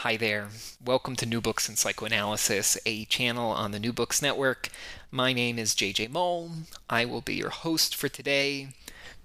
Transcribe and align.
Hi 0.00 0.16
there. 0.16 0.48
Welcome 0.82 1.14
to 1.16 1.26
New 1.26 1.42
Books 1.42 1.68
in 1.68 1.76
Psychoanalysis, 1.76 2.78
a 2.86 3.04
channel 3.04 3.50
on 3.50 3.72
the 3.72 3.78
New 3.78 3.92
Books 3.92 4.22
Network. 4.22 4.70
My 5.10 5.34
name 5.34 5.58
is 5.58 5.74
JJ 5.74 6.08
Mull. 6.08 6.52
I 6.88 7.04
will 7.04 7.20
be 7.20 7.34
your 7.34 7.50
host 7.50 7.94
for 7.94 8.08
today. 8.08 8.68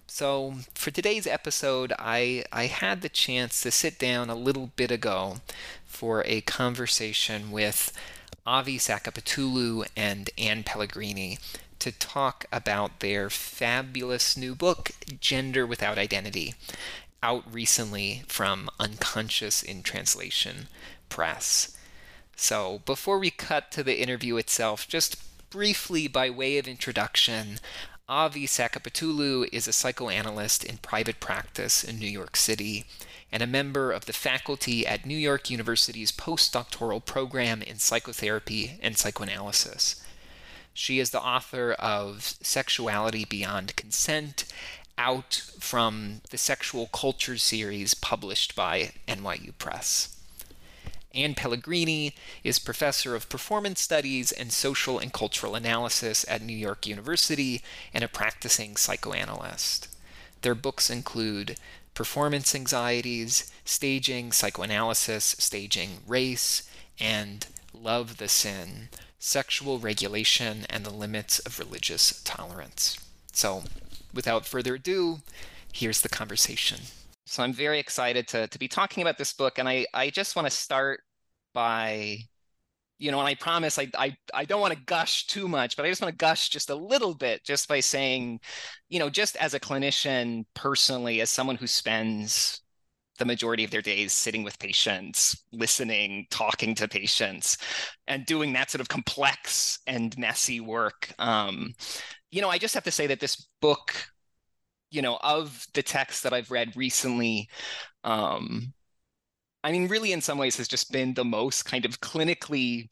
So, 0.05 0.55
for 0.73 0.91
today's 0.91 1.27
episode, 1.27 1.93
I, 1.97 2.43
I 2.51 2.65
had 2.65 3.01
the 3.01 3.07
chance 3.07 3.61
to 3.61 3.71
sit 3.71 3.97
down 3.97 4.29
a 4.29 4.35
little 4.35 4.71
bit 4.75 4.91
ago 4.91 5.37
for 5.85 6.23
a 6.25 6.41
conversation 6.41 7.51
with 7.51 7.93
Avgi 8.45 8.75
Saketopoulou 8.75 9.87
and 9.95 10.29
Ann 10.37 10.63
Pellegrini 10.63 11.39
to 11.79 11.93
talk 11.93 12.45
about 12.51 12.99
their 12.99 13.29
fabulous 13.29 14.35
new 14.35 14.53
book, 14.53 14.91
Gender 15.21 15.65
Without 15.65 15.97
Identity 15.97 16.53
out 17.25 17.43
recently 17.51 18.21
from 18.27 18.69
Unconscious 18.79 19.63
in 19.63 19.81
Translation 19.81 20.67
Press. 21.09 21.75
So, 22.35 22.83
before 22.85 23.17
we 23.17 23.31
cut 23.31 23.71
to 23.71 23.83
the 23.83 23.99
interview 23.99 24.37
itself, 24.37 24.87
just 24.87 25.17
briefly 25.49 26.07
by 26.07 26.29
way 26.29 26.59
of 26.59 26.67
introduction, 26.67 27.59
Avgi 28.07 28.43
Saketopoulou 28.43 29.49
is 29.51 29.67
a 29.67 29.73
psychoanalyst 29.73 30.63
in 30.63 30.77
private 30.77 31.19
practice 31.19 31.83
in 31.83 31.97
New 31.97 32.05
York 32.05 32.35
City 32.35 32.85
and 33.31 33.41
a 33.41 33.47
member 33.47 33.91
of 33.91 34.05
the 34.05 34.13
faculty 34.13 34.85
at 34.85 35.07
New 35.07 35.17
York 35.17 35.49
University's 35.49 36.11
postdoctoral 36.11 37.03
program 37.03 37.63
in 37.63 37.79
psychotherapy 37.79 38.77
and 38.83 38.99
psychoanalysis. 38.99 40.03
She 40.75 40.99
is 40.99 41.09
the 41.09 41.21
author 41.21 41.71
of 41.71 42.35
Sexuality 42.43 43.25
Beyond 43.25 43.75
Consent 43.75 44.45
out 44.97 45.41
from 45.59 46.21
the 46.29 46.37
Sexual 46.37 46.87
Culture 46.87 47.37
series 47.37 47.93
published 47.93 48.55
by 48.55 48.91
NYU 49.07 49.57
Press. 49.57 50.15
Ann 51.13 51.33
Pellegrini 51.33 52.13
is 52.43 52.59
professor 52.59 53.15
of 53.15 53.29
performance 53.29 53.79
studies 53.79 54.31
and 54.31 54.51
social 54.51 54.99
and 54.99 55.13
cultural 55.13 55.55
analysis 55.55 56.25
at 56.27 56.41
New 56.41 56.57
York 56.57 56.85
University 56.85 57.61
and 57.93 58.03
a 58.03 58.09
practicing 58.09 58.75
psychoanalyst. 58.75 59.87
Their 60.41 60.55
books 60.55 60.89
include 60.89 61.57
Performance 61.93 62.53
Anxieties, 62.53 63.51
Staging 63.63 64.33
Psychoanalysis, 64.33 65.35
Staging 65.39 65.99
Race, 66.05 66.69
and 66.99 67.47
Love 67.73 68.17
the 68.17 68.27
Sin 68.27 68.89
Sexual 69.17 69.79
Regulation 69.79 70.65
and 70.69 70.85
the 70.85 70.91
Limits 70.91 71.39
of 71.39 71.57
Religious 71.57 72.21
Tolerance. 72.23 72.99
So, 73.31 73.63
without 74.15 74.45
further 74.45 74.75
ado, 74.75 75.19
here's 75.73 76.01
the 76.01 76.09
conversation. 76.09 76.79
So 77.25 77.43
I'm 77.43 77.53
very 77.53 77.79
excited 77.79 78.27
to, 78.29 78.47
to 78.47 78.59
be 78.59 78.67
talking 78.67 79.01
about 79.01 79.17
this 79.17 79.33
book. 79.33 79.59
And 79.59 79.67
I, 79.67 79.85
I 79.93 80.09
just 80.09 80.35
want 80.35 80.47
to 80.47 80.51
start 80.51 81.01
by, 81.53 82.19
you 82.97 83.11
know, 83.11 83.19
and 83.19 83.27
I 83.27 83.35
promise 83.35 83.77
I, 83.77 83.89
I, 83.97 84.15
I 84.33 84.45
don't 84.45 84.61
want 84.61 84.73
to 84.73 84.79
gush 84.85 85.27
too 85.27 85.47
much, 85.47 85.75
but 85.75 85.85
I 85.85 85.89
just 85.89 86.01
want 86.01 86.13
to 86.13 86.17
gush 86.17 86.49
just 86.49 86.69
a 86.69 86.75
little 86.75 87.13
bit 87.13 87.43
just 87.43 87.67
by 87.67 87.79
saying, 87.79 88.39
you 88.89 88.99
know, 88.99 89.09
just 89.09 89.35
as 89.37 89.53
a 89.53 89.59
clinician 89.59 90.45
personally, 90.53 91.21
as 91.21 91.29
someone 91.29 91.55
who 91.55 91.67
spends 91.67 92.61
the 93.17 93.25
majority 93.25 93.63
of 93.63 93.71
their 93.71 93.81
days 93.81 94.13
sitting 94.13 94.43
with 94.43 94.59
patients, 94.59 95.43
listening, 95.51 96.27
talking 96.29 96.75
to 96.75 96.87
patients, 96.87 97.57
and 98.07 98.25
doing 98.25 98.53
that 98.53 98.69
sort 98.69 98.81
of 98.81 98.89
complex 98.89 99.79
and 99.87 100.17
messy 100.17 100.59
work. 100.59 101.13
Um, 101.17 101.73
you 102.35 102.41
know, 102.41 102.49
I 102.49 102.57
just 102.57 102.73
have 102.73 102.83
to 102.83 102.91
say 102.91 103.07
that 103.07 103.21
this 103.21 103.47
book, 103.61 103.93
you 104.91 105.01
know, 105.01 105.17
of 105.23 105.65
the 105.73 105.81
texts 105.81 106.23
that 106.23 106.33
I've 106.33 106.51
read 106.51 106.75
recently, 106.75 107.47
um, 108.03 108.73
I 109.63 109.71
mean, 109.71 109.87
really, 109.87 110.11
in 110.11 110.19
some 110.19 110.37
ways, 110.37 110.57
has 110.57 110.67
just 110.67 110.91
been 110.91 111.13
the 111.13 111.23
most 111.23 111.63
kind 111.63 111.85
of 111.85 112.01
clinically 112.01 112.89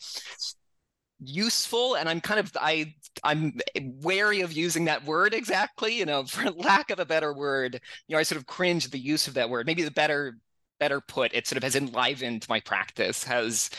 useful. 1.26 1.96
And 1.96 2.10
i'm 2.10 2.20
kind 2.20 2.40
of 2.40 2.52
i 2.60 2.94
i'm 3.24 3.54
wary 4.02 4.42
of 4.42 4.52
using 4.52 4.86
that 4.86 5.06
word 5.06 5.34
exactly 5.34 5.98
you 5.98 6.06
know 6.06 6.24
for 6.26 6.52
lack 6.52 6.90
of 6.90 7.00
a 7.00 7.06
better 7.06 7.34
word. 7.34 7.80
You 8.08 8.14
know 8.14 8.20
i 8.20 8.24
sort 8.24 8.42
of 8.42 8.48
cringe 8.48 8.90
the 8.90 9.00
use 9.00 9.28
of 9.28 9.36
that 9.36 9.50
word. 9.50 9.66
Maybe 9.66 9.84
the 9.84 9.92
better 9.92 10.38
better 10.80 11.00
put 11.02 11.34
it 11.34 11.48
sort 11.48 11.58
of 11.58 11.64
has 11.64 11.76
enlivened 11.76 12.46
my 12.50 12.60
practice 12.60 13.24
has 13.24 13.70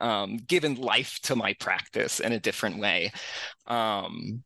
um, 0.00 0.38
given 0.46 0.76
life 0.76 1.18
to 1.24 1.36
my 1.36 1.52
practice 1.54 2.20
in 2.20 2.32
a 2.32 2.40
different 2.40 2.78
way. 2.78 3.12
Um, 3.66 4.42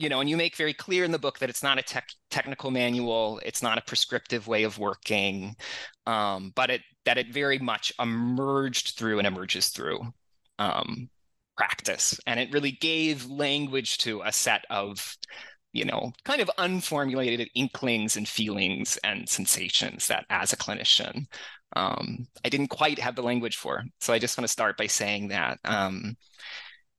you 0.00 0.08
know, 0.08 0.20
and 0.20 0.30
you 0.30 0.36
make 0.36 0.56
very 0.56 0.72
clear 0.72 1.04
in 1.04 1.10
the 1.10 1.18
book 1.18 1.38
that 1.38 1.50
it's 1.50 1.62
not 1.62 1.78
a 1.78 1.82
tech, 1.82 2.08
technical 2.30 2.70
manual, 2.70 3.40
it's 3.44 3.62
not 3.62 3.76
a 3.76 3.82
prescriptive 3.82 4.48
way 4.48 4.64
of 4.64 4.78
working, 4.78 5.54
um, 6.06 6.52
but 6.56 6.70
it 6.70 6.80
that 7.04 7.18
it 7.18 7.32
very 7.32 7.58
much 7.58 7.92
emerged 8.00 8.96
through 8.96 9.18
and 9.18 9.26
emerges 9.26 9.68
through 9.68 10.00
um, 10.58 11.10
practice, 11.56 12.18
and 12.26 12.40
it 12.40 12.52
really 12.52 12.72
gave 12.72 13.26
language 13.26 13.98
to 13.98 14.22
a 14.22 14.32
set 14.32 14.64
of 14.70 15.16
you 15.72 15.84
know, 15.84 16.12
kind 16.24 16.40
of 16.40 16.50
unformulated 16.58 17.46
inklings 17.54 18.16
and 18.16 18.26
feelings 18.26 18.98
and 19.04 19.28
sensations 19.28 20.08
that 20.08 20.24
as 20.28 20.52
a 20.52 20.56
clinician, 20.56 21.26
um, 21.76 22.26
I 22.44 22.48
didn't 22.48 22.68
quite 22.68 22.98
have 22.98 23.14
the 23.14 23.22
language 23.22 23.56
for. 23.56 23.84
So 24.00 24.12
I 24.12 24.18
just 24.18 24.36
want 24.36 24.46
to 24.46 24.52
start 24.52 24.76
by 24.76 24.88
saying 24.88 25.28
that. 25.28 25.60
Um, 25.64 26.16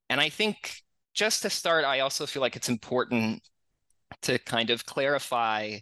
and 0.09 0.21
I 0.21 0.30
think 0.30 0.81
just 1.13 1.42
to 1.44 1.50
start, 1.50 1.86
I 1.86 2.00
also 2.00 2.25
feel 2.25 2.42
like 2.42 2.56
it's 2.56 2.69
important 2.69 3.42
to 4.24 4.40
kind 4.40 4.69
of 4.69 4.86
clarify 4.86 5.80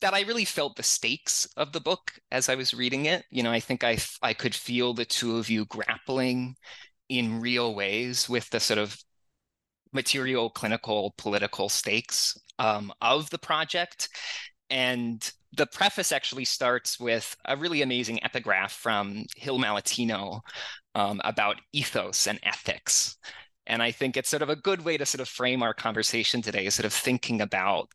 that 0.00 0.14
I 0.14 0.22
really 0.22 0.44
felt 0.44 0.76
the 0.76 0.82
stakes 0.82 1.46
of 1.56 1.72
the 1.72 1.80
book 1.80 2.12
as 2.30 2.48
I 2.48 2.56
was 2.56 2.74
reading 2.74 3.06
it. 3.06 3.24
You 3.30 3.42
know, 3.42 3.52
I 3.52 3.60
think 3.60 3.84
I 3.84 3.98
I 4.20 4.34
could 4.34 4.54
feel 4.54 4.94
the 4.94 5.04
two 5.04 5.38
of 5.38 5.48
you 5.48 5.64
grappling 5.66 6.56
in 7.08 7.40
real 7.40 7.74
ways 7.74 8.28
with 8.28 8.50
the 8.50 8.60
sort 8.60 8.78
of 8.78 8.96
material, 9.92 10.50
clinical, 10.50 11.14
political 11.18 11.68
stakes 11.68 12.38
um, 12.58 12.92
of 13.00 13.30
the 13.30 13.38
project. 13.38 14.08
And 14.70 15.30
the 15.52 15.66
preface 15.66 16.12
actually 16.12 16.46
starts 16.46 16.98
with 16.98 17.36
a 17.44 17.56
really 17.56 17.82
amazing 17.82 18.22
epigraph 18.24 18.72
from 18.72 19.26
Hil 19.36 19.58
Malatino 19.58 20.40
um, 20.94 21.20
about 21.24 21.60
ethos 21.72 22.26
and 22.26 22.40
ethics. 22.42 23.16
And 23.66 23.82
I 23.82 23.90
think 23.90 24.16
it's 24.16 24.28
sort 24.28 24.42
of 24.42 24.48
a 24.48 24.56
good 24.56 24.84
way 24.84 24.96
to 24.96 25.06
sort 25.06 25.20
of 25.20 25.28
frame 25.28 25.62
our 25.62 25.74
conversation 25.74 26.42
today, 26.42 26.68
sort 26.70 26.86
of 26.86 26.92
thinking 26.92 27.40
about 27.40 27.88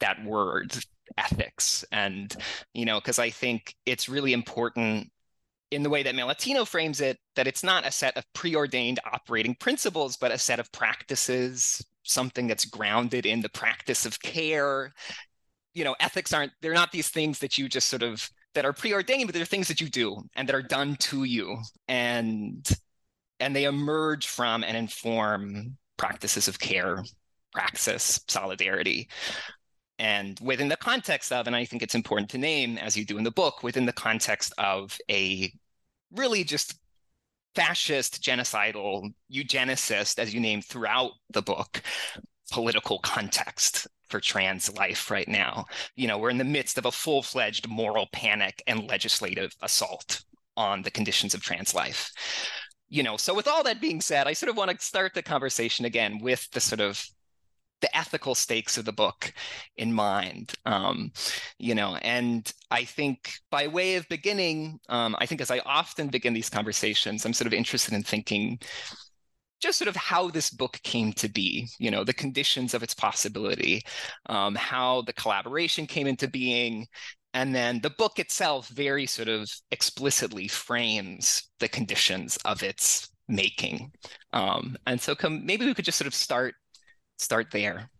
that 0.00 0.24
word 0.24 0.76
ethics. 1.16 1.84
And 1.92 2.34
you 2.74 2.84
know 2.84 3.00
because 3.00 3.18
i 3.18 3.30
think 3.30 3.74
it's 3.86 4.08
really 4.08 4.32
important 4.32 5.10
in 5.70 5.84
the 5.84 5.90
way 5.90 6.02
that 6.02 6.16
Malatino 6.16 6.66
frames 6.66 7.00
it 7.00 7.18
that 7.36 7.46
it's 7.46 7.62
not 7.62 7.86
a 7.86 7.92
set 7.92 8.16
of 8.16 8.24
preordained 8.32 8.98
operating 9.12 9.54
principles 9.54 10.16
but 10.16 10.32
a 10.32 10.38
set 10.38 10.58
of 10.58 10.70
practices 10.72 11.84
something 12.02 12.46
that's 12.48 12.64
grounded 12.64 13.26
in 13.26 13.40
the 13.40 13.48
practice 13.48 14.04
of 14.06 14.20
care. 14.20 14.92
You 15.74 15.84
know 15.84 15.94
ethics 16.00 16.32
aren't 16.32 16.52
they're 16.60 16.74
not 16.74 16.92
these 16.92 17.08
things 17.08 17.38
that 17.40 17.58
you 17.58 17.68
just 17.68 17.88
sort 17.88 18.02
of 18.02 18.28
that 18.54 18.64
are 18.64 18.72
preordained 18.72 19.26
but 19.26 19.34
they're 19.34 19.44
things 19.44 19.68
that 19.68 19.80
you 19.80 19.88
do 19.88 20.20
and 20.34 20.48
that 20.48 20.54
are 20.54 20.62
done 20.62 20.96
to 20.96 21.24
you. 21.24 21.58
And 21.88 22.68
and 23.40 23.54
they 23.54 23.64
emerge 23.64 24.26
from 24.26 24.62
and 24.64 24.76
inform 24.76 25.76
practices 25.96 26.48
of 26.48 26.58
care 26.58 27.02
praxis 27.52 28.20
solidarity 28.28 29.08
and 29.98 30.38
within 30.40 30.68
the 30.68 30.76
context 30.76 31.32
of 31.32 31.46
and 31.46 31.56
i 31.56 31.64
think 31.64 31.82
it's 31.82 31.94
important 31.94 32.30
to 32.30 32.38
name 32.38 32.78
as 32.78 32.96
you 32.96 33.04
do 33.04 33.18
in 33.18 33.24
the 33.24 33.30
book 33.30 33.62
within 33.62 33.86
the 33.86 33.92
context 33.92 34.52
of 34.58 34.96
a 35.10 35.52
really 36.12 36.44
just 36.44 36.78
fascist 37.54 38.22
genocidal 38.22 39.10
eugenicist 39.32 40.18
as 40.18 40.32
you 40.32 40.40
name 40.40 40.62
throughout 40.62 41.12
the 41.30 41.42
book 41.42 41.82
political 42.50 42.98
context 43.00 43.86
for 44.10 44.20
trans 44.20 44.72
life 44.76 45.10
right 45.10 45.28
now. 45.28 45.64
You 45.94 46.08
know, 46.08 46.18
we're 46.18 46.30
in 46.30 46.38
the 46.38 46.44
midst 46.44 46.76
of 46.76 46.86
a 46.86 46.92
full 46.92 47.22
fledged 47.22 47.68
moral 47.68 48.08
panic 48.12 48.62
and 48.66 48.88
legislative 48.88 49.52
assault 49.62 50.22
on 50.56 50.82
the 50.82 50.90
conditions 50.90 51.32
of 51.32 51.42
trans 51.42 51.74
life. 51.74 52.10
You 52.90 53.02
know, 53.02 53.16
so 53.16 53.34
with 53.34 53.48
all 53.48 53.62
that 53.62 53.80
being 53.80 54.00
said, 54.00 54.26
I 54.26 54.32
sort 54.32 54.50
of 54.50 54.56
want 54.56 54.70
to 54.70 54.84
start 54.84 55.14
the 55.14 55.22
conversation 55.22 55.84
again 55.84 56.18
with 56.20 56.50
the 56.50 56.60
sort 56.60 56.80
of 56.80 57.04
the 57.80 57.96
ethical 57.96 58.34
stakes 58.34 58.76
of 58.76 58.84
the 58.84 58.92
book 58.92 59.32
in 59.76 59.92
mind 59.92 60.52
um, 60.66 61.10
you 61.58 61.74
know 61.74 61.96
and 62.02 62.52
i 62.70 62.84
think 62.84 63.32
by 63.50 63.66
way 63.66 63.94
of 63.94 64.06
beginning 64.08 64.78
um, 64.88 65.16
i 65.18 65.24
think 65.24 65.40
as 65.40 65.50
i 65.50 65.60
often 65.60 66.08
begin 66.08 66.34
these 66.34 66.50
conversations 66.50 67.24
i'm 67.24 67.32
sort 67.32 67.46
of 67.46 67.54
interested 67.54 67.94
in 67.94 68.02
thinking 68.02 68.58
just 69.60 69.78
sort 69.78 69.88
of 69.88 69.96
how 69.96 70.28
this 70.28 70.50
book 70.50 70.80
came 70.82 71.12
to 71.12 71.28
be, 71.28 71.68
you 71.78 71.90
know, 71.90 72.02
the 72.02 72.14
conditions 72.14 72.72
of 72.72 72.82
its 72.82 72.94
possibility, 72.94 73.82
um, 74.26 74.54
how 74.54 75.02
the 75.02 75.12
collaboration 75.12 75.86
came 75.86 76.06
into 76.06 76.26
being. 76.26 76.86
And 77.32 77.54
then 77.54 77.80
the 77.80 77.90
book 77.90 78.18
itself 78.18 78.68
very 78.68 79.06
sort 79.06 79.28
of 79.28 79.48
explicitly 79.70 80.48
frames 80.48 81.44
the 81.60 81.68
conditions 81.68 82.36
of 82.44 82.62
its 82.62 83.08
making. 83.28 83.92
Um, 84.32 84.76
and 84.86 85.00
so 85.00 85.14
come, 85.14 85.46
maybe 85.46 85.64
we 85.64 85.74
could 85.74 85.84
just 85.84 85.98
sort 85.98 86.08
of 86.08 86.14
start 86.14 86.54
start 87.18 87.50
there. 87.50 87.90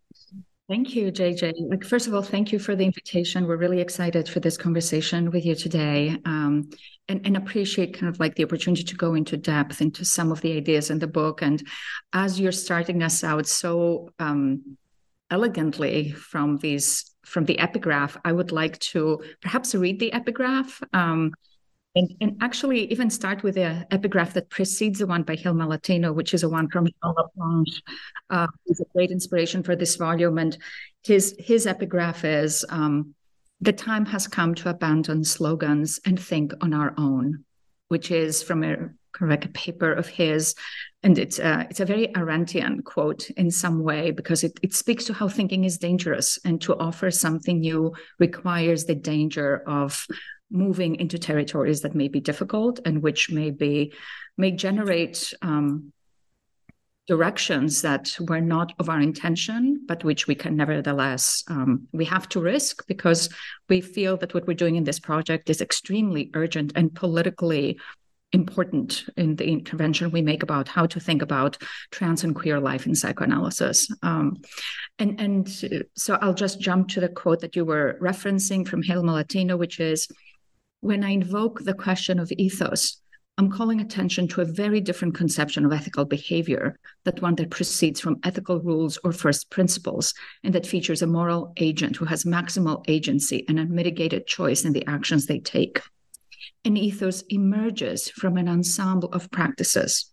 Thank 0.67 0.95
you, 0.95 1.11
JJ. 1.11 1.69
Like, 1.69 1.83
first 1.83 2.07
of 2.07 2.13
all, 2.13 2.21
thank 2.21 2.53
you 2.53 2.57
for 2.57 2.77
the 2.77 2.85
invitation. 2.85 3.45
We're 3.45 3.57
really 3.57 3.81
excited 3.81 4.29
for 4.29 4.39
this 4.39 4.55
conversation 4.55 5.29
with 5.29 5.45
you 5.45 5.53
today, 5.53 6.17
um, 6.23 6.69
and, 7.09 7.19
and 7.25 7.35
appreciate 7.35 7.93
kind 7.93 8.07
of 8.07 8.21
like 8.21 8.35
the 8.35 8.45
opportunity 8.45 8.83
to 8.83 8.95
go 8.95 9.13
into 9.13 9.35
depth 9.35 9.81
into 9.81 10.05
some 10.05 10.31
of 10.31 10.39
the 10.39 10.55
ideas 10.55 10.89
in 10.89 10.99
the 10.99 11.07
book. 11.07 11.41
And 11.41 11.61
as 12.13 12.39
you're 12.39 12.53
starting 12.53 13.03
us 13.03 13.21
out 13.21 13.47
so 13.47 14.11
um, 14.17 14.77
elegantly 15.29 16.11
from 16.11 16.57
these 16.57 17.10
from 17.31 17.45
the 17.45 17.57
epigraph, 17.59 18.17
I 18.25 18.33
would 18.33 18.51
like 18.51 18.77
to 18.91 19.23
perhaps 19.41 19.73
read 19.73 19.99
the 19.99 20.11
epigraph. 20.11 20.83
Um, 20.93 21.33
and, 21.95 22.13
and 22.21 22.37
actually, 22.41 22.91
even 22.91 23.09
start 23.09 23.41
with 23.43 23.55
the 23.55 23.87
epigraph 23.91 24.33
that 24.33 24.49
precedes 24.49 24.99
the 24.99 25.07
one 25.07 25.23
by 25.23 25.35
Hil 25.35 25.53
Malatino, 25.53 26.13
which 26.13 26.33
is 26.33 26.43
a 26.43 26.49
one 26.49 26.69
from 26.69 26.85
Jean 26.85 27.13
Laplanche, 27.15 27.81
uh, 28.29 28.47
who's 28.65 28.79
a 28.79 28.85
great 28.93 29.11
inspiration 29.11 29.63
for 29.63 29.75
this 29.75 29.95
volume. 29.95 30.37
And 30.37 30.57
his 31.03 31.35
his 31.39 31.67
epigraph 31.67 32.23
is 32.23 32.65
um, 32.69 33.15
the 33.61 33.73
time 33.73 34.05
has 34.05 34.27
come 34.27 34.55
to 34.55 34.69
abandon 34.69 35.23
slogans 35.23 35.99
and 36.05 36.19
think 36.19 36.53
on 36.61 36.73
our 36.73 36.93
own, 36.97 37.45
which 37.87 38.11
is 38.11 38.43
from 38.43 38.63
a 38.63 38.89
a 39.21 39.37
paper 39.53 39.91
of 39.91 40.07
his. 40.07 40.55
And 41.03 41.17
it's 41.17 41.39
a, 41.39 41.65
it's 41.69 41.79
a 41.79 41.85
very 41.85 42.07
Arendtian 42.09 42.83
quote 42.83 43.29
in 43.31 43.49
some 43.49 43.81
way 43.81 44.11
because 44.11 44.43
it, 44.43 44.59
it 44.61 44.73
speaks 44.73 45.05
to 45.05 45.13
how 45.13 45.27
thinking 45.27 45.63
is 45.63 45.79
dangerous 45.79 46.37
and 46.45 46.61
to 46.61 46.77
offer 46.77 47.09
something 47.09 47.59
new 47.59 47.93
requires 48.19 48.85
the 48.85 48.95
danger 48.95 49.63
of 49.67 50.05
moving 50.51 50.95
into 50.97 51.17
territories 51.17 51.81
that 51.81 51.95
may 51.95 52.07
be 52.07 52.19
difficult 52.19 52.79
and 52.85 53.01
which 53.01 53.31
may 53.31 53.49
be 53.49 53.93
may 54.37 54.51
generate 54.51 55.33
um, 55.41 55.91
directions 57.07 57.81
that 57.81 58.15
were 58.21 58.41
not 58.41 58.73
of 58.79 58.89
our 58.89 58.99
intention, 58.99 59.83
but 59.87 60.03
which 60.03 60.27
we 60.27 60.35
can 60.35 60.55
nevertheless 60.55 61.43
um, 61.47 61.87
we 61.91 62.05
have 62.05 62.29
to 62.29 62.39
risk 62.39 62.85
because 62.87 63.27
we 63.69 63.81
feel 63.81 64.17
that 64.17 64.33
what 64.33 64.45
we're 64.45 64.53
doing 64.53 64.75
in 64.75 64.83
this 64.83 64.99
project 64.99 65.49
is 65.49 65.61
extremely 65.61 66.29
urgent 66.35 66.71
and 66.75 66.93
politically 66.93 67.79
important 68.33 69.05
in 69.17 69.35
the 69.35 69.45
intervention 69.45 70.11
we 70.11 70.21
make 70.21 70.43
about 70.43 70.67
how 70.67 70.85
to 70.85 70.99
think 70.99 71.21
about 71.21 71.57
trans 71.91 72.23
and 72.23 72.35
queer 72.35 72.59
life 72.59 72.85
in 72.85 72.95
psychoanalysis. 72.95 73.87
Um, 74.03 74.41
and 74.99 75.19
and 75.19 75.49
so 75.95 76.17
I'll 76.21 76.33
just 76.33 76.59
jump 76.59 76.89
to 76.89 76.99
the 77.01 77.09
quote 77.09 77.41
that 77.41 77.55
you 77.55 77.65
were 77.65 77.97
referencing 78.01 78.67
from 78.67 78.83
Hil 78.83 79.03
Malatino, 79.03 79.57
which 79.57 79.79
is 79.79 80.07
when 80.81 81.03
I 81.03 81.11
invoke 81.11 81.59
the 81.59 81.73
question 81.73 82.19
of 82.19 82.31
ethos, 82.31 83.01
I'm 83.37 83.51
calling 83.51 83.81
attention 83.81 84.27
to 84.29 84.41
a 84.41 84.45
very 84.45 84.81
different 84.81 85.15
conception 85.15 85.65
of 85.65 85.71
ethical 85.71 86.05
behavior, 86.05 86.77
that 87.05 87.21
one 87.21 87.35
that 87.35 87.49
proceeds 87.49 87.99
from 87.99 88.19
ethical 88.23 88.59
rules 88.59 88.99
or 89.03 89.11
first 89.11 89.49
principles, 89.49 90.13
and 90.43 90.53
that 90.53 90.67
features 90.67 91.01
a 91.01 91.07
moral 91.07 91.53
agent 91.57 91.95
who 91.95 92.05
has 92.05 92.23
maximal 92.23 92.83
agency 92.87 93.45
and 93.47 93.59
unmitigated 93.59 94.27
choice 94.27 94.65
in 94.65 94.73
the 94.73 94.85
actions 94.85 95.25
they 95.25 95.39
take. 95.39 95.81
An 96.63 96.77
ethos 96.77 97.23
emerges 97.29 98.09
from 98.09 98.37
an 98.37 98.47
ensemble 98.47 99.09
of 99.09 99.31
practices. 99.31 100.11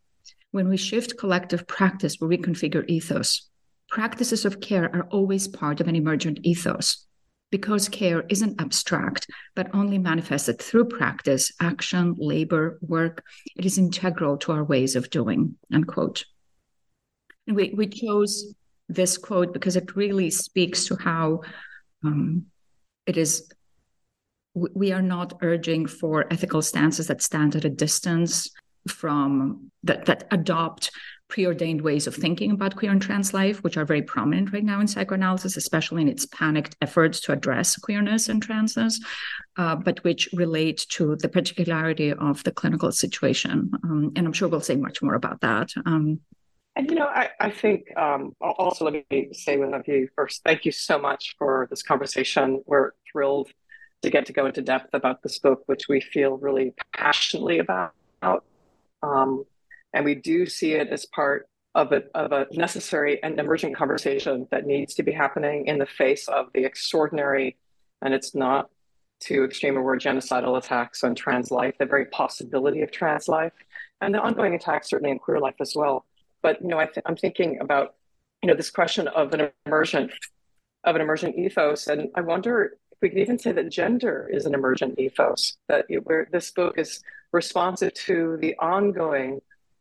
When 0.50 0.68
we 0.68 0.78
shift 0.78 1.18
collective 1.18 1.66
practice, 1.66 2.16
we 2.20 2.36
reconfigure 2.36 2.88
ethos. 2.88 3.48
Practices 3.88 4.44
of 4.44 4.60
care 4.60 4.94
are 4.94 5.08
always 5.10 5.46
part 5.46 5.80
of 5.80 5.88
an 5.88 5.96
emergent 5.96 6.40
ethos 6.42 7.06
because 7.50 7.88
care 7.88 8.24
isn't 8.28 8.60
abstract, 8.60 9.26
but 9.54 9.74
only 9.74 9.98
manifested 9.98 10.60
through 10.60 10.84
practice, 10.86 11.52
action, 11.60 12.14
labor, 12.18 12.78
work. 12.82 13.24
It 13.56 13.64
is 13.64 13.78
integral 13.78 14.36
to 14.38 14.52
our 14.52 14.64
ways 14.64 14.96
of 14.96 15.10
doing, 15.10 15.56
unquote. 15.72 16.24
And 17.46 17.56
we, 17.56 17.72
we 17.74 17.86
chose 17.86 18.54
this 18.88 19.16
quote 19.16 19.52
because 19.52 19.76
it 19.76 19.96
really 19.96 20.30
speaks 20.30 20.86
to 20.86 20.96
how 20.96 21.42
um, 22.04 22.46
it 23.06 23.16
is 23.16 23.50
we 24.54 24.92
are 24.92 25.02
not 25.02 25.38
urging 25.42 25.86
for 25.86 26.26
ethical 26.32 26.62
stances 26.62 27.06
that 27.06 27.22
stand 27.22 27.54
at 27.56 27.64
a 27.64 27.70
distance 27.70 28.50
from 28.88 29.70
that 29.82 30.06
that 30.06 30.26
adopt 30.30 30.90
preordained 31.28 31.82
ways 31.82 32.06
of 32.06 32.14
thinking 32.14 32.50
about 32.50 32.75
queer 32.75 32.90
and 32.90 33.02
trans 33.02 33.34
life, 33.34 33.62
which 33.62 33.76
are 33.76 33.84
very 33.84 34.00
prominent 34.00 34.50
right 34.52 34.64
now 34.64 34.80
in 34.80 34.88
psychoanalysis, 34.88 35.58
especially 35.58 36.00
in 36.00 36.08
its 36.08 36.25
panicked 36.26 36.75
efforts 36.80 37.20
to 37.20 37.32
address 37.32 37.76
queerness 37.76 38.30
and 38.30 38.44
transness, 38.44 38.94
uh, 39.58 39.76
but 39.76 40.02
which 40.04 40.28
relate 40.32 40.87
to 40.88 41.16
the 41.16 41.28
particularity 41.28 42.12
of 42.14 42.42
the 42.44 42.50
clinical 42.50 42.90
situation. 42.90 43.70
Um, 43.84 44.12
and 44.16 44.26
I'm 44.26 44.32
sure 44.32 44.49
we'll 44.49 44.61
say 44.61 44.76
much 44.76 45.02
more 45.02 45.14
about 45.14 45.42
that. 45.42 45.70
Um, 45.84 46.20
and 46.75 46.88
you 46.88 46.96
know, 46.96 47.06
I, 47.06 47.30
I 47.40 47.50
think 47.50 47.87
um, 47.96 48.34
also 48.40 48.84
let 48.84 48.94
me 49.11 49.28
say 49.32 49.58
one 49.58 49.75
of 49.75 49.87
you 49.87 50.08
first. 50.14 50.42
Thank 50.44 50.64
you 50.64 50.73
so 50.73 50.99
much 50.99 51.34
for 51.37 51.66
this 51.70 51.82
conversation. 51.82 52.62
We're 52.66 52.92
thrilled 53.11 53.50
to 54.02 54.11
get 54.11 54.26
to 54.26 54.33
go 54.33 54.47
into 54.47 54.62
depth 54.62 54.90
about 54.93 55.23
this 55.23 55.38
book, 55.38 55.62
which 55.67 55.88
we 55.88 56.00
feel 56.00 56.37
really 56.38 56.75
passionately 56.95 57.59
about. 57.59 57.93
Um, 59.02 59.45
and 59.93 60.05
we 60.05 60.14
do 60.14 60.47
see 60.47 60.73
it 60.73 60.88
as 60.88 61.07
part 61.07 61.49
of 61.75 61.93
a, 61.93 62.02
of 62.14 62.33
a 62.33 62.47
necessary 62.52 63.23
and 63.23 63.38
emergent 63.38 63.76
conversation 63.76 64.47
that 64.50 64.67
needs 64.67 64.95
to 64.95 65.02
be 65.02 65.12
happening 65.12 65.67
in 65.67 65.78
the 65.78 65.87
face 65.87 66.28
of 66.28 66.47
the 66.55 66.64
extraordinary, 66.64 67.57
and 68.02 68.14
it's 68.14 68.35
not 68.35 68.71
too 69.21 69.45
extreme 69.45 69.76
a 69.76 69.81
word, 69.81 70.00
genocidal 70.00 70.57
attacks 70.59 71.02
on 71.02 71.14
trans 71.14 71.50
life, 71.50 71.75
the 71.78 71.87
very 71.87 72.07
possibility 72.07 72.83
of 72.83 72.90
trans 72.90 73.28
life, 73.28 73.52
and 74.00 74.14
the 74.14 74.21
ongoing 74.21 74.55
attacks 74.55 74.90
certainly 74.90 75.11
in 75.11 75.19
queer 75.19 75.40
life 75.40 75.57
as 75.61 75.75
well. 75.75 76.05
But 76.43 76.61
you 76.62 76.69
know, 76.69 76.78
I 76.78 76.88
I'm 77.07 77.17
thinking 77.17 77.59
about 77.61 77.95
you 78.43 78.49
know 78.49 78.55
this 78.55 78.71
question 78.71 79.09
of 79.09 79.35
an 79.35 79.50
emergent 79.67 80.12
of 80.85 80.95
an 80.95 81.02
emergent 81.02 81.37
ethos, 81.37 81.88
and 81.88 82.09
I 82.14 82.21
wonder 82.21 82.76
we 83.00 83.09
could 83.09 83.19
even 83.19 83.38
say 83.38 83.52
that 83.52 83.71
gender 83.71 84.28
is 84.31 84.47
an 84.47 84.55
emergent 84.55 84.99
ethos. 84.99 85.57
That 85.69 85.87
it, 85.88 86.07
where 86.07 86.28
this 86.31 86.50
book 86.50 86.78
is 86.78 87.02
responsive 87.33 87.95
to 87.95 88.38
the 88.40 88.57
ongoing 88.57 89.40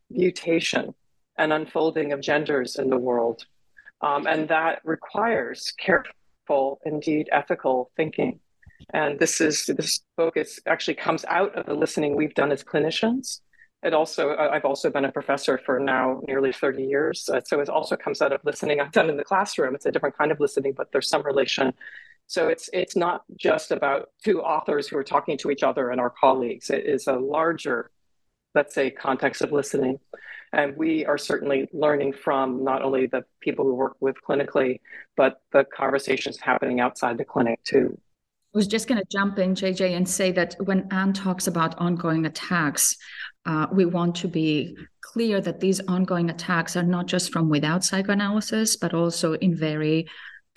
mutation 0.09 0.93
and 1.37 1.53
unfolding 1.53 2.11
of 2.11 2.21
genders 2.21 2.75
in 2.75 2.89
the 2.89 2.97
world. 2.97 3.45
Um, 4.01 4.27
and 4.27 4.47
that 4.49 4.81
requires 4.83 5.73
careful, 5.77 6.79
indeed 6.85 7.29
ethical 7.31 7.91
thinking. 7.95 8.39
And 8.93 9.19
this 9.19 9.41
is 9.41 9.65
this 9.65 10.01
book 10.15 10.37
is 10.37 10.61
actually 10.67 10.95
comes 10.95 11.25
out 11.25 11.55
of 11.55 11.65
the 11.65 11.73
listening 11.73 12.15
we've 12.15 12.35
done 12.35 12.51
as 12.51 12.63
clinicians. 12.63 13.41
It 13.83 13.93
also 13.93 14.35
I've 14.35 14.65
also 14.65 14.89
been 14.89 15.05
a 15.05 15.11
professor 15.11 15.59
for 15.65 15.79
now 15.79 16.21
nearly 16.27 16.53
30 16.53 16.83
years. 16.83 17.29
Uh, 17.31 17.41
so 17.43 17.59
it 17.59 17.69
also 17.69 17.95
comes 17.95 18.21
out 18.21 18.31
of 18.31 18.41
listening 18.43 18.79
I've 18.79 18.91
done 18.91 19.09
in 19.09 19.17
the 19.17 19.23
classroom. 19.23 19.75
It's 19.75 19.85
a 19.85 19.91
different 19.91 20.17
kind 20.17 20.31
of 20.31 20.39
listening, 20.39 20.73
but 20.73 20.91
there's 20.91 21.09
some 21.09 21.23
relation 21.23 21.73
So 22.27 22.49
it's 22.49 22.69
it's 22.73 22.95
not 22.95 23.23
just 23.37 23.71
about 23.71 24.09
two 24.23 24.41
authors 24.41 24.87
who 24.87 24.97
are 24.97 25.03
talking 25.03 25.37
to 25.39 25.49
each 25.49 25.63
other 25.63 25.89
and 25.89 25.99
our 25.99 26.09
colleagues. 26.09 26.69
It 26.69 26.85
is 26.85 27.07
a 27.07 27.13
larger, 27.13 27.89
let's 28.53 28.75
say, 28.75 28.91
context 28.91 29.41
of 29.41 29.53
listening. 29.53 29.99
And 30.53 30.75
we 30.77 31.05
are 31.05 31.17
certainly 31.17 31.67
learning 31.73 32.13
from 32.13 32.63
not 32.63 32.81
only 32.81 33.07
the 33.07 33.23
people 33.41 33.65
we 33.65 33.71
work 33.71 33.95
with 33.99 34.15
clinically, 34.27 34.79
but 35.15 35.41
the 35.51 35.65
conversations 35.65 36.37
happening 36.37 36.79
outside 36.79 37.17
the 37.17 37.25
clinic 37.25 37.63
too. 37.63 37.97
I 38.53 38.57
was 38.57 38.67
just 38.67 38.87
going 38.87 38.99
to 38.99 39.07
jump 39.11 39.39
in, 39.39 39.55
JJ, 39.55 39.95
and 39.95 40.07
say 40.07 40.31
that 40.31 40.55
when 40.59 40.87
Ann 40.91 41.13
talks 41.13 41.47
about 41.47 41.77
ongoing 41.79 42.25
attacks, 42.25 42.95
uh, 43.45 43.67
we 43.71 43.85
want 43.85 44.15
to 44.15 44.27
be 44.27 44.75
clear 45.01 45.41
that 45.41 45.59
these 45.59 45.79
ongoing 45.81 46.29
attacks 46.29 46.75
are 46.75 46.83
not 46.83 47.07
just 47.07 47.31
from 47.31 47.49
without 47.49 47.83
psychoanalysis, 47.83 48.77
but 48.77 48.93
also 48.93 49.33
in 49.33 49.55
very 49.55 50.07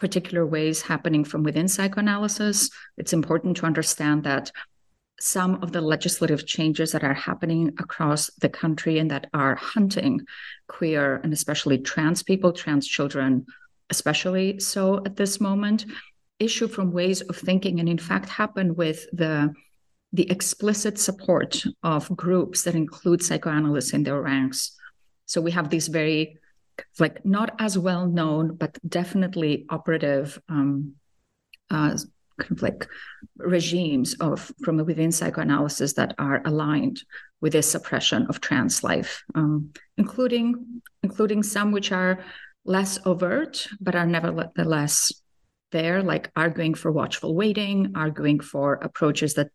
particular 0.00 0.46
ways 0.46 0.82
happening 0.82 1.24
from 1.24 1.42
within 1.42 1.68
psychoanalysis. 1.68 2.70
It's 2.96 3.12
important 3.12 3.56
to 3.58 3.66
understand 3.66 4.24
that 4.24 4.50
some 5.20 5.62
of 5.62 5.72
the 5.72 5.82
legislative 5.82 6.46
changes 6.46 6.92
that 6.92 7.04
are 7.04 7.14
happening 7.14 7.68
across 7.78 8.30
the 8.40 8.48
country 8.48 8.98
and 8.98 9.10
that 9.10 9.28
are 9.34 9.54
hunting 9.54 10.22
queer 10.66 11.20
and 11.22 11.32
especially 11.32 11.78
trans 11.78 12.22
people, 12.22 12.52
trans 12.52 12.88
children, 12.88 13.44
especially 13.90 14.58
so 14.58 15.04
at 15.04 15.16
this 15.16 15.40
moment, 15.40 15.84
issue 16.38 16.66
from 16.66 16.90
ways 16.90 17.20
of 17.20 17.36
thinking 17.36 17.80
and 17.80 17.88
in 17.88 17.98
fact 17.98 18.30
happen 18.30 18.74
with 18.74 19.06
the 19.12 19.52
the 20.12 20.28
explicit 20.30 20.98
support 20.98 21.62
of 21.84 22.08
groups 22.16 22.62
that 22.62 22.74
include 22.74 23.22
psychoanalysts 23.22 23.92
in 23.92 24.02
their 24.02 24.20
ranks. 24.20 24.76
So 25.26 25.40
we 25.40 25.52
have 25.52 25.70
these 25.70 25.86
very 25.86 26.39
like 26.98 27.24
not 27.24 27.54
as 27.58 27.78
well 27.78 28.06
known, 28.06 28.56
but 28.56 28.78
definitely 28.88 29.66
operative 29.68 30.40
um, 30.48 30.94
uh, 31.70 31.96
kind 32.38 32.52
of 32.52 32.62
like 32.62 32.88
regimes 33.36 34.14
of 34.14 34.50
from 34.62 34.78
within 34.78 35.12
psychoanalysis 35.12 35.92
that 35.94 36.14
are 36.18 36.42
aligned 36.44 37.02
with 37.40 37.52
this 37.52 37.70
suppression 37.70 38.26
of 38.28 38.40
trans 38.40 38.82
life, 38.82 39.22
um, 39.34 39.70
including 39.96 40.82
including 41.02 41.42
some 41.42 41.72
which 41.72 41.92
are 41.92 42.24
less 42.64 42.98
overt 43.06 43.66
but 43.80 43.94
are 43.94 44.06
nevertheless 44.06 45.12
there, 45.72 46.02
like 46.02 46.30
arguing 46.34 46.74
for 46.74 46.90
watchful 46.90 47.34
waiting, 47.34 47.92
arguing 47.94 48.40
for 48.40 48.74
approaches 48.74 49.34
that 49.34 49.48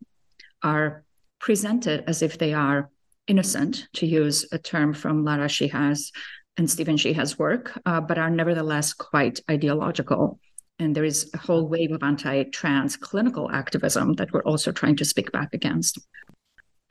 are 0.64 1.04
presented 1.40 2.04
as 2.08 2.22
if 2.22 2.38
they 2.38 2.54
are 2.54 2.90
innocent, 3.28 3.88
to 3.94 4.06
use 4.06 4.46
a 4.52 4.58
term 4.58 4.94
from 4.94 5.24
Lara 5.24 5.48
Sheehi's 5.48 6.12
and 6.58 6.70
Stephen 6.70 6.98
Sheehi's 6.98 7.38
work, 7.38 7.80
uh, 7.86 8.02
but 8.02 8.18
are 8.18 8.30
nevertheless 8.30 8.94
quite 8.94 9.40
ideological. 9.50 10.40
And 10.80 10.96
there 10.96 11.06
is 11.06 11.30
a 11.34 11.38
whole 11.38 11.68
wave 11.68 11.92
of 11.92 12.04
anti 12.04 12.44
trans 12.44 12.98
clinical 12.98 13.50
activism 13.52 14.14
that 14.14 14.32
we're 14.32 14.44
also 14.44 14.72
trying 14.72 14.98
to 14.98 15.06
speak 15.06 15.32
back 15.32 15.54
against. 15.54 16.00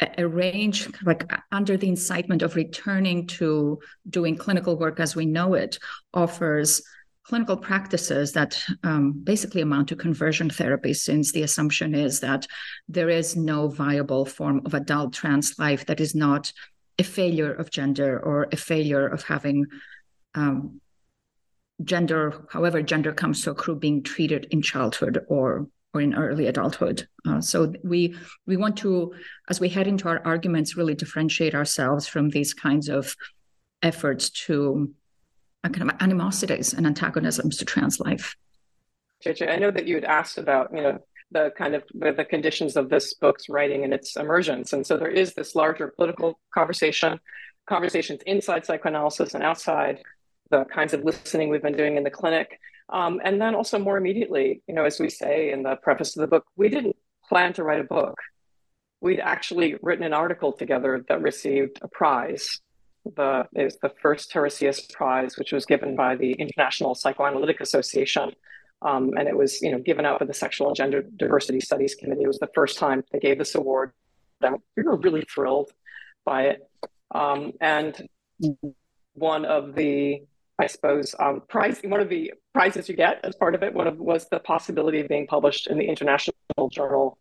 A, 0.00 0.22
a 0.22 0.28
range, 0.28 0.88
like 1.04 1.30
under 1.52 1.76
the 1.76 1.88
incitement 1.88 2.42
of 2.42 2.56
returning 2.56 3.26
to 3.28 3.78
doing 4.08 4.36
clinical 4.36 4.78
work 4.78 5.00
as 5.00 5.14
we 5.14 5.26
know 5.26 5.54
it, 5.54 5.78
offers 6.12 6.82
clinical 7.24 7.56
practices 7.56 8.32
that 8.32 8.62
um, 8.82 9.12
basically 9.24 9.62
amount 9.62 9.88
to 9.88 9.96
conversion 9.96 10.50
therapy, 10.50 10.92
since 10.92 11.32
the 11.32 11.42
assumption 11.42 11.94
is 11.94 12.20
that 12.20 12.46
there 12.88 13.08
is 13.08 13.34
no 13.34 13.68
viable 13.68 14.26
form 14.26 14.60
of 14.66 14.74
adult 14.74 15.14
trans 15.14 15.58
life 15.58 15.86
that 15.86 16.00
is 16.00 16.14
not 16.14 16.52
a 16.98 17.04
failure 17.04 17.52
of 17.52 17.70
gender 17.70 18.18
or 18.18 18.48
a 18.52 18.56
failure 18.56 19.06
of 19.06 19.22
having 19.24 19.66
um, 20.34 20.80
gender, 21.82 22.46
however 22.50 22.82
gender 22.82 23.12
comes 23.12 23.42
to 23.42 23.50
accrue, 23.50 23.76
being 23.76 24.02
treated 24.02 24.46
in 24.50 24.62
childhood 24.62 25.24
or 25.28 25.68
or 25.92 26.00
in 26.00 26.14
early 26.14 26.48
adulthood. 26.48 27.06
Uh, 27.26 27.40
so 27.40 27.72
we 27.84 28.16
we 28.46 28.56
want 28.56 28.76
to, 28.78 29.14
as 29.48 29.60
we 29.60 29.68
head 29.68 29.86
into 29.86 30.08
our 30.08 30.20
arguments, 30.24 30.76
really 30.76 30.94
differentiate 30.94 31.54
ourselves 31.54 32.06
from 32.06 32.30
these 32.30 32.52
kinds 32.52 32.88
of 32.88 33.14
efforts 33.82 34.30
to 34.30 34.92
uh, 35.62 35.68
kind 35.68 35.88
of 35.88 35.96
animosities 36.00 36.74
and 36.74 36.86
antagonisms 36.86 37.56
to 37.58 37.64
trans 37.64 38.00
life. 38.00 38.36
JJ, 39.24 39.50
I 39.50 39.56
know 39.56 39.70
that 39.70 39.86
you 39.86 39.94
had 39.94 40.04
asked 40.04 40.36
about, 40.36 40.70
you 40.74 40.82
know, 40.82 40.98
the 41.34 41.52
kind 41.58 41.74
of 41.74 41.82
the 41.92 42.24
conditions 42.24 42.76
of 42.76 42.88
this 42.88 43.12
book's 43.12 43.48
writing 43.48 43.84
and 43.84 43.92
its 43.92 44.16
emergence. 44.16 44.72
And 44.72 44.86
so 44.86 44.96
there 44.96 45.10
is 45.10 45.34
this 45.34 45.54
larger 45.54 45.88
political 45.88 46.38
conversation, 46.54 47.20
conversations 47.68 48.20
inside 48.24 48.64
psychoanalysis 48.64 49.34
and 49.34 49.42
outside, 49.42 49.98
the 50.50 50.64
kinds 50.64 50.94
of 50.94 51.04
listening 51.04 51.50
we've 51.50 51.62
been 51.62 51.76
doing 51.76 51.96
in 51.96 52.04
the 52.04 52.10
clinic. 52.10 52.58
Um, 52.88 53.20
and 53.24 53.40
then 53.40 53.54
also 53.54 53.78
more 53.78 53.98
immediately, 53.98 54.62
you 54.68 54.74
know, 54.74 54.84
as 54.84 55.00
we 55.00 55.10
say 55.10 55.50
in 55.50 55.64
the 55.64 55.76
preface 55.76 56.16
of 56.16 56.20
the 56.20 56.28
book, 56.28 56.46
we 56.56 56.68
didn't 56.68 56.96
plan 57.28 57.52
to 57.54 57.64
write 57.64 57.80
a 57.80 57.84
book. 57.84 58.16
We'd 59.00 59.20
actually 59.20 59.76
written 59.82 60.04
an 60.04 60.14
article 60.14 60.52
together 60.52 61.04
that 61.08 61.20
received 61.20 61.80
a 61.82 61.88
prize. 61.88 62.60
The 63.16 63.46
it 63.54 63.64
was 63.64 63.76
the 63.82 63.92
first 64.00 64.30
Tiresias 64.30 64.80
Prize, 64.90 65.36
which 65.36 65.52
was 65.52 65.66
given 65.66 65.94
by 65.96 66.16
the 66.16 66.32
International 66.32 66.94
Psychoanalytic 66.94 67.60
Association 67.60 68.30
um, 68.84 69.12
and 69.16 69.26
it 69.26 69.36
was, 69.36 69.62
you 69.62 69.72
know, 69.72 69.78
given 69.78 70.04
out 70.04 70.20
by 70.20 70.26
the 70.26 70.34
Sexual 70.34 70.68
and 70.68 70.76
Gender 70.76 71.02
Diversity 71.02 71.60
Studies 71.60 71.94
Committee. 71.94 72.22
It 72.22 72.28
was 72.28 72.38
the 72.38 72.50
first 72.54 72.78
time 72.78 73.02
they 73.10 73.18
gave 73.18 73.38
this 73.38 73.54
award. 73.54 73.92
We 74.76 74.82
were 74.82 74.96
really 74.96 75.22
thrilled 75.22 75.70
by 76.24 76.42
it. 76.44 76.70
Um, 77.14 77.52
and 77.60 78.08
one 79.14 79.46
of 79.46 79.74
the, 79.74 80.22
I 80.58 80.66
suppose, 80.66 81.14
um, 81.18 81.42
prize, 81.48 81.80
one 81.82 82.00
of 82.00 82.10
the 82.10 82.34
prizes 82.52 82.88
you 82.88 82.94
get 82.94 83.20
as 83.24 83.34
part 83.36 83.54
of 83.54 83.62
it, 83.62 83.72
one 83.72 83.86
of 83.86 83.98
was 83.98 84.28
the 84.28 84.38
possibility 84.38 85.00
of 85.00 85.08
being 85.08 85.26
published 85.26 85.66
in 85.66 85.78
the 85.78 85.86
International 85.86 86.34
Journal 86.70 87.16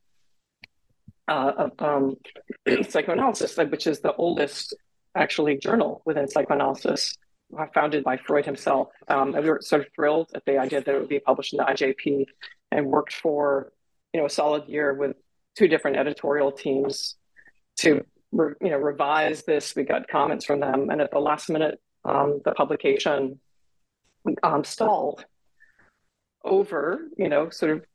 uh, 1.30 1.52
of 1.58 1.72
um, 1.80 2.18
Psychoanalysis, 2.90 3.56
which 3.56 3.88
is 3.88 4.02
the 4.02 4.14
oldest 4.16 4.76
actually 5.16 5.58
journal 5.58 6.02
within 6.06 6.28
psychoanalysis 6.28 7.16
founded 7.74 8.04
by 8.04 8.18
Freud 8.18 8.46
himself. 8.46 8.90
Um, 9.08 9.36
and 9.36 9.44
we 9.44 9.50
were 9.50 9.62
sort 9.62 9.82
of 9.82 9.88
thrilled 9.94 10.32
at 10.36 10.46
the 10.46 10.58
idea 10.58 10.82
that 10.82 10.94
it 10.94 11.00
would 11.00 11.10
be 11.10 11.20
published 11.20 11.54
in 11.54 11.58
the 11.58 11.64
IJP 11.64 12.26
and 12.72 12.88
worked 12.88 13.14
for, 13.14 13.72
you 14.14 14.20
know, 14.20 14.26
a 14.26 14.30
solid 14.30 14.68
year 14.68 14.94
with 14.94 15.16
two 15.56 15.68
different 15.68 15.98
editorial 15.98 16.52
teams 16.52 17.16
to, 17.78 18.06
re- 18.32 18.54
you 18.62 18.70
know, 18.70 18.78
revise 18.78 19.44
this. 19.44 19.76
We 19.76 19.84
got 19.84 20.08
comments 20.08 20.46
from 20.46 20.60
them. 20.60 20.90
And 20.90 21.02
at 21.02 21.12
the 21.12 21.20
last 21.20 21.50
minute, 21.50 21.80
um, 22.06 22.42
the 22.44 22.52
publication 22.52 23.40
um, 24.42 24.64
stalled 24.64 25.26
over, 26.44 27.08
you 27.18 27.30
know, 27.30 27.50
sort 27.50 27.72
of 27.72 27.86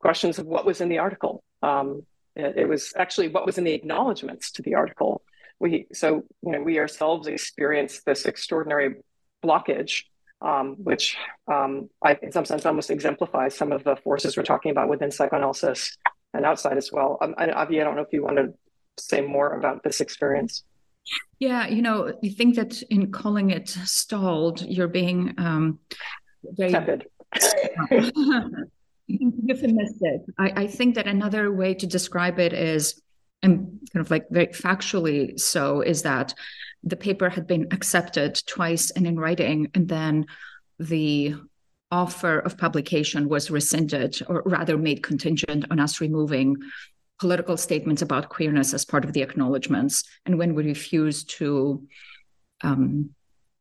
questions 0.00 0.38
of 0.38 0.46
what 0.46 0.66
was 0.66 0.80
in 0.80 0.88
the 0.88 0.98
article. 0.98 1.42
Um, 1.62 2.02
it, 2.34 2.58
it 2.58 2.68
was 2.68 2.92
actually 2.96 3.28
what 3.28 3.46
was 3.46 3.58
in 3.58 3.64
the 3.64 3.72
acknowledgments 3.72 4.50
to 4.52 4.62
the 4.62 4.74
article 4.74 5.22
we 5.58 5.86
so 5.92 6.22
you 6.42 6.52
know 6.52 6.62
we 6.62 6.78
ourselves 6.78 7.26
experienced 7.26 8.04
this 8.04 8.26
extraordinary 8.26 8.96
blockage 9.44 10.02
um, 10.42 10.76
which 10.78 11.16
um, 11.50 11.88
I, 12.04 12.18
in 12.22 12.32
some 12.32 12.44
sense 12.44 12.66
almost 12.66 12.90
exemplifies 12.90 13.54
some 13.54 13.72
of 13.72 13.84
the 13.84 13.96
forces 13.96 14.36
we're 14.36 14.42
talking 14.42 14.70
about 14.70 14.88
within 14.88 15.10
psychoanalysis 15.10 15.96
and 16.34 16.44
outside 16.44 16.76
as 16.76 16.92
well. 16.92 17.18
Um, 17.20 17.34
I, 17.38 17.46
Avgi, 17.46 17.80
I 17.80 17.84
don't 17.84 17.96
know 17.96 18.02
if 18.02 18.12
you 18.12 18.22
want 18.22 18.36
to 18.36 18.52
say 18.98 19.22
more 19.22 19.54
about 19.54 19.82
this 19.82 20.00
experience. 20.00 20.64
Yeah, 21.38 21.68
you 21.68 21.82
know, 21.82 22.12
you 22.20 22.30
think 22.30 22.56
that 22.56 22.82
in 22.90 23.12
calling 23.12 23.50
it 23.50 23.68
stalled, 23.68 24.60
you're 24.62 24.88
being 24.88 25.34
um, 25.38 25.78
very 26.42 26.72
tepid. 26.72 27.06
euphemistic. 29.06 30.22
I, 30.38 30.52
I 30.56 30.66
think 30.66 30.96
that 30.96 31.06
another 31.06 31.52
way 31.52 31.74
to 31.74 31.86
describe 31.86 32.38
it 32.38 32.52
is 32.52 33.00
and 33.42 33.80
kind 33.92 34.04
of 34.04 34.10
like 34.10 34.26
very 34.30 34.48
factually 34.48 35.38
so 35.38 35.80
is 35.80 36.02
that 36.02 36.34
the 36.82 36.96
paper 36.96 37.28
had 37.28 37.46
been 37.46 37.68
accepted 37.72 38.40
twice 38.46 38.90
and 38.90 39.06
in 39.06 39.18
writing 39.18 39.70
and 39.74 39.88
then 39.88 40.26
the 40.78 41.34
offer 41.90 42.40
of 42.40 42.58
publication 42.58 43.28
was 43.28 43.50
rescinded 43.50 44.18
or 44.28 44.42
rather 44.44 44.76
made 44.76 45.02
contingent 45.02 45.64
on 45.70 45.78
us 45.78 46.00
removing 46.00 46.56
political 47.18 47.56
statements 47.56 48.02
about 48.02 48.28
queerness 48.28 48.74
as 48.74 48.84
part 48.84 49.04
of 49.04 49.12
the 49.12 49.22
acknowledgments 49.22 50.04
and 50.26 50.38
when 50.38 50.54
we 50.54 50.64
refused 50.64 51.30
to 51.30 51.86
um, 52.62 53.10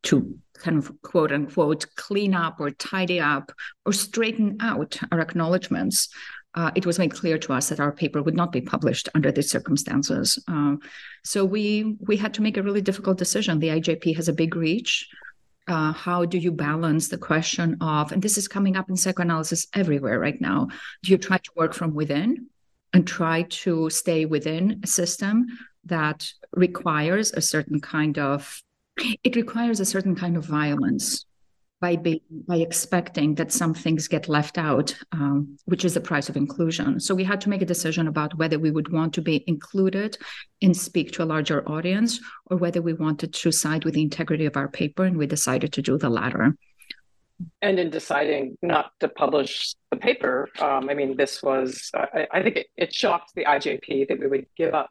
to 0.03 0.38
kind 0.58 0.77
of 0.77 0.91
quote 1.01 1.32
unquote 1.32 1.86
clean 1.96 2.34
up 2.34 2.60
or 2.60 2.72
tidy 2.72 3.20
up 3.20 3.51
or 3.86 3.94
straighten 3.94 4.58
out 4.62 4.98
our 5.12 5.20
acknowledgments 5.20 6.10
uh, 6.55 6.71
it 6.74 6.85
was 6.85 6.97
made 6.97 7.13
clear 7.13 7.38
to 7.38 7.53
us 7.53 7.69
that 7.69 7.79
our 7.79 7.91
paper 7.91 8.24
would 8.24 8.35
not 8.35 8.51
be 8.51 8.62
published 8.62 9.09
under 9.13 9.31
these 9.31 9.51
circumstances. 9.51 10.41
Uh, 10.47 10.75
so 11.24 11.43
we 11.43 11.97
we 12.00 12.17
had 12.17 12.33
to 12.33 12.41
make 12.41 12.57
a 12.57 12.63
really 12.63 12.81
difficult 12.81 13.17
decision. 13.17 13.59
The 13.59 13.69
IJP 13.69 14.15
has 14.15 14.29
a 14.29 14.33
big 14.33 14.55
reach. 14.55 15.07
Uh, 15.67 15.91
how 15.91 16.25
do 16.25 16.38
you 16.38 16.51
balance 16.51 17.07
the 17.07 17.17
question 17.17 17.75
of, 17.81 18.12
and 18.12 18.21
this 18.21 18.38
is 18.38 18.47
coming 18.47 18.77
up 18.77 18.89
in 18.89 18.95
psychoanalysis 18.95 19.67
everywhere 19.74 20.19
right 20.19 20.39
now? 20.39 20.67
Do 21.03 21.12
you 21.12 21.17
try 21.17 21.38
to 21.38 21.51
work 21.55 21.74
from 21.74 21.93
within 21.93 22.47
and 22.93 23.05
try 23.05 23.41
to 23.43 23.89
stay 23.89 24.25
within 24.25 24.79
a 24.83 24.88
system 24.88 25.47
that 25.85 26.31
requires 26.53 27.33
a 27.33 27.41
certain 27.41 27.81
kind 27.81 28.19
of, 28.19 28.62
it 29.24 29.35
requires 29.35 29.79
a 29.79 29.85
certain 29.85 30.15
kind 30.15 30.38
of 30.38 30.45
violence 30.45 31.25
by 31.82 31.96
being, 31.96 32.22
by 32.48 32.58
expecting 32.58 33.36
that 33.36 33.51
some 33.51 33.74
things 33.74 34.08
get 34.08 34.29
left 34.29 34.58
out, 34.58 34.96
um, 35.12 35.58
which 35.65 35.84
is 35.84 35.94
the 35.94 36.01
price 36.01 36.29
of 36.29 36.38
inclusion. 36.38 37.00
So 37.00 37.13
we 37.13 37.24
had 37.24 37.41
to 37.41 37.50
make 37.50 37.62
a 37.62 37.65
decision 37.65 38.08
about 38.08 38.38
whether 38.38 38.58
we 38.58 38.72
would 38.72 38.91
want 38.91 39.13
to 39.15 39.22
be 39.22 39.44
included 39.48 40.17
and 40.62 40.75
speak 40.75 41.12
to 41.13 41.24
a 41.24 41.25
larger 41.25 41.67
audience, 41.70 42.20
or 42.46 42.58
whether 42.58 42.82
we 42.82 42.94
wanted 42.94 43.34
to 43.34 43.51
side 43.51 43.84
with 43.84 43.94
the 43.94 44.01
integrity 44.01 44.46
of 44.46 44.55
our 44.55 44.70
paper, 44.70 45.03
and 45.03 45.17
we 45.17 45.27
decided 45.27 45.74
to 45.74 45.82
do 45.82 45.98
the 45.98 46.10
latter. 46.10 46.55
And 47.62 47.77
in 47.79 47.89
deciding 47.89 48.58
not 48.62 48.91
to 49.01 49.10
publish 49.10 49.75
the 49.91 49.98
paper, 49.98 50.48
um, 50.60 50.89
I 50.89 50.94
mean, 50.94 51.17
this 51.17 51.44
was, 51.44 51.91
I, 51.94 52.27
I 52.32 52.41
think 52.41 52.55
it, 52.55 52.67
it, 52.77 52.94
shocked 52.94 53.34
the 53.36 53.44
IJP 53.44 54.08
that 54.08 54.20
we 54.20 54.27
would 54.27 54.46
give 54.55 54.74
up 54.74 54.89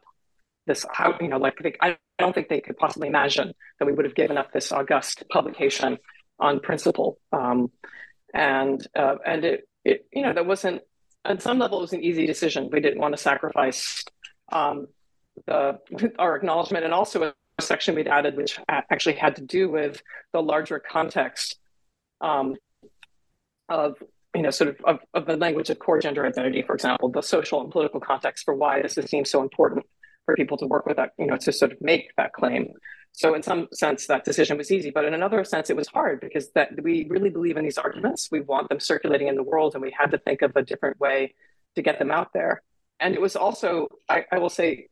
this, 0.67 0.85
how, 0.91 1.17
you 1.19 1.27
know, 1.27 1.37
like, 1.37 1.55
I 1.81 1.97
don't 2.19 2.33
think 2.33 2.49
they 2.49 2.61
could 2.61 2.77
possibly 2.77 3.07
imagine 3.07 3.53
that 3.79 3.85
we 3.85 3.93
would 3.93 4.05
have 4.05 4.13
given 4.13 4.37
up 4.37 4.53
this 4.53 4.71
august 4.71 5.23
publication 5.31 5.97
on 6.39 6.59
principle. 6.59 7.19
Um, 7.31 7.71
and, 8.33 8.85
uh, 8.95 9.15
and 9.25 9.45
it, 9.45 9.67
it, 9.83 10.05
you 10.11 10.21
know, 10.21 10.33
that 10.33 10.45
wasn't, 10.45 10.81
on 11.23 11.39
some 11.39 11.59
level, 11.59 11.79
it 11.79 11.81
was 11.81 11.93
an 11.93 12.03
easy 12.03 12.27
decision. 12.27 12.69
We 12.71 12.81
didn't 12.81 12.99
want 12.99 13.15
to 13.15 13.21
sacrifice 13.21 14.03
um, 14.51 14.87
the, 15.47 15.79
our 16.19 16.35
acknowledgement 16.35 16.85
and 16.85 16.93
also 16.93 17.23
a 17.23 17.33
section 17.61 17.95
we'd 17.95 18.07
added, 18.07 18.35
which 18.37 18.59
actually 18.69 19.15
had 19.15 19.37
to 19.37 19.41
do 19.41 19.69
with 19.69 20.01
the 20.33 20.41
larger 20.41 20.79
context 20.79 21.57
um, 22.21 22.55
of 23.69 23.95
you 24.35 24.41
know 24.41 24.51
sort 24.51 24.69
of, 24.69 24.77
of, 24.85 24.99
of 25.13 25.25
the 25.25 25.37
language 25.37 25.69
of 25.69 25.79
core 25.79 25.99
gender 25.99 26.25
identity, 26.25 26.61
for 26.61 26.75
example, 26.75 27.09
the 27.09 27.21
social 27.21 27.61
and 27.61 27.71
political 27.71 27.99
context 27.99 28.43
for 28.45 28.53
why 28.53 28.81
this 28.81 28.95
seems 29.07 29.29
so 29.29 29.41
important 29.41 29.85
for 30.25 30.35
people 30.35 30.57
to 30.57 30.65
work 30.67 30.85
with 30.85 30.97
that, 30.97 31.11
you 31.17 31.27
know, 31.27 31.37
to 31.37 31.51
sort 31.51 31.71
of 31.71 31.81
make 31.81 32.11
that 32.17 32.33
claim. 32.33 32.73
So 33.17 33.33
in 33.33 33.41
some 33.43 33.69
sense, 33.71 34.07
that 34.07 34.25
decision 34.25 34.57
was 34.57 34.71
easy, 34.71 34.91
but 34.91 35.05
in 35.05 35.13
another 35.13 35.45
sense, 35.45 35.69
it 35.69 35.75
was 35.77 35.87
hard 35.87 36.19
because 36.19 36.51
that 36.51 36.69
we 36.83 37.07
really 37.09 37.29
believe 37.29 37.55
in 37.55 37.63
these 37.63 37.77
arguments. 37.77 38.29
We 38.29 38.41
want 38.41 38.67
them 38.67 38.81
circulating 38.81 39.29
in 39.29 39.35
the 39.35 39.43
world, 39.43 39.73
and 39.73 39.81
we 39.81 39.95
had 39.97 40.11
to 40.11 40.17
think 40.17 40.41
of 40.41 40.53
a 40.57 40.61
different 40.61 40.99
way 40.99 41.33
to 41.75 41.81
get 41.81 41.97
them 41.97 42.11
out 42.11 42.33
there. 42.33 42.61
And 42.99 43.13
it 43.13 43.21
was 43.21 43.37
also, 43.37 43.87
I, 44.09 44.25
I 44.33 44.39
will 44.39 44.49
say, 44.49 44.89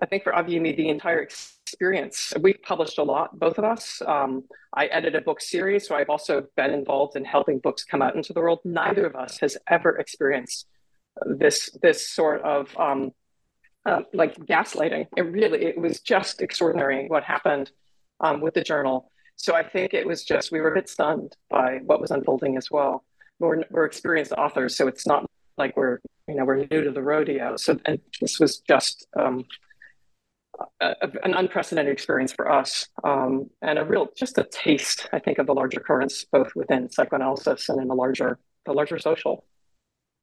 I 0.00 0.06
think 0.06 0.22
for 0.22 0.32
Avgi 0.32 0.54
and 0.54 0.62
me, 0.62 0.72
the 0.74 0.88
entire 0.88 1.20
experience, 1.20 2.32
we've 2.40 2.62
published 2.62 2.96
a 2.96 3.02
lot, 3.02 3.38
both 3.38 3.58
of 3.58 3.64
us. 3.64 4.00
Um, 4.06 4.44
I 4.74 4.86
edit 4.86 5.14
a 5.14 5.20
book 5.20 5.42
series, 5.42 5.86
so 5.86 5.94
I've 5.94 6.08
also 6.08 6.46
been 6.56 6.72
involved 6.72 7.14
in 7.14 7.26
helping 7.26 7.58
books 7.58 7.84
come 7.84 8.00
out 8.00 8.16
into 8.16 8.32
the 8.32 8.40
world. 8.40 8.60
Neither 8.64 9.04
of 9.04 9.14
us 9.16 9.38
has 9.40 9.58
ever 9.68 9.98
experienced 9.98 10.66
this 11.26 11.70
this 11.82 12.08
sort 12.08 12.40
of 12.42 12.74
um, 12.78 13.10
uh, 13.86 14.00
like 14.12 14.36
gaslighting. 14.36 15.06
It 15.16 15.22
really 15.22 15.64
it 15.64 15.78
was 15.78 16.00
just 16.00 16.42
extraordinary 16.42 17.06
what 17.08 17.24
happened 17.24 17.70
um, 18.20 18.40
with 18.40 18.54
the 18.54 18.62
journal. 18.62 19.10
So 19.36 19.54
I 19.54 19.62
think 19.62 19.94
it 19.94 20.06
was 20.06 20.24
just 20.24 20.52
we 20.52 20.60
were 20.60 20.70
a 20.70 20.74
bit 20.74 20.88
stunned 20.88 21.36
by 21.48 21.80
what 21.84 22.00
was 22.00 22.10
unfolding 22.10 22.56
as 22.56 22.70
well. 22.70 23.04
We're, 23.38 23.62
we're 23.70 23.86
experienced 23.86 24.32
authors, 24.32 24.76
so 24.76 24.86
it's 24.86 25.06
not 25.06 25.24
like 25.56 25.76
we're 25.76 26.00
you 26.28 26.34
know 26.34 26.44
we're 26.44 26.66
new 26.66 26.84
to 26.84 26.90
the 26.90 27.02
rodeo. 27.02 27.56
So 27.56 27.78
and 27.86 28.00
this 28.20 28.38
was 28.38 28.58
just 28.58 29.06
um, 29.18 29.46
a, 30.80 30.94
an 31.22 31.34
unprecedented 31.34 31.92
experience 31.92 32.32
for 32.32 32.50
us 32.50 32.88
um, 33.04 33.48
and 33.62 33.78
a 33.78 33.84
real 33.84 34.08
just 34.16 34.38
a 34.38 34.44
taste 34.44 35.08
i 35.12 35.18
think 35.18 35.38
of 35.38 35.46
the 35.46 35.54
larger 35.54 35.80
currents 35.80 36.24
both 36.30 36.54
within 36.54 36.90
psychoanalysis 36.90 37.68
and 37.68 37.80
in 37.80 37.88
the 37.88 37.94
larger 37.94 38.38
the 38.66 38.72
larger 38.72 38.98
social 38.98 39.44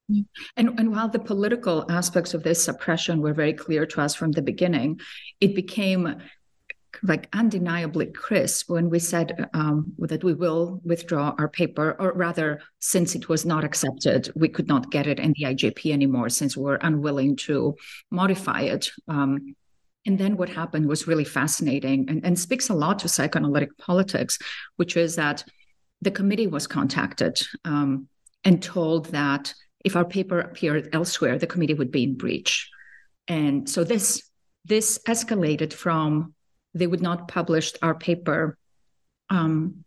and, 0.09 0.79
and 0.79 0.91
while 0.91 1.09
the 1.09 1.19
political 1.19 1.85
aspects 1.91 2.33
of 2.33 2.43
this 2.43 2.63
suppression 2.63 3.21
were 3.21 3.33
very 3.33 3.53
clear 3.53 3.85
to 3.85 4.01
us 4.01 4.15
from 4.15 4.31
the 4.31 4.41
beginning 4.41 4.99
it 5.41 5.53
became 5.53 6.21
like 7.03 7.29
undeniably 7.33 8.07
crisp 8.07 8.69
when 8.69 8.89
we 8.89 8.99
said 8.99 9.47
um, 9.53 9.93
that 9.99 10.23
we 10.23 10.33
will 10.33 10.81
withdraw 10.83 11.35
our 11.37 11.47
paper, 11.47 11.95
or 11.99 12.13
rather, 12.13 12.61
since 12.79 13.15
it 13.15 13.29
was 13.29 13.45
not 13.45 13.63
accepted, 13.63 14.31
we 14.35 14.49
could 14.49 14.67
not 14.67 14.91
get 14.91 15.07
it 15.07 15.19
in 15.19 15.33
the 15.37 15.45
IJP 15.45 15.91
anymore 15.91 16.29
since 16.29 16.57
we 16.57 16.63
were 16.63 16.79
unwilling 16.81 17.35
to 17.35 17.75
modify 18.11 18.61
it. 18.61 18.89
Um, 19.07 19.55
and 20.05 20.17
then 20.17 20.37
what 20.37 20.49
happened 20.49 20.87
was 20.87 21.07
really 21.07 21.25
fascinating 21.25 22.09
and, 22.09 22.25
and 22.25 22.39
speaks 22.39 22.69
a 22.69 22.73
lot 22.73 22.99
to 22.99 23.09
psychoanalytic 23.09 23.77
politics, 23.77 24.39
which 24.77 24.95
is 24.95 25.17
that 25.17 25.43
the 26.01 26.11
committee 26.11 26.47
was 26.47 26.67
contacted 26.67 27.39
um, 27.65 28.07
and 28.43 28.63
told 28.63 29.07
that 29.07 29.53
if 29.87 29.95
our 29.95 30.05
paper 30.05 30.39
appeared 30.39 30.89
elsewhere, 30.91 31.39
the 31.39 31.47
committee 31.47 31.73
would 31.73 31.91
be 31.91 32.03
in 32.03 32.15
breach. 32.15 32.69
And 33.27 33.69
so 33.69 33.83
this 33.83 34.21
this 34.65 34.99
escalated 35.07 35.71
from 35.71 36.33
they 36.73 36.87
would 36.87 37.01
not 37.01 37.29
publish 37.29 37.73
our 37.81 37.95
paper 37.95 38.57
um, 39.29 39.85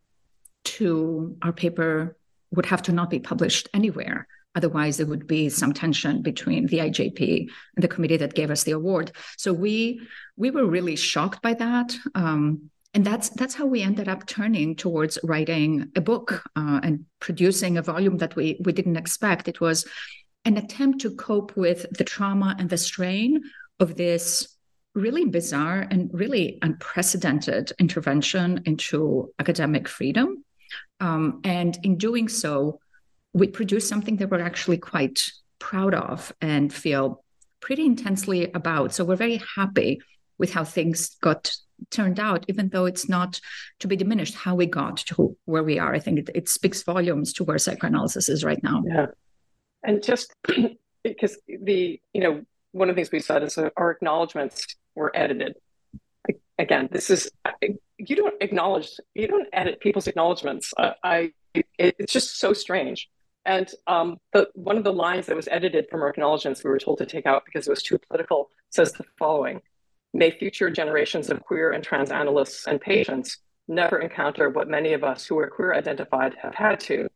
to 0.64 1.36
our 1.42 1.52
paper 1.52 2.16
would 2.50 2.66
have 2.66 2.82
to 2.82 2.92
not 2.92 3.10
be 3.10 3.20
published 3.20 3.68
anywhere. 3.74 4.26
Otherwise, 4.56 4.96
there 4.96 5.06
would 5.06 5.26
be 5.26 5.48
some 5.48 5.72
tension 5.72 6.22
between 6.22 6.66
the 6.66 6.78
IJP 6.78 7.46
and 7.76 7.82
the 7.84 7.92
committee 7.94 8.16
that 8.16 8.34
gave 8.34 8.50
us 8.50 8.64
the 8.64 8.72
award. 8.72 9.12
So 9.36 9.52
we 9.52 10.00
we 10.36 10.50
were 10.50 10.66
really 10.76 10.96
shocked 10.96 11.40
by 11.42 11.54
that. 11.54 11.94
Um, 12.14 12.70
and 12.92 13.04
that's 13.04 13.30
that's 13.30 13.54
how 13.54 13.66
we 13.66 13.82
ended 13.82 14.08
up 14.08 14.26
turning 14.26 14.74
towards 14.74 15.18
writing 15.22 15.90
a 15.94 16.00
book 16.00 16.42
uh, 16.56 16.80
and 16.82 17.06
producing 17.20 17.78
a 17.78 17.82
volume 17.82 18.18
that 18.18 18.34
we 18.34 18.60
we 18.64 18.72
didn't 18.72 18.96
expect. 18.96 19.48
It 19.48 19.60
was 19.60 19.86
an 20.44 20.56
attempt 20.56 21.02
to 21.02 21.14
cope 21.14 21.56
with 21.56 21.86
the 21.96 22.04
trauma 22.04 22.56
and 22.58 22.68
the 22.68 22.78
strain 22.78 23.42
of 23.78 23.96
this 23.96 24.56
really 24.94 25.24
bizarre 25.24 25.86
and 25.90 26.10
really 26.12 26.58
unprecedented 26.62 27.72
intervention 27.78 28.62
into 28.66 29.32
academic 29.38 29.86
freedom. 29.86 30.44
Um, 30.98 31.40
and 31.44 31.78
in 31.84 31.96
doing 31.96 32.28
so, 32.28 32.80
we 33.32 33.46
produced 33.46 33.88
something 33.88 34.16
that 34.16 34.30
we're 34.30 34.40
actually 34.40 34.78
quite 34.78 35.30
proud 35.60 35.94
of 35.94 36.32
and 36.40 36.72
feel 36.72 37.22
pretty 37.60 37.86
intensely 37.86 38.50
about. 38.52 38.92
So 38.92 39.04
we're 39.04 39.16
very 39.16 39.40
happy 39.54 40.00
with 40.40 40.52
how 40.52 40.64
things 40.64 41.16
got 41.20 41.54
turned 41.90 42.18
out, 42.18 42.44
even 42.48 42.70
though 42.70 42.86
it's 42.86 43.08
not 43.08 43.40
to 43.78 43.86
be 43.86 43.94
diminished 43.94 44.34
how 44.34 44.54
we 44.54 44.66
got 44.66 44.96
to 44.96 45.36
where 45.44 45.62
we 45.62 45.78
are. 45.78 45.94
I 45.94 46.00
think 46.00 46.18
it, 46.18 46.30
it 46.34 46.48
speaks 46.48 46.82
volumes 46.82 47.32
to 47.34 47.44
where 47.44 47.58
psychoanalysis 47.58 48.28
is 48.28 48.42
right 48.42 48.60
now. 48.62 48.82
Yeah. 48.86 49.06
And 49.84 50.02
just 50.02 50.34
because 51.04 51.38
the, 51.46 52.00
you 52.12 52.20
know, 52.22 52.42
one 52.72 52.88
of 52.88 52.96
the 52.96 53.00
things 53.00 53.12
we 53.12 53.20
said 53.20 53.42
is 53.42 53.58
our 53.76 53.90
acknowledgments 53.90 54.66
were 54.94 55.12
edited. 55.14 55.54
Again, 56.58 56.88
this 56.90 57.10
is, 57.10 57.30
you 57.98 58.16
don't 58.16 58.42
acknowledge, 58.42 58.90
you 59.14 59.28
don't 59.28 59.48
edit 59.52 59.80
people's 59.80 60.06
acknowledgments. 60.06 60.72
I, 60.78 61.32
it, 61.54 61.66
it's 61.78 62.12
just 62.12 62.38
so 62.38 62.52
strange. 62.52 63.08
And 63.44 63.70
um, 63.86 64.18
the, 64.32 64.48
one 64.54 64.76
of 64.76 64.84
the 64.84 64.92
lines 64.92 65.26
that 65.26 65.36
was 65.36 65.48
edited 65.48 65.86
from 65.90 66.02
our 66.02 66.10
acknowledgements, 66.10 66.62
we 66.62 66.70
were 66.70 66.78
told 66.78 66.98
to 66.98 67.06
take 67.06 67.26
out 67.26 67.44
because 67.44 67.66
it 67.66 67.70
was 67.70 67.82
too 67.82 67.98
political, 67.98 68.50
says 68.70 68.92
the 68.92 69.04
following 69.18 69.62
May 70.12 70.30
future 70.30 70.70
generations 70.70 71.30
of 71.30 71.40
queer 71.42 71.72
and 71.72 71.84
trans 71.84 72.10
analysts 72.10 72.66
and 72.66 72.80
patients 72.80 73.38
never 73.68 73.98
encounter 73.98 74.50
what 74.50 74.68
many 74.68 74.92
of 74.92 75.04
us 75.04 75.26
who 75.26 75.38
are 75.38 75.48
queer 75.48 75.74
identified 75.74 76.34
have 76.42 76.54
had 76.54 76.80
to. 76.80 77.08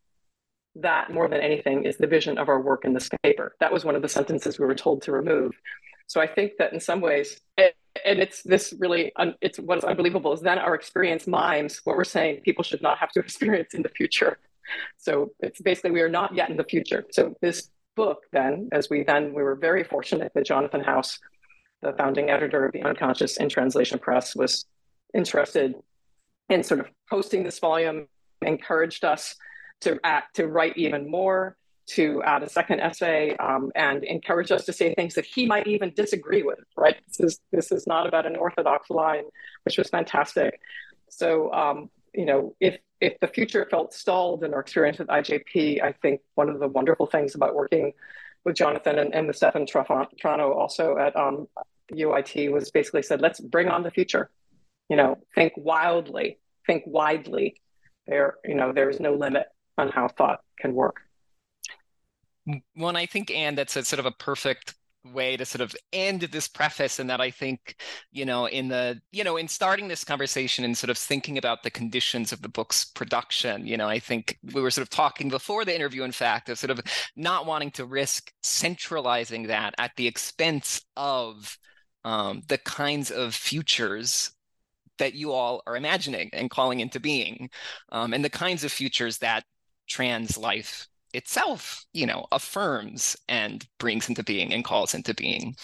That, 0.77 1.13
more 1.13 1.29
than 1.29 1.41
anything, 1.41 1.85
is 1.85 1.97
the 1.97 2.07
vision 2.07 2.39
of 2.39 2.49
our 2.49 2.61
work 2.61 2.85
in 2.85 2.95
this 2.95 3.09
paper. 3.23 3.55
That 3.61 3.73
was 3.73 3.85
one 3.85 3.97
of 3.97 4.03
the 4.03 4.09
sentences 4.09 4.59
we 4.59 4.67
were 4.67 4.75
told 4.75 5.03
to 5.03 5.13
remove. 5.13 5.53
So 6.07 6.21
I 6.21 6.27
think 6.27 6.53
that 6.59 6.73
in 6.73 6.81
some 6.81 7.01
ways, 7.01 7.41
and 7.57 8.19
it's 8.19 8.43
this 8.43 8.75
really, 8.79 9.13
it's 9.41 9.59
what 9.59 9.79
is 9.79 9.85
unbelievable 9.85 10.33
is 10.33 10.41
then 10.41 10.59
our 10.59 10.75
experience 10.75 11.27
mimes 11.27 11.81
what 11.85 11.97
we're 11.97 12.05
saying 12.05 12.41
people 12.45 12.65
should 12.65 12.83
not 12.83 12.99
have 12.99 13.11
to 13.13 13.21
experience 13.27 13.75
in 13.75 13.83
the 13.83 13.89
future. 13.89 14.39
So 14.97 15.33
it's 15.41 15.61
basically 15.61 15.91
we 15.91 16.01
are 16.01 16.09
not 16.09 16.35
yet 16.35 16.51
in 16.51 16.57
the 16.57 16.65
future. 16.65 17.05
So 17.11 17.35
this 17.41 17.71
book 17.95 18.23
then, 18.33 18.69
as 18.73 18.91
we 18.91 19.05
then 19.05 19.33
we 19.33 19.43
were 19.43 19.55
very 19.55 19.85
fortunate 19.85 20.33
that 20.35 20.47
Jonathan 20.47 20.83
House, 20.83 21.19
the 21.85 21.93
founding 21.93 22.31
editor 22.31 22.67
of 22.67 22.73
the 22.73 22.83
Unconscious 22.83 23.37
in 23.37 23.49
Translation 23.49 23.99
Press, 23.99 24.35
was 24.35 24.65
interested 25.15 25.75
in 26.49 26.63
sort 26.63 26.81
of 26.81 26.87
posting 27.09 27.45
this 27.45 27.59
volume, 27.59 28.09
encouraged 28.43 29.05
us 29.05 29.37
to 29.83 29.99
act 30.05 30.37
to 30.37 30.47
write 30.47 30.77
even 30.77 31.11
more, 31.11 31.57
to 31.87 32.23
add 32.25 32.43
a 32.43 32.49
second 32.49 32.81
essay, 32.81 33.37
um, 33.37 33.71
and 33.75 34.05
encouraged 34.05 34.51
us 34.51 34.65
to 34.65 34.73
say 34.73 34.95
things 34.95 35.15
that 35.15 35.25
he 35.25 35.47
might 35.47 35.67
even 35.67 35.93
disagree 35.95 36.43
with. 36.43 36.59
Right? 36.77 36.97
This 37.07 37.21
is 37.21 37.41
this 37.53 37.73
is 37.73 37.87
not 37.87 38.07
about 38.07 38.27
an 38.27 38.37
orthodox 38.37 38.91
line, 38.91 39.25
which 39.65 39.79
was 39.79 39.89
fantastic. 39.89 40.59
So 41.09 41.53
um, 41.53 41.91
you 42.15 42.25
know, 42.25 42.55
if 42.61 42.79
if 43.01 43.19
the 43.21 43.29
future 43.29 43.67
felt 43.71 43.93
stalled 43.93 44.45
in 44.45 44.55
our 44.55 44.61
experience 44.61 44.99
with 44.99 45.09
IJP, 45.09 45.83
I 45.83 45.93
think 45.93 46.21
one 46.35 46.49
of 46.49 46.59
the 46.59 46.69
wonderful 46.69 47.07
things 47.07 47.35
about 47.35 47.55
working 47.55 47.93
with 48.45 48.57
Jonathan 48.57 48.99
and, 48.99 49.15
and 49.15 49.27
with 49.27 49.37
Stefan 49.37 49.67
also 50.25 50.99
at 50.99 51.17
um, 51.17 51.49
UIT 51.93 52.51
was 52.51 52.71
basically 52.71 53.03
said, 53.03 53.21
let's 53.21 53.41
bring 53.41 53.69
on 53.69 53.83
the 53.83 53.91
future. 53.91 54.31
You 54.89 54.97
know, 54.97 55.19
think 55.35 55.53
wildly, 55.57 56.39
think 56.67 56.85
widely. 56.87 57.61
There, 58.07 58.37
you 58.45 58.55
know, 58.55 58.73
there 58.73 58.91
is 58.91 59.01
no 59.01 59.15
limit 59.15 59.47
on 59.79 59.89
how 59.89 60.09
thought 60.09 60.41
can 60.59 60.75
work. 60.75 60.97
Well, 62.77 62.97
I 62.97 63.07
think, 63.07 63.31
Ann, 63.31 63.55
that's 63.55 63.77
a 63.77 63.85
sort 63.85 64.01
of 64.01 64.07
a 64.07 64.11
perfect 64.11 64.75
way 65.13 65.37
to 65.37 65.45
sort 65.45 65.61
of 65.61 65.75
end 65.93 66.23
this 66.23 66.49
preface 66.49 66.99
and 66.99 67.11
that 67.11 67.21
I 67.21 67.31
think, 67.31 67.77
you 68.11 68.25
know, 68.25 68.47
in 68.47 68.69
the, 68.69 69.01
you 69.13 69.25
know, 69.25 69.37
in 69.37 69.49
starting 69.49 69.89
this 69.89 70.05
conversation 70.05 70.65
and 70.65 70.77
sort 70.77 70.91
of 70.91 70.99
thinking 70.99 71.37
about 71.39 71.63
the 71.63 71.71
conditions 71.71 72.33
of 72.33 72.43
the 72.43 72.49
book's 72.49 72.85
production, 72.87 73.67
you 73.67 73.77
know, 73.77 73.89
I 73.89 73.99
think 73.99 74.39
we 74.55 74.63
were 74.63 74.71
sort 74.71 74.83
of 74.83 74.91
talking 74.91 75.29
before 75.29 75.65
the 75.65 75.75
interview, 75.75 76.05
in 76.05 76.13
fact, 76.13 76.49
of 76.49 76.59
sort 76.59 76.71
of 76.71 76.81
not 77.17 77.47
wanting 77.47 77.71
to 77.73 77.85
risk 77.85 78.33
centralizing 78.43 79.49
that 79.49 79.75
at 79.79 79.93
the 79.97 80.07
expense 80.07 80.83
of 80.97 81.59
um, 82.05 82.43
the 82.49 82.59
kinds 82.59 83.11
of 83.11 83.35
futures 83.35 84.33
that 84.99 85.15
you 85.15 85.33
all 85.33 85.63
are 85.67 85.77
imagining 85.77 86.31
and 86.33 86.51
calling 86.51 86.81
into 86.81 87.01
being, 87.01 87.51
um, 87.91 88.13
and 88.13 88.25
the 88.25 88.31
kinds 88.31 88.65
of 88.65 88.73
futures 88.73 89.19
that 89.19 89.45
trans 89.89 90.37
life 90.39 90.89
itself 91.15 91.87
you 91.93 92.05
know 92.07 92.27
affirms 92.33 93.17
and 93.29 93.67
brings 93.79 94.09
into 94.09 94.23
being 94.25 94.53
and 94.53 94.65
calls 94.65 94.95
into 94.95 95.15
being. 95.15 95.55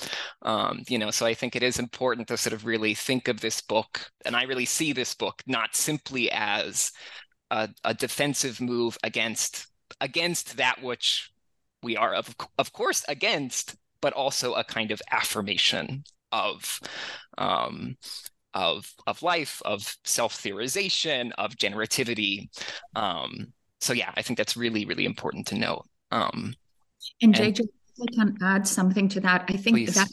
Um, 0.43 0.83
you 0.89 0.99
know 0.99 1.11
so 1.11 1.27
i 1.27 1.35
think 1.35 1.57
it 1.57 1.63
is 1.63 1.79
important 1.79 2.29
to 2.29 2.37
sort 2.37 2.53
of 2.53 2.65
really 2.65 2.95
think 2.95 3.29
of 3.29 3.41
this 3.41 3.61
book 3.61 4.11
and 4.25 4.37
i 4.37 4.45
really 4.45 4.65
see 4.65 4.93
this 4.93 5.15
book 5.15 5.43
not 5.47 5.75
simply 5.75 6.31
as 6.31 6.93
a, 7.51 7.69
a 7.85 7.95
defensive 7.95 8.61
move 8.61 8.97
against 9.03 9.67
against 10.01 10.57
that 10.57 10.83
which 10.83 11.31
we 11.83 11.97
are 11.97 12.15
of, 12.15 12.35
of 12.59 12.73
course 12.73 13.05
against 13.09 13.77
but 14.01 14.13
also 14.13 14.55
a 14.55 14.65
kind 14.65 14.91
of 14.91 15.03
affirmation 15.11 16.05
of 16.33 16.81
um, 17.39 17.97
of 18.55 18.93
of 19.07 19.23
life 19.23 19.63
of 19.65 19.97
self 20.05 20.43
theorization 20.43 21.31
of 21.39 21.55
generativity 21.57 22.49
um, 22.97 23.53
so 23.81 23.93
yeah, 23.93 24.13
I 24.15 24.23
think 24.23 24.37
that's 24.37 24.57
really, 24.57 24.85
really 24.85 25.07
important 25.07 25.47
to 25.49 25.59
know. 25.59 25.83
Um, 26.11 26.55
and 27.23 27.35
JJ, 27.35 27.67
I 28.01 28.15
can 28.15 28.37
add 28.43 28.67
something 28.67 29.09
to 29.09 29.21
that. 29.21 29.47
I 29.49 29.57
think 29.57 29.77
please. 29.77 29.95
that 29.95 30.09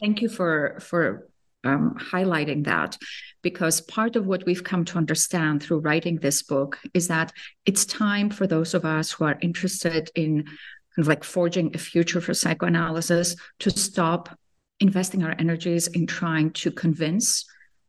thank 0.00 0.20
you 0.20 0.28
for 0.28 0.78
for 0.80 1.28
um, 1.62 1.96
highlighting 1.98 2.64
that 2.64 2.98
because 3.42 3.80
part 3.80 4.16
of 4.16 4.26
what 4.26 4.44
we've 4.44 4.64
come 4.64 4.84
to 4.86 4.98
understand 4.98 5.62
through 5.62 5.78
writing 5.78 6.16
this 6.16 6.42
book 6.42 6.78
is 6.92 7.08
that 7.08 7.32
it's 7.66 7.84
time 7.84 8.30
for 8.30 8.46
those 8.46 8.74
of 8.74 8.84
us 8.84 9.12
who 9.12 9.24
are 9.24 9.38
interested 9.40 10.10
in 10.14 10.44
kind 10.44 10.98
of 10.98 11.08
like 11.08 11.24
forging 11.24 11.70
a 11.74 11.78
future 11.78 12.20
for 12.20 12.34
psychoanalysis 12.34 13.36
to 13.60 13.70
stop 13.70 14.36
investing 14.84 15.24
our 15.24 15.34
energies 15.38 15.86
in 15.98 16.06
trying 16.06 16.50
to 16.62 16.70
convince 16.70 17.26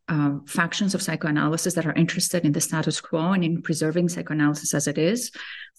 uh, 0.08 0.32
factions 0.46 0.96
of 0.96 1.02
psychoanalysis 1.02 1.74
that 1.74 1.86
are 1.86 2.02
interested 2.04 2.46
in 2.46 2.54
the 2.54 2.62
status 2.62 3.02
quo 3.02 3.34
and 3.34 3.44
in 3.44 3.62
preserving 3.62 4.08
psychoanalysis 4.08 4.74
as 4.74 4.88
it 4.88 4.98
is. 4.98 5.32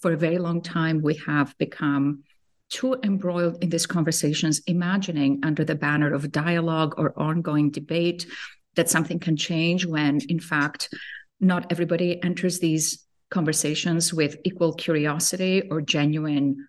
For 0.03 0.13
a 0.13 0.23
very 0.27 0.39
long 0.39 0.61
time, 0.61 1.01
we 1.01 1.15
have 1.27 1.57
become 1.59 2.23
too 2.69 2.97
embroiled 3.03 3.63
in 3.63 3.71
these 3.71 3.87
conversations, 3.87 4.61
imagining 4.67 5.41
under 5.43 5.65
the 5.65 5.81
banner 5.87 6.13
of 6.13 6.33
dialogue 6.33 6.93
or 6.99 7.19
ongoing 7.19 7.71
debate 7.71 8.27
that 8.75 8.91
something 8.91 9.19
can 9.19 9.37
change 9.37 9.87
when, 9.87 10.21
in 10.29 10.41
fact, 10.41 10.93
not 11.41 11.71
everybody 11.71 12.23
enters 12.23 12.59
these 12.59 13.07
conversations 13.31 14.13
with 14.13 14.37
equal 14.45 14.75
curiosity 14.75 15.63
or 15.71 15.81
genuine 15.81 16.69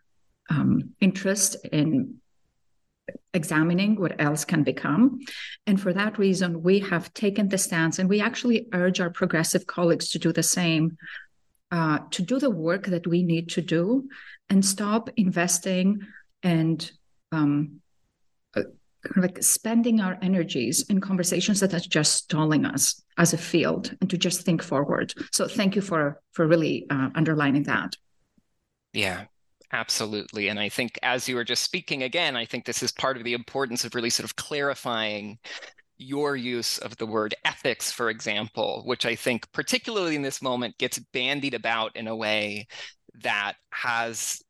um, 0.49 0.93
interest 1.01 1.57
in 1.71 2.21
examining 3.33 3.95
what 3.95 4.19
else 4.19 4.45
can 4.45 4.63
become. 4.63 5.19
And 5.65 5.79
for 5.79 5.93
that 5.93 6.17
reason, 6.17 6.63
we 6.63 6.79
have 6.79 7.13
taken 7.13 7.49
the 7.49 7.57
stance 7.57 7.99
and 7.99 8.09
we 8.09 8.21
actually 8.21 8.67
urge 8.73 8.99
our 8.99 9.09
progressive 9.09 9.67
colleagues 9.67 10.09
to 10.09 10.19
do 10.19 10.31
the 10.33 10.43
same, 10.43 10.97
uh, 11.71 11.99
to 12.11 12.21
do 12.21 12.39
the 12.39 12.49
work 12.49 12.87
that 12.87 13.07
we 13.07 13.23
need 13.23 13.49
to 13.49 13.61
do 13.61 14.09
and 14.49 14.65
stop 14.65 15.09
investing 15.17 16.05
and 16.43 16.91
um, 17.31 17.81
uh, 18.55 18.63
like 19.15 19.41
spending 19.43 19.99
our 20.01 20.17
energies 20.21 20.85
in 20.89 20.99
conversations 20.99 21.59
that 21.59 21.73
are 21.73 21.79
just 21.79 22.13
stalling 22.13 22.65
us 22.65 23.03
as 23.17 23.33
a 23.33 23.37
field 23.37 23.95
and 24.01 24.09
to 24.09 24.17
just 24.17 24.41
think 24.41 24.61
forward. 24.63 25.13
So 25.31 25.47
thank 25.47 25.75
you 25.75 25.81
for 25.81 26.21
for 26.33 26.47
really 26.47 26.85
uh, 26.89 27.09
underlining 27.15 27.63
that. 27.63 27.95
Yeah, 28.93 29.25
Absolutely. 29.73 30.47
And 30.47 30.59
I 30.59 30.69
think 30.69 30.97
as 31.03 31.27
you 31.27 31.35
were 31.35 31.43
just 31.43 31.63
speaking 31.63 32.03
again, 32.03 32.35
I 32.37 32.45
think 32.45 32.65
this 32.65 32.81
is 32.81 32.91
part 32.91 33.17
of 33.17 33.23
the 33.23 33.33
importance 33.33 33.83
of 33.83 33.95
really 33.95 34.09
sort 34.09 34.23
of 34.23 34.35
clarifying 34.37 35.39
your 35.97 36.35
use 36.35 36.77
of 36.79 36.97
the 36.97 37.05
word 37.05 37.35
ethics, 37.43 37.91
for 37.91 38.09
example, 38.09 38.83
which 38.85 39.05
I 39.05 39.15
think, 39.15 39.51
particularly 39.51 40.15
in 40.15 40.21
this 40.21 40.41
moment, 40.41 40.77
gets 40.77 40.99
bandied 40.99 41.53
about 41.53 41.95
in 41.95 42.07
a 42.07 42.15
way 42.15 42.67
that 43.23 43.55
has 43.71 44.41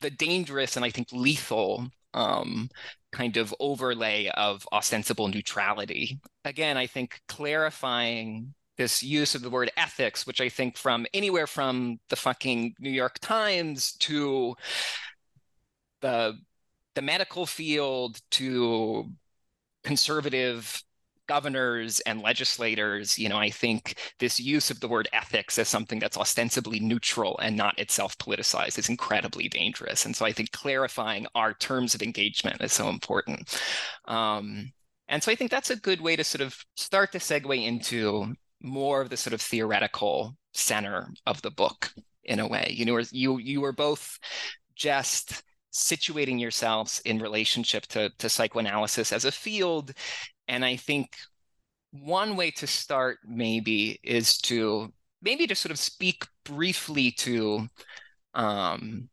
the 0.00 0.10
dangerous 0.10 0.76
and 0.76 0.84
I 0.84 0.90
think 0.90 1.08
lethal 1.12 1.88
um, 2.14 2.68
kind 3.12 3.36
of 3.36 3.54
overlay 3.60 4.28
of 4.34 4.66
ostensible 4.72 5.28
neutrality. 5.28 6.20
Again, 6.44 6.76
I 6.76 6.86
think 6.86 7.20
clarifying 7.28 8.54
this 8.76 9.02
use 9.02 9.34
of 9.34 9.42
the 9.42 9.50
word 9.50 9.70
ethics, 9.76 10.26
which 10.26 10.40
I 10.40 10.48
think 10.48 10.76
from 10.76 11.06
anywhere 11.14 11.46
from 11.46 11.98
the 12.08 12.16
fucking 12.16 12.74
New 12.78 12.90
York 12.90 13.18
Times 13.20 13.92
to 13.98 14.54
the 16.00 16.38
the 16.94 17.02
medical 17.02 17.44
field 17.46 18.20
to 18.30 19.10
conservative 19.82 20.82
governors 21.26 22.00
and 22.00 22.20
legislators, 22.20 23.18
you 23.18 23.28
know, 23.28 23.38
I 23.38 23.50
think 23.50 23.98
this 24.18 24.38
use 24.38 24.70
of 24.70 24.80
the 24.80 24.88
word 24.88 25.08
ethics 25.12 25.58
as 25.58 25.68
something 25.68 25.98
that's 25.98 26.16
ostensibly 26.16 26.80
neutral 26.80 27.38
and 27.38 27.56
not 27.56 27.78
itself 27.78 28.16
politicized 28.18 28.78
is 28.78 28.88
incredibly 28.88 29.48
dangerous. 29.48 30.04
And 30.04 30.14
so 30.14 30.26
I 30.26 30.32
think 30.32 30.52
clarifying 30.52 31.26
our 31.34 31.54
terms 31.54 31.94
of 31.94 32.02
engagement 32.02 32.60
is 32.60 32.72
so 32.72 32.88
important. 32.88 33.58
Um, 34.04 34.72
and 35.08 35.22
so 35.22 35.32
I 35.32 35.34
think 35.34 35.50
that's 35.50 35.70
a 35.70 35.76
good 35.76 36.00
way 36.00 36.16
to 36.16 36.24
sort 36.24 36.42
of 36.42 36.64
start 36.76 37.12
to 37.12 37.18
segue 37.18 37.64
into 37.64 38.34
more 38.64 39.00
of 39.00 39.10
the 39.10 39.16
sort 39.16 39.34
of 39.34 39.40
theoretical 39.40 40.36
center 40.52 41.08
of 41.26 41.42
the 41.42 41.50
book 41.50 41.92
in 42.24 42.40
a 42.40 42.48
way. 42.48 42.72
You 42.74 42.84
know, 42.84 43.00
you 43.10 43.38
you 43.38 43.60
were 43.60 43.72
both 43.72 44.18
just 44.74 45.42
situating 45.72 46.40
yourselves 46.40 47.00
in 47.04 47.18
relationship 47.18 47.86
to, 47.88 48.10
to 48.18 48.28
psychoanalysis 48.28 49.12
as 49.12 49.24
a 49.24 49.32
field. 49.32 49.92
And 50.48 50.64
I 50.64 50.76
think 50.76 51.16
one 51.90 52.36
way 52.36 52.50
to 52.52 52.66
start 52.66 53.18
maybe 53.26 53.98
is 54.02 54.38
to 54.38 54.92
maybe 55.20 55.46
to 55.46 55.54
sort 55.54 55.72
of 55.72 55.78
speak 55.78 56.26
briefly 56.44 57.10
to 57.12 57.68
um, 58.34 59.08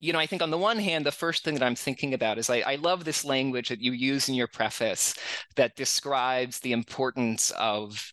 you 0.00 0.12
know, 0.12 0.18
I 0.18 0.26
think 0.26 0.42
on 0.42 0.50
the 0.50 0.58
one 0.58 0.78
hand, 0.78 1.04
the 1.04 1.12
first 1.12 1.44
thing 1.44 1.54
that 1.54 1.62
I'm 1.62 1.74
thinking 1.74 2.14
about 2.14 2.38
is 2.38 2.48
I, 2.48 2.60
I, 2.60 2.74
love 2.76 3.04
this 3.04 3.24
language 3.24 3.68
that 3.68 3.80
you 3.80 3.92
use 3.92 4.28
in 4.28 4.36
your 4.36 4.46
preface 4.46 5.14
that 5.56 5.74
describes 5.74 6.60
the 6.60 6.72
importance 6.72 7.50
of 7.52 8.12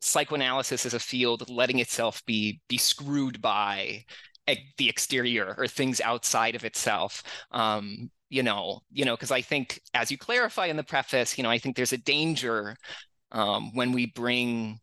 psychoanalysis 0.00 0.86
as 0.86 0.94
a 0.94 1.00
field 1.00 1.48
letting 1.48 1.78
itself 1.78 2.24
be 2.26 2.60
be 2.68 2.78
screwed 2.78 3.40
by 3.40 4.04
the 4.78 4.88
exterior 4.88 5.54
or 5.58 5.66
things 5.66 6.00
outside 6.00 6.54
of 6.54 6.64
itself. 6.64 7.22
Um, 7.50 8.10
you 8.28 8.42
know 8.42 8.80
you 8.90 9.04
know 9.04 9.14
because 9.14 9.30
i 9.30 9.40
think 9.40 9.80
as 9.94 10.10
you 10.10 10.18
clarify 10.18 10.66
in 10.66 10.76
the 10.76 10.84
preface 10.84 11.38
you 11.38 11.44
know 11.44 11.50
i 11.50 11.58
think 11.58 11.76
there's 11.76 11.92
a 11.92 11.98
danger 11.98 12.76
um, 13.32 13.74
when 13.74 13.92
we 13.92 14.06
bring 14.06 14.78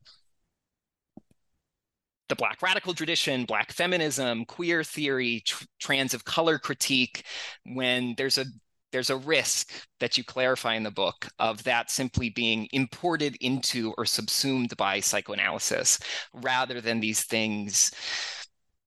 the 2.29 2.35
black 2.35 2.61
radical 2.61 2.93
tradition 2.93 3.45
black 3.45 3.71
feminism 3.71 4.45
queer 4.45 4.83
theory 4.83 5.41
tr- 5.45 5.65
trans 5.79 6.13
of 6.13 6.25
color 6.25 6.57
critique 6.57 7.25
when 7.65 8.13
there's 8.17 8.37
a 8.37 8.45
there's 8.93 9.09
a 9.09 9.17
risk 9.17 9.71
that 9.99 10.17
you 10.17 10.23
clarify 10.23 10.75
in 10.75 10.83
the 10.83 10.91
book 10.91 11.27
of 11.39 11.61
that 11.63 11.91
simply 11.91 12.29
being 12.29 12.67
imported 12.71 13.35
into 13.41 13.93
or 13.97 14.05
subsumed 14.05 14.77
by 14.77 14.99
psychoanalysis 14.99 15.99
rather 16.33 16.79
than 16.79 16.99
these 16.99 17.23
things 17.23 17.91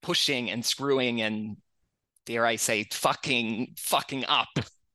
pushing 0.02 0.50
and 0.50 0.64
screwing 0.64 1.20
and 1.22 1.56
dare 2.24 2.46
I 2.46 2.56
say 2.56 2.86
fucking 2.92 3.74
fucking 3.76 4.24
up 4.26 4.48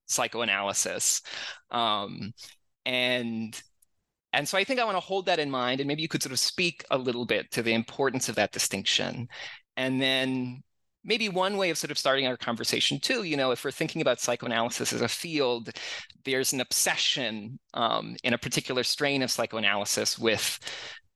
psychoanalysis. 0.07 1.21
Um, 1.69 2.33
and 2.85 3.61
and 4.33 4.47
so 4.47 4.57
I 4.57 4.63
think 4.63 4.79
I 4.79 4.85
want 4.85 4.95
to 4.95 5.01
hold 5.01 5.25
that 5.25 5.39
in 5.39 5.51
mind 5.51 5.81
and 5.81 5.87
maybe 5.89 6.01
you 6.01 6.07
could 6.07 6.23
sort 6.23 6.31
of 6.31 6.39
speak 6.39 6.85
a 6.89 6.97
little 6.97 7.25
bit 7.25 7.51
to 7.51 7.61
the 7.61 7.73
importance 7.73 8.29
of 8.29 8.35
that 8.35 8.53
distinction. 8.53 9.27
And 9.75 10.01
then 10.01 10.63
maybe 11.03 11.29
one 11.29 11.57
way 11.57 11.69
of 11.69 11.77
sort 11.77 11.91
of 11.91 11.97
starting 11.97 12.27
our 12.27 12.37
conversation 12.37 12.99
too 12.99 13.23
you 13.23 13.37
know 13.37 13.51
if 13.51 13.63
we're 13.63 13.71
thinking 13.71 14.01
about 14.01 14.19
psychoanalysis 14.19 14.93
as 14.93 15.01
a 15.01 15.07
field 15.07 15.69
there's 16.25 16.53
an 16.53 16.61
obsession 16.61 17.59
um, 17.73 18.15
in 18.23 18.33
a 18.33 18.37
particular 18.37 18.83
strain 18.83 19.21
of 19.21 19.31
psychoanalysis 19.31 20.17
with 20.17 20.59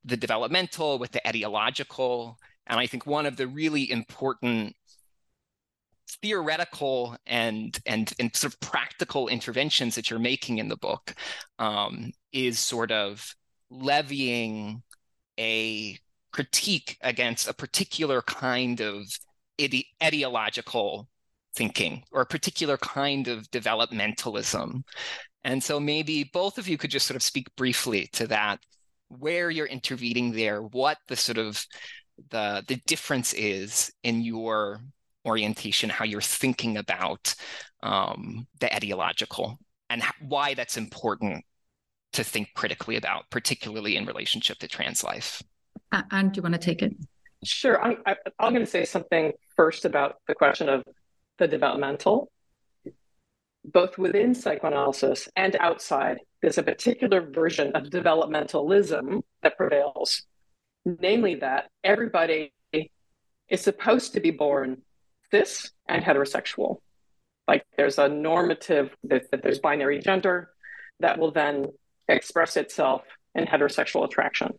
the 0.04 0.18
developmental 0.18 1.00
with 1.00 1.12
the 1.12 1.28
ideological 1.28 2.38
and 2.68 2.80
i 2.80 2.88
think 2.88 3.06
one 3.06 3.26
of 3.26 3.38
the 3.38 3.48
really 3.48 3.90
important 3.92 4.76
theoretical 6.22 7.16
and 7.26 7.80
and 7.86 8.14
and 8.20 8.36
sort 8.36 8.54
of 8.54 8.60
practical 8.60 9.28
interventions 9.28 9.96
that 9.96 10.10
you're 10.10 10.20
making 10.20 10.58
in 10.60 10.68
the 10.70 10.78
book 10.78 11.14
um, 11.60 12.12
is 12.32 12.60
sort 12.60 12.92
of 12.92 13.36
levying 13.70 14.82
a 15.40 15.98
critique 16.32 16.98
against 17.02 17.48
a 17.48 17.54
particular 17.54 18.22
kind 18.22 18.82
of 18.82 19.06
ide- 19.60 19.86
ideological 20.04 21.08
thinking 21.56 22.04
or 22.12 22.22
a 22.22 22.26
particular 22.26 22.78
kind 22.78 23.28
of 23.28 23.50
developmentalism. 23.52 24.84
And 25.44 25.64
so 25.64 25.80
maybe 25.80 26.30
both 26.34 26.58
of 26.58 26.68
you 26.68 26.78
could 26.78 26.92
just 26.92 27.08
sort 27.08 27.16
of 27.16 27.24
speak 27.24 27.48
briefly 27.56 28.10
to 28.14 28.28
that, 28.28 28.60
where 29.10 29.50
you're 29.50 29.68
intervening 29.68 30.32
there, 30.32 30.62
what 30.62 30.98
the 31.08 31.16
sort 31.16 31.38
of 31.38 31.64
the 32.30 32.64
the 32.68 32.78
difference 32.88 33.34
is 33.34 33.92
in 34.04 34.22
your 34.22 34.82
orientation, 35.26 35.90
how 35.90 36.06
you're 36.06 36.22
thinking 36.22 36.78
about 36.78 37.36
um, 37.84 38.48
the 38.60 38.74
ideological, 38.74 39.60
and 39.90 40.02
why 40.22 40.54
that's 40.54 40.78
important 40.78 41.44
to 42.14 42.24
think 42.24 42.50
critically 42.56 42.96
about, 42.96 43.30
particularly 43.30 43.98
in 43.98 44.06
relationship 44.06 44.58
to 44.60 44.68
trans 44.68 45.04
life. 45.04 45.44
And 46.12 46.32
do 46.32 46.40
you 46.40 46.42
want 46.42 46.54
to 46.54 46.60
take 46.60 46.82
it? 46.82 46.96
Sure. 47.44 47.82
I'm, 47.82 47.98
I, 48.06 48.16
I'm 48.40 48.54
going 48.54 48.66
to 48.66 48.72
say 48.72 48.86
something 48.86 49.34
first 49.56 49.86
about 49.86 50.18
the 50.28 50.36
question 50.36 50.70
of 50.70 50.84
the 51.38 51.48
developmental. 51.48 52.32
Both 53.64 53.98
within 53.98 54.36
psychoanalysis 54.36 55.28
and 55.36 55.56
outside, 55.60 56.20
there's 56.42 56.60
a 56.60 56.64
particular 56.64 57.22
version 57.22 57.76
of 57.76 57.86
developmentalism 57.86 59.22
that 59.42 59.58
prevails, 59.58 60.24
namely 60.86 61.36
that 61.36 61.70
everybody 61.84 62.54
is 63.50 63.62
supposed 63.62 64.14
to 64.14 64.20
be 64.20 64.32
born 64.32 64.82
cis 65.32 65.72
and 65.88 66.04
heterosexual. 66.04 66.78
Like 67.48 67.66
there's 67.78 67.98
a 67.98 68.08
normative 68.08 68.96
that, 69.04 69.30
that 69.32 69.44
there's 69.44 69.60
binary 69.60 70.00
gender 70.00 70.50
that 71.00 71.20
will 71.20 71.32
then 71.32 71.68
express 72.08 72.58
itself 72.58 73.04
in 73.34 73.46
heterosexual 73.46 74.06
attraction, 74.06 74.54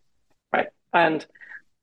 right? 0.52 0.68
And 0.92 1.24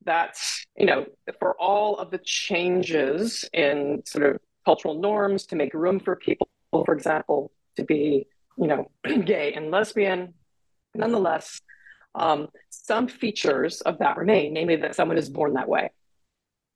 that's 0.06 0.66
you 0.78 0.86
know 0.86 1.06
for 1.40 1.56
all 1.60 1.98
of 1.98 2.12
the 2.12 2.20
changes 2.20 3.46
in 3.54 4.02
sort 4.06 4.26
of 4.26 4.40
cultural 4.66 5.00
norms 5.00 5.46
to 5.46 5.56
make 5.56 5.74
room 5.74 6.00
for 6.00 6.16
people 6.16 6.48
for 6.72 6.94
example 6.94 7.52
to 7.76 7.84
be 7.84 8.26
you 8.58 8.68
know 8.68 8.90
gay 9.26 9.54
and 9.54 9.72
lesbian 9.72 10.34
nonetheless 10.96 11.60
um, 12.16 12.50
some 12.70 13.08
features 13.08 13.82
of 13.82 14.00
that 14.00 14.18
remain 14.18 14.54
namely 14.54 14.76
that 14.78 14.96
someone 14.96 15.18
is 15.18 15.30
born 15.30 15.54
that 15.54 15.68
way. 15.68 15.92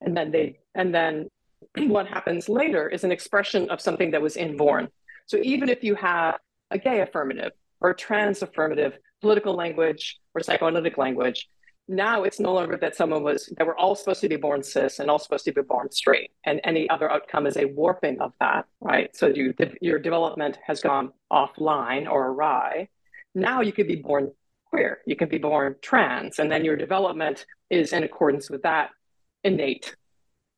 And 0.01 0.15
then 0.15 0.31
they 0.31 0.59
and 0.75 0.93
then 0.93 1.27
what 1.77 2.07
happens 2.07 2.49
later 2.49 2.87
is 2.87 3.03
an 3.03 3.11
expression 3.11 3.69
of 3.69 3.81
something 3.81 4.11
that 4.11 4.21
was 4.21 4.37
inborn. 4.37 4.89
So 5.25 5.37
even 5.43 5.69
if 5.69 5.83
you 5.83 5.95
have 5.95 6.37
a 6.71 6.77
gay 6.77 7.01
affirmative 7.01 7.51
or 7.81 7.91
a 7.91 7.95
trans 7.95 8.41
affirmative 8.41 8.97
political 9.21 9.53
language 9.53 10.19
or 10.33 10.41
psychoanalytic 10.41 10.97
language 10.97 11.47
now 11.87 12.23
it's 12.23 12.39
no 12.39 12.53
longer 12.53 12.77
that 12.77 12.95
someone 12.95 13.23
was 13.23 13.51
that 13.57 13.65
we're 13.65 13.77
all 13.77 13.95
supposed 13.95 14.21
to 14.21 14.29
be 14.29 14.35
born 14.35 14.61
cis 14.61 14.99
and 14.99 15.09
all 15.09 15.19
supposed 15.19 15.45
to 15.45 15.53
be 15.53 15.61
born 15.61 15.89
straight 15.91 16.31
and 16.45 16.59
any 16.63 16.89
other 16.89 17.09
outcome 17.09 17.47
is 17.47 17.55
a 17.57 17.65
warping 17.65 18.19
of 18.19 18.33
that 18.39 18.65
right? 18.81 19.15
So 19.15 19.27
you 19.27 19.53
your 19.81 19.99
development 19.99 20.57
has 20.65 20.81
gone 20.81 21.11
offline 21.31 22.09
or 22.09 22.27
awry. 22.27 22.89
Now 23.35 23.61
you 23.61 23.71
could 23.71 23.87
be 23.87 23.95
born 23.95 24.31
queer 24.69 24.99
you 25.05 25.15
can 25.15 25.29
be 25.29 25.37
born 25.37 25.75
trans 25.81 26.39
and 26.39 26.51
then 26.51 26.65
your 26.65 26.75
development 26.75 27.45
is 27.69 27.93
in 27.93 28.03
accordance 28.03 28.49
with 28.49 28.63
that 28.63 28.89
innate 29.43 29.95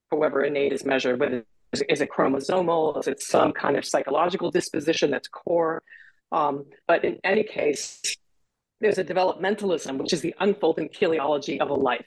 however 0.10 0.44
innate 0.44 0.74
is 0.74 0.84
measured 0.84 1.20
whether 1.20 1.46
is 1.72 2.02
it 2.02 2.10
chromosomal 2.10 3.00
is 3.00 3.08
it 3.08 3.22
some 3.22 3.52
kind 3.52 3.78
of 3.78 3.86
psychological 3.86 4.50
disposition 4.50 5.12
that's 5.12 5.28
core. 5.28 5.84
Um, 6.32 6.66
but 6.88 7.06
in 7.06 7.20
any 7.24 7.44
case 7.44 8.02
there's 8.82 8.98
a 8.98 9.04
developmentalism, 9.04 9.98
which 9.98 10.14
is 10.14 10.22
the 10.22 10.36
unfolding 10.40 10.90
teleology 10.90 11.60
of 11.60 11.70
a 11.70 11.74
life. 11.74 12.06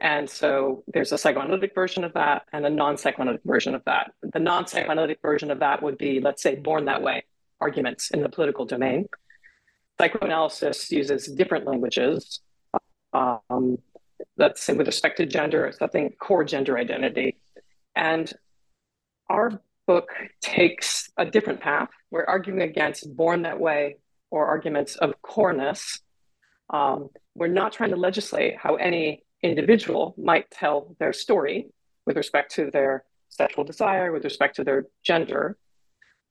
And 0.00 0.28
so 0.28 0.84
there's 0.88 1.12
a 1.12 1.18
psychoanalytic 1.18 1.74
version 1.74 2.04
of 2.04 2.12
that 2.14 2.42
and 2.52 2.66
a 2.66 2.70
non 2.70 2.98
psychoanalytic 2.98 3.44
version 3.44 3.74
of 3.74 3.82
that. 3.86 4.12
The 4.22 4.38
non 4.38 4.66
psychoanalytic 4.66 5.20
version 5.22 5.50
of 5.50 5.60
that 5.60 5.82
would 5.82 5.96
be, 5.96 6.20
let's 6.20 6.42
say, 6.42 6.56
born 6.56 6.84
that 6.84 7.02
way 7.02 7.24
arguments 7.60 8.10
in 8.10 8.22
the 8.22 8.28
political 8.28 8.66
domain. 8.66 9.08
Psychoanalysis 9.98 10.92
uses 10.92 11.26
different 11.26 11.66
languages. 11.66 12.40
Um, 13.14 13.78
let's 14.36 14.62
say, 14.62 14.74
with 14.74 14.86
respect 14.86 15.16
to 15.16 15.26
gender, 15.26 15.72
something 15.78 16.12
core 16.20 16.44
gender 16.44 16.76
identity. 16.76 17.38
And 17.94 18.30
our 19.30 19.62
book 19.86 20.10
takes 20.42 21.10
a 21.16 21.24
different 21.24 21.60
path. 21.60 21.88
We're 22.10 22.26
arguing 22.26 22.60
against 22.60 23.16
born 23.16 23.42
that 23.42 23.58
way 23.58 23.96
or 24.36 24.46
arguments 24.46 24.96
of 24.96 25.20
coreness. 25.22 26.00
Um, 26.68 27.08
we're 27.34 27.48
not 27.48 27.72
trying 27.72 27.90
to 27.90 27.96
legislate 27.96 28.56
how 28.58 28.74
any 28.76 29.24
individual 29.42 30.14
might 30.18 30.50
tell 30.50 30.94
their 30.98 31.12
story 31.12 31.68
with 32.06 32.16
respect 32.16 32.54
to 32.56 32.70
their 32.70 33.04
sexual 33.30 33.64
desire, 33.64 34.12
with 34.12 34.24
respect 34.24 34.56
to 34.56 34.64
their 34.64 34.86
gender. 35.02 35.56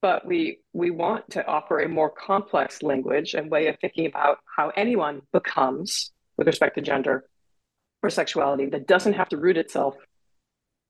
But 0.01 0.25
we, 0.25 0.59
we 0.71 0.91
want 0.91 1.31
to 1.31 1.45
offer 1.47 1.79
a 1.79 1.89
more 1.89 2.11
complex 2.11 2.83
language 2.83 3.33
and 3.33 3.49
way 3.49 3.67
of 3.67 3.77
thinking 3.79 4.05
about 4.05 4.37
how 4.55 4.71
anyone 4.75 5.21
becomes 5.33 6.11
with 6.37 6.47
respect 6.47 6.75
to 6.75 6.81
gender 6.81 7.25
or 8.03 8.09
sexuality 8.11 8.67
that 8.67 8.87
doesn't 8.87 9.13
have 9.13 9.29
to 9.29 9.37
root 9.37 9.57
itself 9.57 9.95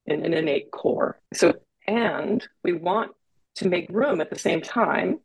in 0.04 0.24
an 0.24 0.34
innate 0.34 0.70
core. 0.70 1.18
So, 1.32 1.54
and 1.86 2.46
we 2.62 2.74
want 2.74 3.12
to 3.56 3.68
make 3.68 3.88
room 3.88 4.20
at 4.20 4.28
the 4.28 4.38
same 4.38 4.60
time 4.60 5.20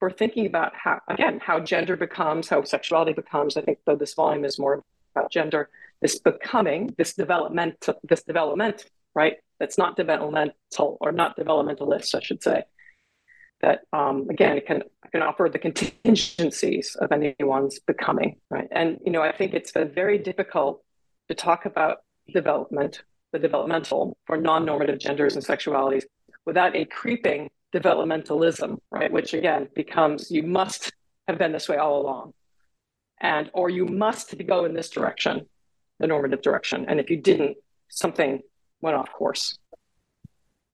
for 0.00 0.10
thinking 0.10 0.46
about 0.46 0.72
how, 0.74 0.98
again, 1.08 1.38
how 1.40 1.60
gender 1.60 1.96
becomes, 1.96 2.48
how 2.48 2.64
sexuality 2.64 3.12
becomes. 3.12 3.56
I 3.56 3.60
think 3.60 3.78
though 3.86 3.96
this 3.96 4.14
volume 4.14 4.44
is 4.44 4.58
more 4.58 4.82
about 5.14 5.30
gender, 5.30 5.68
this 6.00 6.18
becoming, 6.18 6.94
this 6.96 7.12
development, 7.12 7.86
this 8.02 8.24
development, 8.24 8.86
right? 9.14 9.36
That's 9.60 9.76
not 9.76 9.96
developmental 9.96 10.96
or 11.00 11.12
not 11.12 11.36
developmentalist, 11.36 12.14
I 12.14 12.20
should 12.20 12.42
say. 12.42 12.64
That 13.60 13.82
um, 13.92 14.26
again, 14.30 14.56
it 14.56 14.66
can 14.66 14.82
can 15.12 15.22
offer 15.22 15.50
the 15.52 15.58
contingencies 15.58 16.96
of 16.98 17.12
anyone's 17.12 17.78
becoming, 17.80 18.36
right? 18.48 18.68
And 18.70 18.98
you 19.04 19.12
know, 19.12 19.22
I 19.22 19.36
think 19.36 19.52
it's 19.52 19.72
very 19.72 20.16
difficult 20.16 20.82
to 21.28 21.34
talk 21.34 21.66
about 21.66 21.98
development, 22.32 23.02
the 23.32 23.38
developmental 23.38 24.16
for 24.26 24.38
non-normative 24.38 24.98
genders 24.98 25.34
and 25.34 25.44
sexualities, 25.44 26.04
without 26.46 26.74
a 26.74 26.86
creeping 26.86 27.50
developmentalism, 27.74 28.78
right? 28.90 29.12
Which 29.12 29.34
again 29.34 29.68
becomes 29.74 30.30
you 30.30 30.42
must 30.42 30.92
have 31.28 31.38
been 31.38 31.52
this 31.52 31.68
way 31.68 31.76
all 31.76 32.00
along. 32.00 32.32
And 33.20 33.50
or 33.52 33.70
you 33.70 33.86
must 33.86 34.34
go 34.46 34.64
in 34.64 34.74
this 34.74 34.88
direction, 34.88 35.46
the 35.98 36.06
normative 36.06 36.42
direction. 36.42 36.86
And 36.88 36.98
if 36.98 37.10
you 37.10 37.18
didn't, 37.18 37.56
something 37.88 38.40
went 38.80 38.96
off 38.96 39.12
course. 39.12 39.58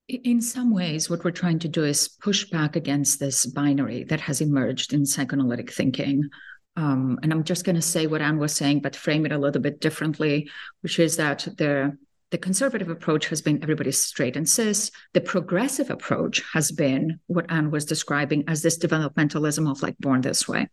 In 0.09 0.41
some 0.41 0.73
ways, 0.73 1.11
what 1.11 1.25
we're 1.25 1.33
trying 1.33 1.59
to 1.61 1.69
do 1.69 1.83
is 1.83 2.07
push 2.09 2.49
back 2.51 2.77
against 2.77 3.19
this 3.19 3.45
binary 3.45 4.05
that 4.05 4.21
has 4.21 4.41
emerged 4.41 4.93
in 4.93 5.05
psychoanalytic 5.05 5.73
thinking. 5.73 6.31
Um, 6.77 7.19
and 7.23 7.33
I'm 7.33 7.43
just 7.43 7.65
going 7.65 7.75
to 7.75 7.83
say 7.83 8.07
what 8.07 8.23
Ann 8.23 8.39
was 8.39 8.55
saying, 8.55 8.83
but 8.83 8.95
frame 8.95 9.27
it 9.27 9.33
a 9.33 9.39
little 9.39 9.61
bit 9.61 9.81
differently, 9.81 10.49
which 10.83 11.01
is 11.01 11.17
that 11.17 11.49
the 11.57 11.99
the 12.31 12.39
conservative 12.39 12.89
approach 12.89 13.29
has 13.29 13.41
been 13.41 13.63
everybody's 13.63 14.03
straight 14.03 14.37
and 14.37 14.49
cis. 14.49 14.91
The 15.13 15.21
progressive 15.21 15.91
approach 15.91 16.43
has 16.53 16.73
been 16.73 17.21
what 17.27 17.51
Ann 17.51 17.71
was 17.71 17.85
describing 17.85 18.45
as 18.49 18.63
this 18.63 18.79
developmentalism 18.79 19.71
of 19.71 19.83
like 19.83 19.97
born 19.99 20.23
this 20.23 20.49
way. 20.49 20.69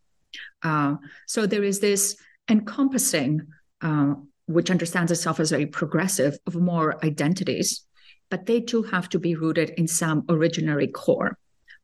Uh, 0.63 0.95
so 1.27 1.45
there 1.45 1.63
is 1.63 1.79
this 1.79 2.15
encompassing, 2.49 3.47
uh, 3.81 4.15
which 4.47 4.71
understands 4.71 5.11
itself 5.11 5.39
as 5.39 5.51
very 5.51 5.67
progressive, 5.67 6.37
of 6.47 6.55
more 6.55 7.03
identities, 7.05 7.85
but 8.29 8.45
they 8.47 8.59
too 8.59 8.83
have 8.83 9.07
to 9.09 9.19
be 9.19 9.35
rooted 9.35 9.69
in 9.71 9.87
some 9.87 10.23
originary 10.23 10.91
core. 10.91 11.37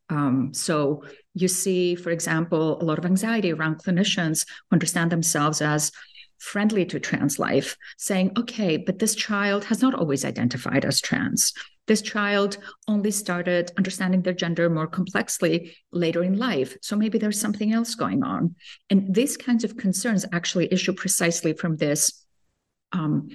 Um, 0.10 0.52
so 0.54 1.04
you 1.36 1.48
see, 1.48 1.94
for 1.94 2.10
example, 2.10 2.82
a 2.82 2.86
lot 2.86 2.98
of 2.98 3.06
anxiety 3.06 3.54
around 3.54 3.84
clinicians 3.84 4.48
who 4.48 4.74
understand 4.76 5.12
themselves 5.12 5.62
as 5.62 5.92
friendly 6.40 6.86
to 6.86 7.00
trans 7.00 7.38
life, 7.38 7.78
saying, 7.98 8.32
okay, 8.38 8.78
but 8.78 9.00
this 9.00 9.16
child 9.16 9.66
has 9.66 9.82
not 9.82 9.94
always 9.94 10.26
identified 10.26 10.86
as 10.86 11.02
trans. 11.02 11.54
This 11.88 12.02
child 12.02 12.58
only 12.88 13.12
started 13.12 13.72
understanding 13.78 14.22
their 14.22 14.34
gender 14.34 14.70
more 14.70 14.88
complexly 14.88 15.76
later 15.92 16.24
in 16.24 16.38
life. 16.38 16.78
So 16.82 16.96
maybe 16.96 17.18
there's 17.18 17.40
something 17.40 17.74
else 17.74 17.96
going 17.96 18.24
on. 18.24 18.56
And 18.90 19.14
these 19.14 19.38
kinds 19.38 19.64
of 19.64 19.76
concerns 19.76 20.26
actually 20.32 20.72
issue 20.72 20.94
precisely 20.94 21.54
from 21.54 21.78
this 21.78 22.26
um, 22.92 23.30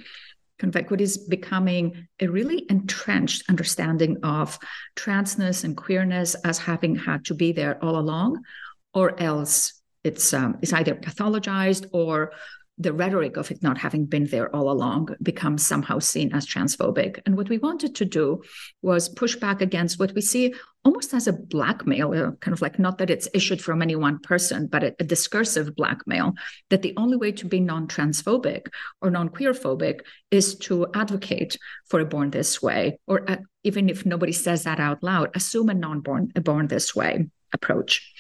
kind 0.58 0.70
of 0.70 0.74
like 0.74 0.90
what 0.90 1.00
is 1.00 1.18
becoming 1.18 2.06
a 2.20 2.28
really 2.28 2.64
entrenched 2.70 3.42
understanding 3.48 4.18
of 4.22 4.58
transness 4.96 5.64
and 5.64 5.76
queerness 5.76 6.34
as 6.36 6.58
having 6.58 6.94
had 6.94 7.24
to 7.24 7.34
be 7.34 7.52
there 7.52 7.82
all 7.84 7.98
along, 7.98 8.42
or 8.92 9.20
else 9.20 9.82
it's 10.04 10.32
um, 10.32 10.58
it's 10.62 10.72
either 10.72 10.94
pathologized 10.94 11.88
or 11.92 12.32
the 12.78 12.92
rhetoric 12.92 13.37
of 13.37 13.50
it 13.50 13.62
not 13.62 13.78
having 13.78 14.04
been 14.04 14.26
there 14.26 14.54
all 14.54 14.70
along 14.70 15.14
becomes 15.22 15.64
somehow 15.64 15.98
seen 15.98 16.32
as 16.32 16.46
transphobic. 16.46 17.20
And 17.24 17.37
what 17.37 17.48
we 17.48 17.58
wanted 17.58 17.94
to 17.96 18.04
do 18.04 18.42
was 18.82 19.08
push 19.08 19.37
back 19.37 19.60
against 19.60 20.00
what 20.00 20.12
we 20.14 20.20
see 20.20 20.54
almost 20.84 21.14
as 21.14 21.26
a 21.26 21.32
blackmail, 21.32 22.12
uh, 22.12 22.32
kind 22.40 22.52
of 22.52 22.60
like 22.60 22.78
not 22.78 22.98
that 22.98 23.10
it's 23.10 23.28
issued 23.32 23.62
from 23.62 23.80
any 23.80 23.96
one 23.96 24.18
person, 24.18 24.66
but 24.66 24.82
a, 24.82 24.94
a 24.98 25.04
discursive 25.04 25.74
blackmail, 25.76 26.34
that 26.68 26.82
the 26.82 26.94
only 26.96 27.16
way 27.16 27.32
to 27.32 27.46
be 27.46 27.60
non 27.60 27.87
transphobic 27.87 28.66
or 29.00 29.10
non 29.10 29.28
queerphobic 29.28 30.00
is 30.30 30.56
to 30.56 30.87
advocate 30.94 31.56
for 31.87 32.00
a 32.00 32.04
born 32.04 32.30
this 32.30 32.60
way, 32.60 32.98
or 33.06 33.28
uh, 33.30 33.37
even 33.62 33.88
if 33.88 34.04
nobody 34.04 34.32
says 34.32 34.64
that 34.64 34.80
out 34.80 35.02
loud, 35.02 35.30
assume 35.34 35.70
a 35.70 35.74
non 35.74 36.00
born, 36.00 36.32
a 36.34 36.40
born 36.40 36.66
this 36.66 36.94
way 36.94 37.28
approach. 37.52 38.12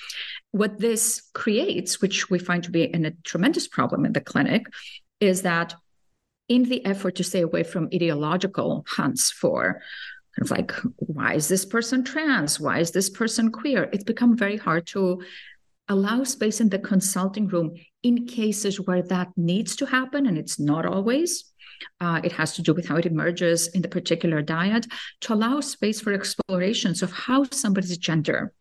What 0.54 0.78
this 0.78 1.20
creates, 1.32 2.00
which 2.00 2.30
we 2.30 2.38
find 2.38 2.62
to 2.62 2.70
be 2.70 2.84
a 2.84 3.10
tremendous 3.24 3.66
problem 3.66 4.04
in 4.04 4.12
the 4.12 4.20
clinic, 4.20 4.66
is 5.18 5.42
that 5.42 5.74
in 6.48 6.62
the 6.62 6.86
effort 6.86 7.16
to 7.16 7.24
stay 7.24 7.40
away 7.40 7.64
from 7.64 7.88
ideological 7.92 8.84
hunts 8.86 9.32
for 9.32 9.82
kind 10.36 10.46
of 10.46 10.52
like, 10.52 10.70
why 10.98 11.34
is 11.34 11.48
this 11.48 11.64
person 11.64 12.04
trans? 12.04 12.60
Why 12.60 12.78
is 12.78 12.92
this 12.92 13.10
person 13.10 13.50
queer? 13.50 13.88
It's 13.92 14.04
become 14.04 14.36
very 14.36 14.56
hard 14.56 14.86
to 14.94 15.24
allow 15.88 16.22
space 16.22 16.60
in 16.60 16.68
the 16.68 16.78
consulting 16.78 17.48
room 17.48 17.74
in 18.04 18.24
cases 18.24 18.80
where 18.80 19.02
that 19.02 19.32
needs 19.36 19.74
to 19.74 19.86
happen, 19.86 20.24
and 20.26 20.38
it's 20.38 20.60
not 20.60 20.86
always. 20.86 21.52
Uh, 22.00 22.20
it 22.22 22.30
has 22.30 22.54
to 22.54 22.62
do 22.62 22.72
with 22.74 22.86
how 22.86 22.94
it 22.94 23.06
emerges 23.06 23.66
in 23.74 23.82
the 23.82 23.88
particular 23.88 24.40
dyad 24.40 24.86
to 25.22 25.34
allow 25.34 25.58
space 25.58 26.00
for 26.00 26.12
explorations 26.12 27.02
of 27.02 27.10
how 27.10 27.42
somebody's 27.42 27.98
gender 27.98 28.52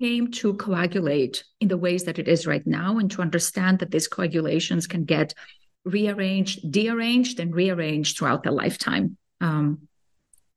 came 0.00 0.30
to 0.30 0.54
coagulate 0.54 1.44
in 1.60 1.68
the 1.68 1.76
ways 1.76 2.04
that 2.04 2.18
it 2.18 2.28
is 2.28 2.46
right 2.46 2.66
now 2.66 2.98
and 2.98 3.10
to 3.10 3.22
understand 3.22 3.78
that 3.78 3.90
these 3.90 4.08
coagulations 4.08 4.86
can 4.86 5.04
get 5.04 5.34
rearranged, 5.84 6.70
dearranged, 6.70 7.40
and 7.40 7.54
rearranged 7.54 8.16
throughout 8.16 8.42
the 8.42 8.50
lifetime. 8.50 9.16
Um, 9.40 9.88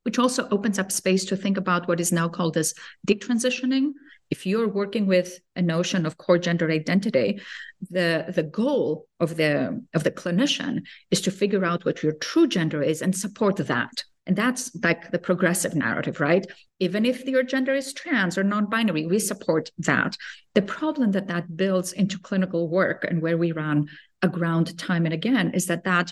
which 0.03 0.19
also 0.19 0.47
opens 0.49 0.77
up 0.77 0.91
space 0.91 1.25
to 1.25 1.35
think 1.35 1.57
about 1.57 1.87
what 1.87 1.99
is 1.99 2.11
now 2.11 2.29
called 2.29 2.55
as 2.57 2.75
detransitioning. 3.07 3.93
If 4.29 4.45
you're 4.45 4.67
working 4.67 5.07
with 5.07 5.39
a 5.55 5.63
notion 5.63 6.05
of 6.05 6.17
core 6.17 6.37
gender 6.37 6.69
identity, 6.69 7.41
the, 7.89 8.25
the 8.29 8.43
goal 8.43 9.07
of 9.19 9.35
the 9.35 9.83
of 9.95 10.03
the 10.03 10.11
clinician 10.11 10.83
is 11.09 11.21
to 11.21 11.31
figure 11.31 11.65
out 11.65 11.85
what 11.85 12.03
your 12.03 12.13
true 12.13 12.47
gender 12.47 12.83
is 12.83 13.01
and 13.01 13.15
support 13.15 13.57
that. 13.57 14.03
And 14.27 14.35
that's 14.35 14.75
like 14.83 15.11
the 15.11 15.19
progressive 15.19 15.75
narrative, 15.75 16.19
right? 16.19 16.45
Even 16.79 17.05
if 17.05 17.25
your 17.25 17.43
gender 17.43 17.75
is 17.75 17.93
trans 17.93 18.37
or 18.37 18.43
non 18.43 18.69
binary, 18.69 19.05
we 19.05 19.19
support 19.19 19.69
that. 19.79 20.17
The 20.55 20.61
problem 20.61 21.11
that 21.11 21.27
that 21.27 21.55
builds 21.55 21.93
into 21.93 22.19
clinical 22.19 22.67
work 22.69 23.05
and 23.07 23.21
where 23.21 23.37
we 23.37 23.51
run 23.51 23.87
aground 24.21 24.77
time 24.77 25.05
and 25.05 25.13
again 25.13 25.51
is 25.53 25.67
that 25.67 25.83
that 25.83 26.11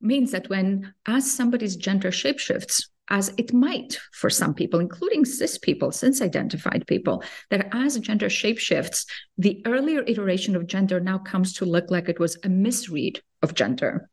means 0.00 0.30
that 0.30 0.48
when, 0.48 0.94
as 1.06 1.30
somebody's 1.30 1.76
gender 1.76 2.10
shapeshifts, 2.10 2.84
as 3.10 3.34
it 3.36 3.52
might 3.52 3.98
for 4.12 4.30
some 4.30 4.54
people, 4.54 4.78
including 4.78 5.24
cis 5.24 5.58
people, 5.58 5.90
cis 5.90 6.22
identified 6.22 6.86
people, 6.86 7.22
that 7.50 7.68
as 7.72 7.98
gender 7.98 8.28
shapeshifts, 8.28 9.04
the 9.36 9.60
earlier 9.66 10.02
iteration 10.06 10.54
of 10.54 10.68
gender 10.68 11.00
now 11.00 11.18
comes 11.18 11.54
to 11.54 11.64
look 11.64 11.90
like 11.90 12.08
it 12.08 12.20
was 12.20 12.38
a 12.44 12.48
misread 12.48 13.20
of 13.42 13.54
gender. 13.54 14.08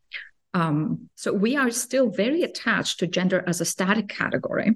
Um, 0.53 1.09
so 1.15 1.33
we 1.33 1.55
are 1.55 1.71
still 1.71 2.09
very 2.09 2.43
attached 2.43 2.99
to 2.99 3.07
gender 3.07 3.43
as 3.45 3.61
a 3.61 3.65
static 3.65 4.07
category. 4.09 4.71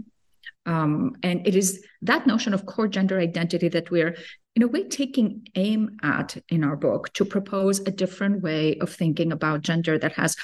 Um, 0.66 1.16
and 1.24 1.48
it 1.48 1.56
is 1.56 1.84
that 2.04 2.28
notion 2.28 2.54
of 2.54 2.66
core 2.66 2.88
gender 2.88 3.20
identity 3.20 3.68
that 3.70 3.90
we're, 3.90 4.16
in 4.56 4.64
a 4.64 4.68
way, 4.68 4.84
taking 4.84 5.48
aim 5.56 5.98
at 6.04 6.38
in 6.50 6.64
our 6.64 6.76
book 6.76 7.12
to 7.14 7.26
propose 7.26 7.80
a 7.80 7.92
different 7.92 8.42
way 8.42 8.78
of 8.78 8.94
thinking 8.94 9.32
about 9.32 9.62
gender 9.62 9.98
that 9.98 10.14
has 10.14 10.36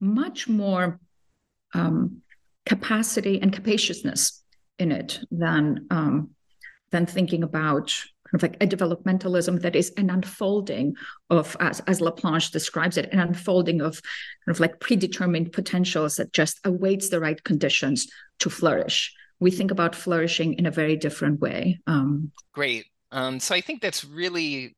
much 0.00 0.48
more 0.48 0.98
um, 1.74 2.22
capacity 2.64 3.40
and 3.40 3.52
capaciousness 3.52 4.42
in 4.78 4.92
it 4.92 5.20
than 5.30 5.86
um, 5.90 6.30
than 6.90 7.06
thinking 7.06 7.42
about 7.42 8.02
of 8.34 8.42
like 8.42 8.56
a 8.60 8.66
developmentalism 8.66 9.60
that 9.62 9.76
is 9.76 9.92
an 9.96 10.10
unfolding 10.10 10.94
of, 11.30 11.56
as, 11.60 11.80
as 11.86 12.00
Laplanche 12.00 12.50
describes 12.50 12.96
it, 12.96 13.12
an 13.12 13.20
unfolding 13.20 13.80
of 13.80 14.02
kind 14.44 14.54
of 14.54 14.60
like 14.60 14.80
predetermined 14.80 15.52
potentials 15.52 16.16
that 16.16 16.32
just 16.32 16.60
awaits 16.64 17.08
the 17.08 17.20
right 17.20 17.42
conditions 17.44 18.06
to 18.40 18.50
flourish. 18.50 19.14
We 19.38 19.50
think 19.50 19.70
about 19.70 19.94
flourishing 19.94 20.54
in 20.54 20.66
a 20.66 20.70
very 20.70 20.96
different 20.96 21.40
way. 21.40 21.80
Um, 21.86 22.32
Great. 22.52 22.86
Um, 23.12 23.38
so 23.38 23.54
I 23.54 23.60
think 23.60 23.80
that's 23.80 24.04
really, 24.04 24.76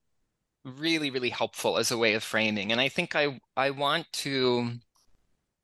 really, 0.65 1.11
really 1.11 1.31
helpful 1.31 1.79
as 1.79 1.91
a 1.91 1.99
way 1.99 2.15
of 2.15 2.23
framing. 2.23 2.73
And 2.73 2.81
I 2.81 2.89
think 2.89 3.17
I 3.17 3.41
I 3.57 3.71
want 3.71 4.07
to, 4.25 4.73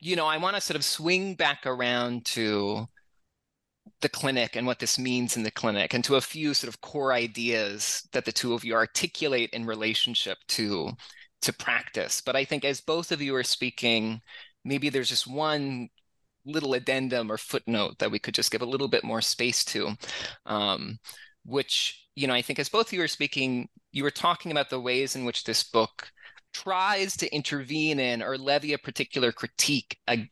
you 0.01 0.17
know, 0.17 0.27
I 0.27 0.39
want 0.39 0.57
to 0.57 0.61
sort 0.61 0.77
of 0.77 0.85
swing 0.85 1.35
back 1.35 1.67
around 1.67 2.25
to 2.27 2.87
the 4.05 4.09
clinic 4.11 4.55
and 4.55 4.67
what 4.67 4.79
this 4.79 4.99
means 4.99 5.35
in 5.35 5.43
the 5.43 5.51
clinic 5.51 5.95
and 5.95 6.05
to 6.05 6.17
a 6.17 6.21
few 6.21 6.53
sort 6.53 6.69
of 6.69 6.83
core 6.83 7.15
ideas 7.15 8.07
that 8.13 8.27
the 8.27 8.33
two 8.33 8.53
of 8.53 8.63
you 8.63 8.75
articulate 8.75 9.49
in 9.55 9.65
relationship 9.65 10.37
to 10.47 10.91
to 11.41 11.53
practice. 11.55 12.21
But 12.21 12.37
i 12.37 12.45
think 12.45 12.65
as 12.67 12.83
both 12.83 13.11
of 13.13 13.23
you 13.23 13.35
are 13.35 13.43
speaking 13.43 14.21
maybe 14.63 14.91
there's 14.91 15.09
just 15.09 15.27
one 15.27 15.89
little 16.45 16.75
addendum 16.75 17.33
or 17.33 17.39
footnote 17.39 17.99
that 17.99 18.11
we 18.11 18.19
could 18.19 18.35
just 18.35 18.51
give 18.51 18.61
a 18.61 18.67
little 18.67 18.89
bit 18.89 19.05
more 19.05 19.23
space 19.23 19.65
to 19.65 19.97
um, 20.45 20.99
which 21.47 22.07
you 22.15 22.27
know 22.27 22.35
i 22.35 22.43
think 22.43 22.59
as 22.59 22.69
both 22.69 22.89
of 22.89 22.93
you 22.93 23.03
are 23.03 23.09
speaking 23.09 23.67
you 23.93 24.03
were 24.03 24.11
talking 24.11 24.53
about 24.53 24.69
the 24.69 24.81
ways 24.81 25.17
in 25.17 25.25
which 25.25 25.45
this 25.45 25.65
book 25.65 26.11
tries 26.53 27.17
to 27.17 27.35
intervene 27.35 27.99
in 27.99 28.23
or 28.23 28.37
levy 28.37 28.75
a 28.75 28.79
particular 28.79 29.33
critique 29.33 29.99
ag- 30.09 30.31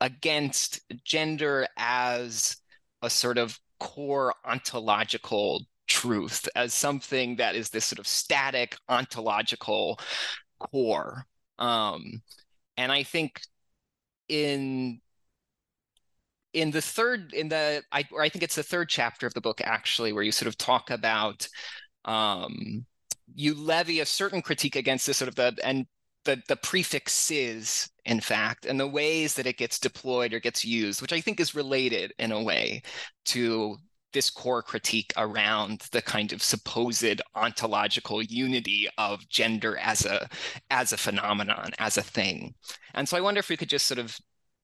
against 0.00 0.80
gender 1.04 1.66
as 1.76 2.56
a 3.02 3.10
sort 3.10 3.38
of 3.38 3.58
core 3.78 4.34
ontological 4.44 5.62
truth 5.86 6.48
as 6.54 6.72
something 6.72 7.36
that 7.36 7.54
is 7.54 7.70
this 7.70 7.84
sort 7.84 7.98
of 7.98 8.06
static 8.06 8.76
ontological 8.88 9.98
core. 10.58 11.24
Um, 11.58 12.22
and 12.80 12.90
i 12.90 13.02
think 13.02 13.40
in 14.28 15.00
in 16.52 16.70
the 16.72 16.80
third 16.80 17.32
in 17.32 17.48
the 17.48 17.82
I, 17.92 18.04
or 18.10 18.22
I 18.22 18.28
think 18.28 18.42
it's 18.42 18.56
the 18.56 18.62
third 18.62 18.88
chapter 18.88 19.26
of 19.26 19.34
the 19.34 19.40
book 19.40 19.60
actually 19.62 20.12
where 20.12 20.24
you 20.24 20.32
sort 20.32 20.48
of 20.48 20.56
talk 20.56 20.90
about 20.90 21.46
um, 22.04 22.86
you 23.34 23.54
levy 23.54 24.00
a 24.00 24.06
certain 24.06 24.42
critique 24.42 24.74
against 24.74 25.06
this 25.06 25.18
sort 25.18 25.28
of 25.28 25.36
the 25.36 25.56
and 25.62 25.86
the 26.24 26.42
the 26.48 26.56
prefix 26.56 27.12
cis 27.12 27.90
in 28.04 28.20
fact 28.20 28.66
and 28.66 28.78
the 28.78 28.86
ways 28.86 29.34
that 29.34 29.46
it 29.46 29.56
gets 29.56 29.78
deployed 29.78 30.32
or 30.32 30.40
gets 30.40 30.64
used 30.64 31.00
which 31.00 31.12
i 31.12 31.20
think 31.20 31.40
is 31.40 31.54
related 31.54 32.12
in 32.18 32.32
a 32.32 32.42
way 32.42 32.82
to 33.24 33.76
this 34.12 34.30
core 34.30 34.62
critique 34.62 35.12
around 35.16 35.82
the 35.92 36.02
kind 36.02 36.32
of 36.32 36.42
supposed 36.42 37.20
ontological 37.34 38.22
unity 38.22 38.88
of 38.98 39.28
gender 39.28 39.76
as 39.78 40.04
a 40.04 40.28
as 40.70 40.92
a 40.92 40.96
phenomenon 40.96 41.70
as 41.78 41.96
a 41.96 42.02
thing. 42.02 42.54
And 42.94 43.08
so 43.08 43.16
i 43.16 43.20
wonder 43.20 43.38
if 43.38 43.48
we 43.48 43.56
could 43.56 43.68
just 43.68 43.86
sort 43.86 43.98
of 43.98 44.16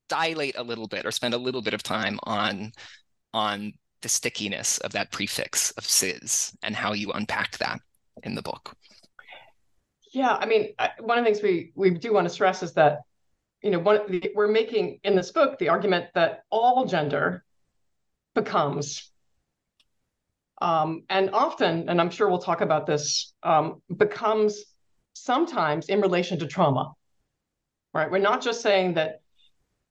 dilate 0.09 0.57
a 0.57 0.63
little 0.63 0.89
bit 0.89 1.05
or 1.05 1.11
spend 1.11 1.35
a 1.35 1.39
little 1.39 1.63
bit 1.63 1.75
of 1.75 1.83
time 1.83 2.19
on 2.25 2.73
on 3.35 3.73
the 4.03 4.09
stickiness 4.09 4.79
of 4.79 4.93
that 4.93 5.11
prefix 5.11 5.71
of 5.73 5.85
cis 5.85 6.57
and 6.63 6.77
how 6.77 6.93
you 6.93 7.11
unpack 7.13 7.59
that 7.59 7.81
in 8.23 8.35
the 8.35 8.43
book 8.43 8.75
yeah, 10.17 10.35
I 10.35 10.47
mean, 10.47 10.73
one 11.01 11.19
of 11.19 11.25
the 11.25 11.31
things 11.31 11.43
we 11.43 11.73
we 11.75 11.91
do 11.91 12.15
want 12.15 12.27
to 12.27 12.33
stress 12.33 12.63
is 12.63 12.73
that, 12.73 13.01
you 13.61 13.71
know, 13.71 13.79
one 13.79 14.01
the, 14.09 14.33
we're 14.35 14.49
making 14.49 14.99
in 15.05 15.15
this 15.15 15.31
book 15.31 15.59
the 15.59 15.69
argument 15.69 16.07
that 16.15 16.45
all 16.49 16.87
gender 16.87 17.45
becomes, 18.35 19.13
um, 20.63 21.03
and 21.11 21.29
often, 21.35 21.91
and 21.91 22.01
I'm 22.01 22.09
sure 22.09 22.31
we'll 22.31 22.39
talk 22.39 22.63
about 22.63 22.87
this, 22.87 23.35
um, 23.43 23.83
becomes 23.95 24.65
sometimes 25.13 25.91
in 25.91 26.01
relation 26.01 26.39
to 26.39 26.47
trauma. 26.47 26.95
Right? 27.93 28.11
We're 28.11 28.17
not 28.31 28.41
just 28.41 28.63
saying 28.63 28.95
that 28.95 29.21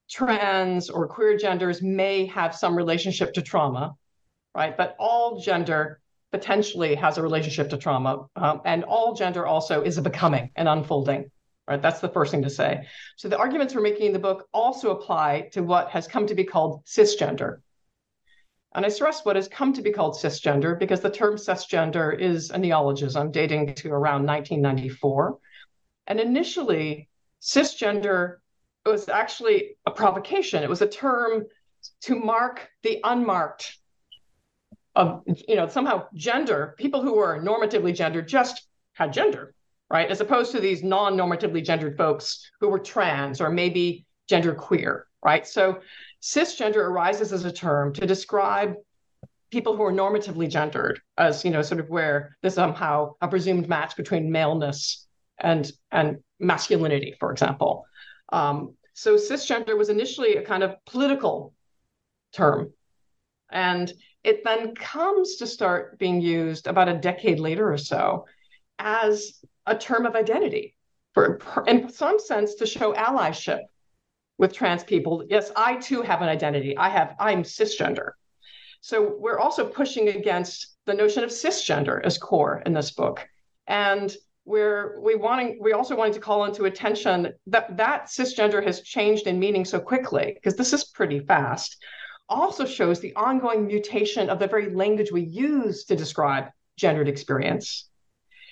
trans 0.10 0.90
or 0.90 1.08
queer 1.08 1.38
genders 1.38 1.84
may 1.84 2.26
have 2.26 2.56
some 2.56 2.76
relationship 2.76 3.34
to 3.34 3.44
trauma, 3.44 3.94
right? 4.56 4.76
But 4.76 4.96
all 4.98 5.40
gender 5.40 6.00
potentially 6.36 6.96
has 6.96 7.18
a 7.18 7.22
relationship 7.22 7.70
to 7.70 7.78
trauma. 7.78 8.26
Um, 8.36 8.60
and 8.66 8.84
all 8.84 9.16
gender 9.16 9.48
also 9.48 9.82
is 9.82 9.98
a 9.98 10.02
becoming 10.02 10.52
and 10.58 10.68
unfolding. 10.68 11.32
Right, 11.68 11.82
that's 11.82 12.02
the 12.02 12.10
first 12.10 12.32
thing 12.32 12.44
to 12.44 12.50
say. 12.50 12.86
So 13.16 13.30
the 13.30 13.40
arguments 13.40 13.74
we're 13.74 13.82
making 13.82 14.08
in 14.08 14.14
the 14.14 14.20
book 14.20 14.48
also 14.54 14.92
apply 14.92 15.50
to 15.54 15.62
what 15.64 15.90
has 15.90 16.08
come 16.08 16.28
to 16.28 16.36
be 16.36 16.44
called 16.44 16.84
cisgender. 16.86 17.62
And 18.76 18.86
I 18.86 18.90
stress 18.90 19.24
what 19.24 19.38
has 19.38 19.48
come 19.48 19.72
to 19.74 19.82
be 19.82 19.92
called 19.92 20.16
cisgender 20.16 20.78
because 20.78 21.00
the 21.00 21.10
term 21.10 21.36
cisgender 21.38 22.08
is 22.20 22.52
a 22.52 22.58
neologism 22.58 23.32
dating 23.32 23.74
to 23.76 23.88
around 23.90 24.28
1994. 24.28 25.40
And 26.08 26.20
initially, 26.20 27.08
cisgender 27.42 28.36
was 28.86 29.08
actually 29.08 29.78
a 29.88 29.92
provocation. 29.92 30.62
It 30.64 30.70
was 30.70 30.82
a 30.82 30.88
term 30.88 31.46
to 32.02 32.16
mark 32.16 32.70
the 32.84 33.00
unmarked 33.04 33.78
of 34.96 35.24
you 35.48 35.56
know 35.56 35.68
somehow 35.68 36.08
gender 36.14 36.76
people 36.78 37.02
who 37.02 37.16
were 37.16 37.42
normatively 37.42 37.94
gendered 37.94 38.28
just 38.28 38.68
had 38.94 39.12
gender 39.12 39.54
right? 39.90 40.10
As 40.10 40.22
opposed 40.22 40.52
to 40.52 40.60
these 40.60 40.84
non-normatively 40.84 41.64
gendered 41.64 41.98
folks 41.98 42.50
who 42.60 42.70
were 42.70 42.80
trans 42.80 43.40
or 43.42 43.50
maybe 43.50 44.06
gender 44.28 44.54
queer, 44.54 45.08
right? 45.24 45.46
So 45.48 45.80
cisgender 46.22 46.78
arises 46.78 47.32
as 47.32 47.46
a 47.46 47.52
term 47.52 47.94
to 47.94 48.06
describe 48.06 48.76
people 49.52 49.76
who 49.76 49.84
are 49.84 49.94
normatively 49.94 50.50
gendered 50.50 51.00
as, 51.18 51.46
you 51.46 51.52
know, 51.52 51.62
sort 51.62 51.80
of 51.80 51.90
where 51.90 52.36
there's 52.42 52.56
somehow 52.56 53.14
a 53.22 53.28
presumed 53.28 53.70
match 53.70 53.96
between 53.96 54.32
maleness 54.32 55.08
and 55.40 55.72
and 55.92 56.18
masculinity, 56.40 57.16
for 57.20 57.32
example. 57.32 57.86
Um, 58.32 58.76
so 58.94 59.16
cisgender 59.16 59.78
was 59.78 59.90
initially 59.90 60.38
a 60.38 60.42
kind 60.42 60.64
of 60.64 60.76
political 60.86 61.54
term. 62.34 62.74
And 63.52 63.92
it 64.26 64.44
then 64.44 64.74
comes 64.74 65.36
to 65.38 65.48
start 65.48 66.00
being 66.00 66.20
used 66.20 66.68
about 66.68 66.90
a 66.90 66.96
decade 66.96 67.40
later 67.40 67.72
or 67.72 67.78
so 67.78 68.26
as 68.80 69.40
a 69.68 69.78
term 69.78 70.06
of 70.06 70.16
identity 70.16 70.76
for 71.14 71.40
in 71.68 71.90
some 71.90 72.20
sense 72.20 72.56
to 72.56 72.66
show 72.66 72.94
allyship 72.94 73.60
with 74.38 74.52
trans 74.52 74.84
people. 74.84 75.24
Yes 75.30 75.52
i 75.56 75.76
too 75.76 76.02
have 76.02 76.22
an 76.22 76.30
identity. 76.30 76.76
I 76.76 76.90
have 76.90 77.16
i'm 77.20 77.44
cisgender. 77.44 78.12
So 78.82 79.16
we're 79.18 79.40
also 79.40 79.66
pushing 79.66 80.10
against 80.10 80.76
the 80.86 80.94
notion 80.94 81.24
of 81.24 81.30
cisgender 81.30 82.04
as 82.04 82.18
core 82.18 82.62
in 82.66 82.74
this 82.74 82.92
book. 82.92 83.28
And 83.68 84.16
we're 84.44 85.00
we 85.02 85.16
wanting 85.16 85.58
we 85.62 85.74
also 85.74 85.96
wanting 85.96 86.14
to 86.14 86.20
call 86.20 86.46
into 86.46 86.66
attention 86.66 87.34
that 87.48 87.78
that 87.78 88.06
cisgender 88.06 88.64
has 88.64 88.82
changed 88.82 89.28
in 89.28 89.40
meaning 89.40 89.66
so 89.66 89.80
quickly 89.80 90.34
because 90.36 90.56
this 90.56 90.74
is 90.74 90.84
pretty 90.84 91.20
fast 91.20 91.78
also 92.28 92.66
shows 92.66 93.00
the 93.00 93.16
ongoing 93.16 93.68
mutation 93.68 94.30
of 94.30 94.40
the 94.40 94.48
very 94.48 94.74
language 94.74 95.12
we 95.12 95.22
use 95.22 95.86
to 95.86 95.96
describe 95.96 96.46
gendered 96.78 97.08
experience 97.08 97.90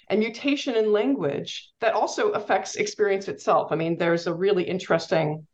and 0.09 0.19
mutation 0.19 0.75
in 0.75 0.91
language 0.91 1.71
that 1.79 1.93
also 1.93 2.31
affects 2.31 2.75
experience 2.75 3.27
itself. 3.27 3.71
I 3.71 3.75
mean, 3.75 3.97
there's 3.97 4.27
a 4.27 4.33
really 4.33 4.63
interesting 4.63 5.47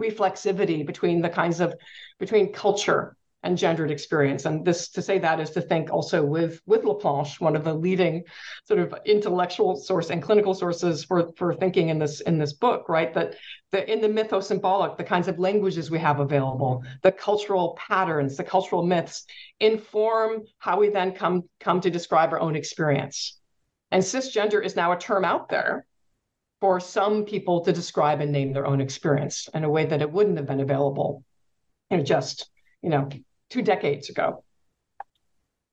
reflexivity 0.00 0.86
between 0.86 1.20
the 1.20 1.28
kinds 1.28 1.60
of 1.60 1.74
between 2.18 2.52
culture 2.52 3.16
and 3.42 3.56
gendered 3.56 3.90
experience. 3.90 4.46
And 4.46 4.64
this 4.64 4.88
to 4.90 5.02
say 5.02 5.18
that 5.18 5.40
is 5.40 5.50
to 5.50 5.60
think 5.60 5.92
also 5.92 6.24
with 6.24 6.60
with 6.66 6.82
Laplanche, 6.82 7.40
one 7.40 7.56
of 7.56 7.64
the 7.64 7.74
leading 7.74 8.24
sort 8.64 8.80
of 8.80 8.94
intellectual 9.04 9.76
source 9.76 10.10
and 10.10 10.22
clinical 10.22 10.54
sources 10.54 11.04
for 11.04 11.30
for 11.36 11.54
thinking 11.54 11.88
in 11.88 11.98
this 11.98 12.20
in 12.20 12.38
this 12.38 12.52
book, 12.52 12.88
right? 12.88 13.12
That 13.14 13.34
the 13.70 13.90
in 13.90 14.00
the 14.00 14.08
mythosymbolic, 14.08 14.96
the 14.96 15.04
kinds 15.04 15.28
of 15.28 15.38
languages 15.38 15.90
we 15.90 15.98
have 15.98 16.20
available, 16.20 16.84
the 17.02 17.12
cultural 17.12 17.76
patterns, 17.78 18.36
the 18.36 18.44
cultural 18.44 18.84
myths 18.84 19.26
inform 19.60 20.42
how 20.58 20.78
we 20.78 20.88
then 20.88 21.12
come 21.12 21.44
come 21.60 21.80
to 21.80 21.90
describe 21.90 22.32
our 22.32 22.40
own 22.40 22.56
experience. 22.56 23.38
And 23.90 24.02
cisgender 24.02 24.64
is 24.64 24.76
now 24.76 24.92
a 24.92 24.98
term 24.98 25.24
out 25.24 25.48
there 25.48 25.86
for 26.60 26.80
some 26.80 27.24
people 27.24 27.64
to 27.64 27.72
describe 27.72 28.20
and 28.20 28.32
name 28.32 28.52
their 28.52 28.66
own 28.66 28.80
experience 28.80 29.48
in 29.54 29.64
a 29.64 29.70
way 29.70 29.86
that 29.86 30.02
it 30.02 30.10
wouldn't 30.10 30.36
have 30.36 30.46
been 30.46 30.60
available 30.60 31.24
you 31.90 31.96
know, 31.96 32.02
just, 32.02 32.50
you 32.82 32.90
know, 32.90 33.08
two 33.50 33.62
decades 33.62 34.10
ago. 34.10 34.44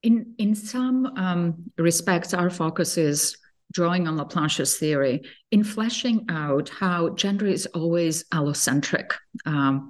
In, 0.04 0.36
in 0.38 0.56
some 0.56 1.08
um, 1.18 1.72
respects, 1.78 2.34
our 2.34 2.50
focus 2.50 2.98
is 2.98 3.38
drawing 3.76 4.08
on 4.08 4.16
Laplanche's 4.18 4.78
theory 4.78 5.22
in 5.52 5.62
fleshing 5.62 6.26
out 6.30 6.70
how 6.70 7.10
gender 7.10 7.46
is 7.46 7.66
always 7.68 8.24
allocentric. 8.30 9.12
Um, 9.46 9.90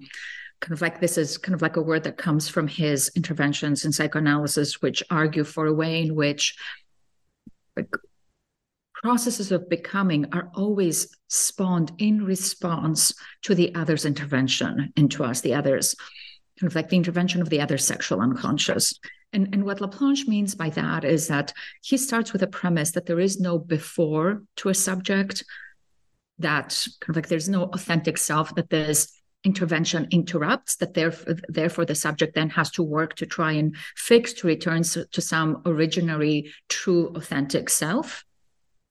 kind 0.59 0.73
of 0.73 0.81
like 0.81 0.99
this 0.99 1.19
is 1.19 1.37
kind 1.37 1.53
of 1.53 1.61
like 1.61 1.75
a 1.75 1.81
word 1.81 2.03
that 2.03 2.17
comes 2.17 2.49
from 2.49 2.67
his 2.67 3.11
interventions 3.15 3.85
in 3.85 3.91
psychoanalysis, 3.91 4.81
which 4.81 5.03
argue 5.11 5.43
for 5.43 5.67
a 5.67 5.73
way 5.73 6.01
in 6.01 6.15
which 6.15 6.57
processes 8.95 9.51
of 9.51 9.69
becoming 9.69 10.25
are 10.33 10.49
always 10.55 11.15
spawned 11.27 11.91
in 11.99 12.25
response 12.25 13.13
to 13.43 13.53
the 13.53 13.75
other's 13.75 14.03
intervention 14.03 14.91
into 14.95 15.23
us, 15.23 15.41
the 15.41 15.53
other's 15.53 15.95
kind 16.59 16.69
of 16.69 16.75
like 16.75 16.89
the 16.89 16.97
intervention 16.97 17.41
of 17.41 17.49
the 17.49 17.61
other 17.61 17.77
sexual 17.77 18.21
unconscious. 18.21 18.99
And, 19.33 19.49
and 19.53 19.65
what 19.65 19.79
Laplanche 19.79 20.27
means 20.27 20.55
by 20.55 20.69
that 20.71 21.03
is 21.03 21.27
that 21.27 21.51
he 21.81 21.97
starts 21.97 22.31
with 22.31 22.41
a 22.43 22.47
premise 22.47 22.91
that 22.91 23.05
there 23.05 23.19
is 23.19 23.39
no 23.39 23.59
before 23.59 24.43
to 24.57 24.69
a 24.69 24.73
subject, 24.73 25.43
that 26.39 26.87
kind 27.01 27.09
of 27.09 27.15
like 27.17 27.27
there's 27.27 27.49
no 27.49 27.63
authentic 27.63 28.17
self, 28.17 28.55
that 28.55 28.69
this 28.69 29.11
intervention 29.43 30.07
interrupts, 30.11 30.77
that 30.77 30.93
therefore, 30.93 31.35
therefore 31.49 31.85
the 31.85 31.95
subject 31.95 32.33
then 32.33 32.49
has 32.49 32.71
to 32.71 32.83
work 32.83 33.15
to 33.15 33.25
try 33.25 33.51
and 33.53 33.75
fix 33.95 34.33
to 34.33 34.47
return 34.47 34.83
to 34.83 35.21
some 35.21 35.57
originary, 35.63 36.49
true, 36.69 37.13
authentic 37.15 37.69
self. 37.69 38.23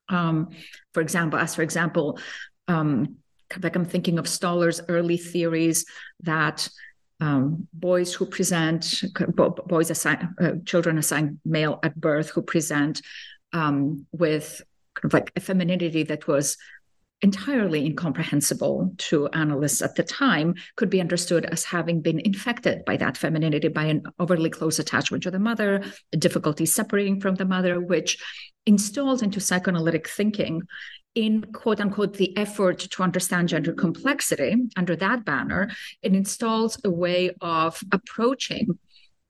Um, 0.08 0.50
for 0.92 1.00
example, 1.00 1.38
as 1.38 1.54
for 1.54 1.62
example, 1.62 2.18
um, 2.68 3.16
like 3.62 3.76
I'm 3.76 3.84
thinking 3.84 4.18
of 4.18 4.26
Stoller's 4.26 4.80
early 4.88 5.16
theories 5.16 5.86
that 6.20 6.68
um, 7.20 7.68
boys 7.72 8.12
who 8.12 8.26
present, 8.26 9.02
boys 9.66 9.90
assign, 9.90 10.34
uh, 10.40 10.52
children 10.64 10.98
assigned 10.98 11.38
male 11.44 11.78
at 11.82 11.98
birth 11.98 12.30
who 12.30 12.42
present 12.42 13.00
um, 13.52 14.06
with 14.12 14.62
kind 14.94 15.06
of 15.06 15.12
like 15.14 15.32
a 15.36 15.40
femininity 15.40 16.02
that 16.04 16.26
was 16.26 16.56
entirely 17.22 17.86
incomprehensible 17.86 18.92
to 18.98 19.28
analysts 19.28 19.80
at 19.80 19.94
the 19.94 20.02
time 20.02 20.54
could 20.76 20.90
be 20.90 21.00
understood 21.00 21.46
as 21.46 21.64
having 21.64 22.02
been 22.02 22.20
infected 22.20 22.84
by 22.84 22.96
that 22.96 23.16
femininity 23.16 23.68
by 23.68 23.84
an 23.84 24.02
overly 24.18 24.50
close 24.50 24.78
attachment 24.78 25.22
to 25.22 25.30
the 25.30 25.38
mother 25.38 25.82
difficulty 26.18 26.66
separating 26.66 27.20
from 27.20 27.34
the 27.36 27.44
mother 27.44 27.80
which 27.80 28.18
installed 28.66 29.22
into 29.22 29.40
psychoanalytic 29.40 30.06
thinking 30.06 30.60
in 31.14 31.42
quote 31.52 31.80
unquote 31.80 32.14
the 32.14 32.36
effort 32.36 32.78
to 32.78 33.02
understand 33.02 33.48
gender 33.48 33.72
complexity 33.72 34.56
under 34.76 34.96
that 34.96 35.24
banner 35.24 35.70
it 36.02 36.14
installs 36.14 36.80
a 36.84 36.90
way 36.90 37.30
of 37.40 37.80
approaching 37.92 38.78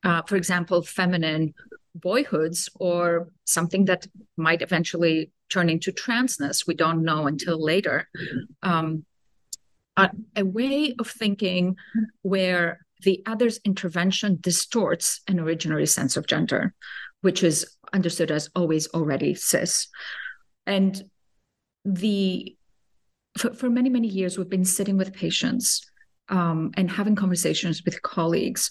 uh, 0.05 0.22
for 0.22 0.37
example 0.37 0.82
feminine 0.82 1.55
boyhoods 1.95 2.68
or 2.80 3.28
something 3.45 3.85
that 3.85 4.07
might 4.37 4.62
eventually 4.62 5.30
turn 5.51 5.68
into 5.68 5.93
transness 5.93 6.66
we 6.66 6.74
don't 6.74 7.05
know 7.05 7.26
until 7.26 7.62
later 7.62 8.09
um, 8.62 9.05
a, 9.97 10.11
a 10.37 10.45
way 10.45 10.95
of 10.99 11.09
thinking 11.09 11.76
where 12.22 12.80
the 13.03 13.22
other's 13.26 13.61
intervention 13.64 14.39
distorts 14.41 15.20
an 15.28 15.37
originary 15.37 15.89
sense 15.89 16.16
of 16.16 16.26
gender 16.26 16.74
which 17.24 17.43
is 17.43 17.66
understood 17.95 18.30
as 18.30 18.51
always 18.55 18.87
already 18.89 19.35
cis. 19.35 19.89
And 20.66 21.03
the 21.85 22.57
for, 23.39 23.53
for 23.53 23.68
many, 23.68 23.91
many 23.91 24.09
years, 24.09 24.39
we've 24.39 24.49
been 24.49 24.64
sitting 24.64 24.97
with 24.97 25.12
patients 25.12 25.91
um, 26.28 26.70
and 26.76 26.91
having 26.91 27.16
conversations 27.16 27.85
with 27.85 28.03
colleagues, 28.03 28.70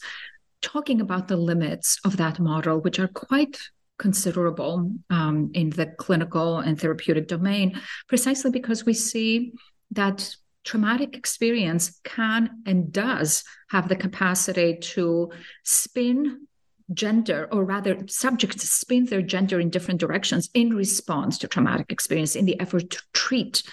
talking 0.61 1.01
about 1.01 1.27
the 1.27 1.37
limits 1.37 1.99
of 2.05 2.17
that 2.17 2.39
model, 2.39 2.79
which 2.79 2.99
are 2.99 3.09
quite 3.09 3.57
considerable 3.99 4.91
um, 5.09 5.51
in 5.53 5.69
the 5.71 5.87
clinical 5.97 6.59
and 6.59 6.79
therapeutic 6.79 7.27
domain, 7.27 7.79
precisely 8.07 8.51
because 8.51 8.85
we 8.85 8.93
see 8.93 9.53
that 9.91 10.35
traumatic 10.63 11.15
experience 11.15 11.99
can 12.03 12.61
and 12.65 12.91
does 12.91 13.43
have 13.69 13.89
the 13.89 13.95
capacity 13.95 14.77
to 14.77 15.29
spin 15.63 16.47
gender, 16.93 17.47
or 17.51 17.63
rather, 17.63 18.07
subjects 18.07 18.69
spin 18.69 19.05
their 19.05 19.21
gender 19.21 19.59
in 19.59 19.69
different 19.69 19.99
directions 19.99 20.49
in 20.53 20.75
response 20.75 21.37
to 21.39 21.47
traumatic 21.47 21.91
experience 21.91 22.35
in 22.35 22.45
the 22.45 22.59
effort 22.59 22.89
to 22.89 23.01
treat 23.13 23.63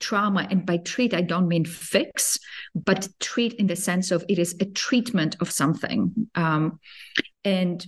trauma. 0.00 0.46
And 0.50 0.66
by 0.66 0.78
treat, 0.78 1.14
I 1.14 1.20
don't 1.20 1.48
mean 1.48 1.64
fix, 1.64 2.38
but 2.74 3.08
treat 3.20 3.54
in 3.54 3.66
the 3.66 3.76
sense 3.76 4.10
of 4.10 4.24
it 4.28 4.38
is 4.38 4.56
a 4.60 4.64
treatment 4.64 5.36
of 5.40 5.50
something. 5.50 6.28
Um, 6.34 6.80
and 7.44 7.86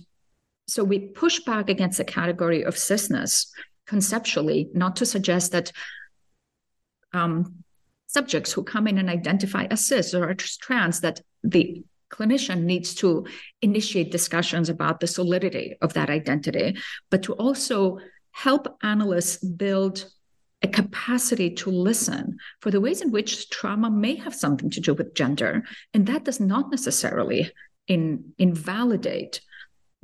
so 0.67 0.83
we 0.83 0.99
push 0.99 1.39
back 1.39 1.69
against 1.69 1.97
the 1.97 2.05
category 2.05 2.63
of 2.63 2.75
cisness 2.75 3.47
conceptually, 3.85 4.69
not 4.73 4.95
to 4.97 5.05
suggest 5.05 5.51
that 5.51 5.71
um, 7.13 7.63
subjects 8.07 8.51
who 8.51 8.63
come 8.63 8.87
in 8.87 8.97
and 8.97 9.09
identify 9.09 9.65
as 9.65 9.85
cis 9.85 10.13
or 10.13 10.33
trans, 10.33 11.01
that 11.01 11.21
the 11.43 11.83
clinician 12.13 12.63
needs 12.63 12.93
to 12.95 13.25
initiate 13.61 14.11
discussions 14.11 14.69
about 14.69 14.99
the 14.99 15.07
solidity 15.07 15.75
of 15.81 15.93
that 15.93 16.09
identity, 16.09 16.77
but 17.09 17.23
to 17.23 17.33
also 17.33 17.99
help 18.31 18.77
analysts 18.83 19.37
build 19.37 19.95
a 20.61 20.67
capacity 20.67 21.49
to 21.49 21.69
listen 21.69 22.37
for 22.61 22.71
the 22.71 22.79
ways 22.79 23.01
in 23.01 23.11
which 23.11 23.49
trauma 23.49 23.89
may 23.89 24.15
have 24.15 24.33
something 24.33 24.69
to 24.69 24.79
do 24.79 24.93
with 24.93 25.13
gender. 25.13 25.63
And 25.93 26.05
that 26.07 26.23
does 26.23 26.39
not 26.39 26.71
necessarily 26.71 27.51
in, 27.87 28.33
invalidate 28.37 29.41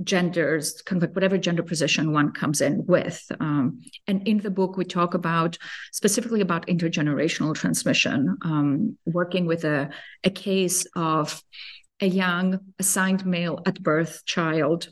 genders, 0.03 0.81
kind 0.81 1.01
of 1.01 1.09
like 1.09 1.15
whatever 1.15 1.37
gender 1.37 1.63
position 1.63 2.13
one 2.13 2.31
comes 2.31 2.61
in 2.61 2.85
with. 2.85 3.21
Um, 3.39 3.81
and 4.07 4.27
in 4.27 4.37
the 4.39 4.49
book, 4.49 4.77
we 4.77 4.85
talk 4.85 5.13
about 5.13 5.57
specifically 5.91 6.41
about 6.41 6.67
intergenerational 6.67 7.55
transmission, 7.55 8.37
um, 8.43 8.97
working 9.05 9.45
with 9.45 9.63
a, 9.65 9.89
a 10.23 10.29
case 10.29 10.85
of 10.95 11.41
a 12.01 12.07
young 12.07 12.59
assigned 12.79 13.25
male 13.25 13.61
at 13.65 13.81
birth 13.81 14.23
child 14.25 14.89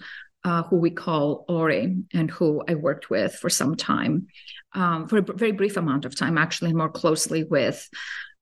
uh, 0.48 0.64
who 0.64 0.78
we 0.78 0.90
call 0.90 1.44
Ori, 1.50 1.98
and 2.14 2.32
who 2.32 2.64
I 2.70 2.76
worked 2.76 3.10
with 3.10 3.36
for 3.36 3.50
some 3.50 3.76
time, 3.76 4.28
um, 4.74 5.08
for 5.08 5.18
a 5.18 5.22
very 5.22 5.52
brief 5.52 5.76
amount 5.76 6.06
of 6.06 6.16
time, 6.16 6.38
actually, 6.38 6.72
more 6.72 6.90
closely 6.90 7.44
with 7.44 7.90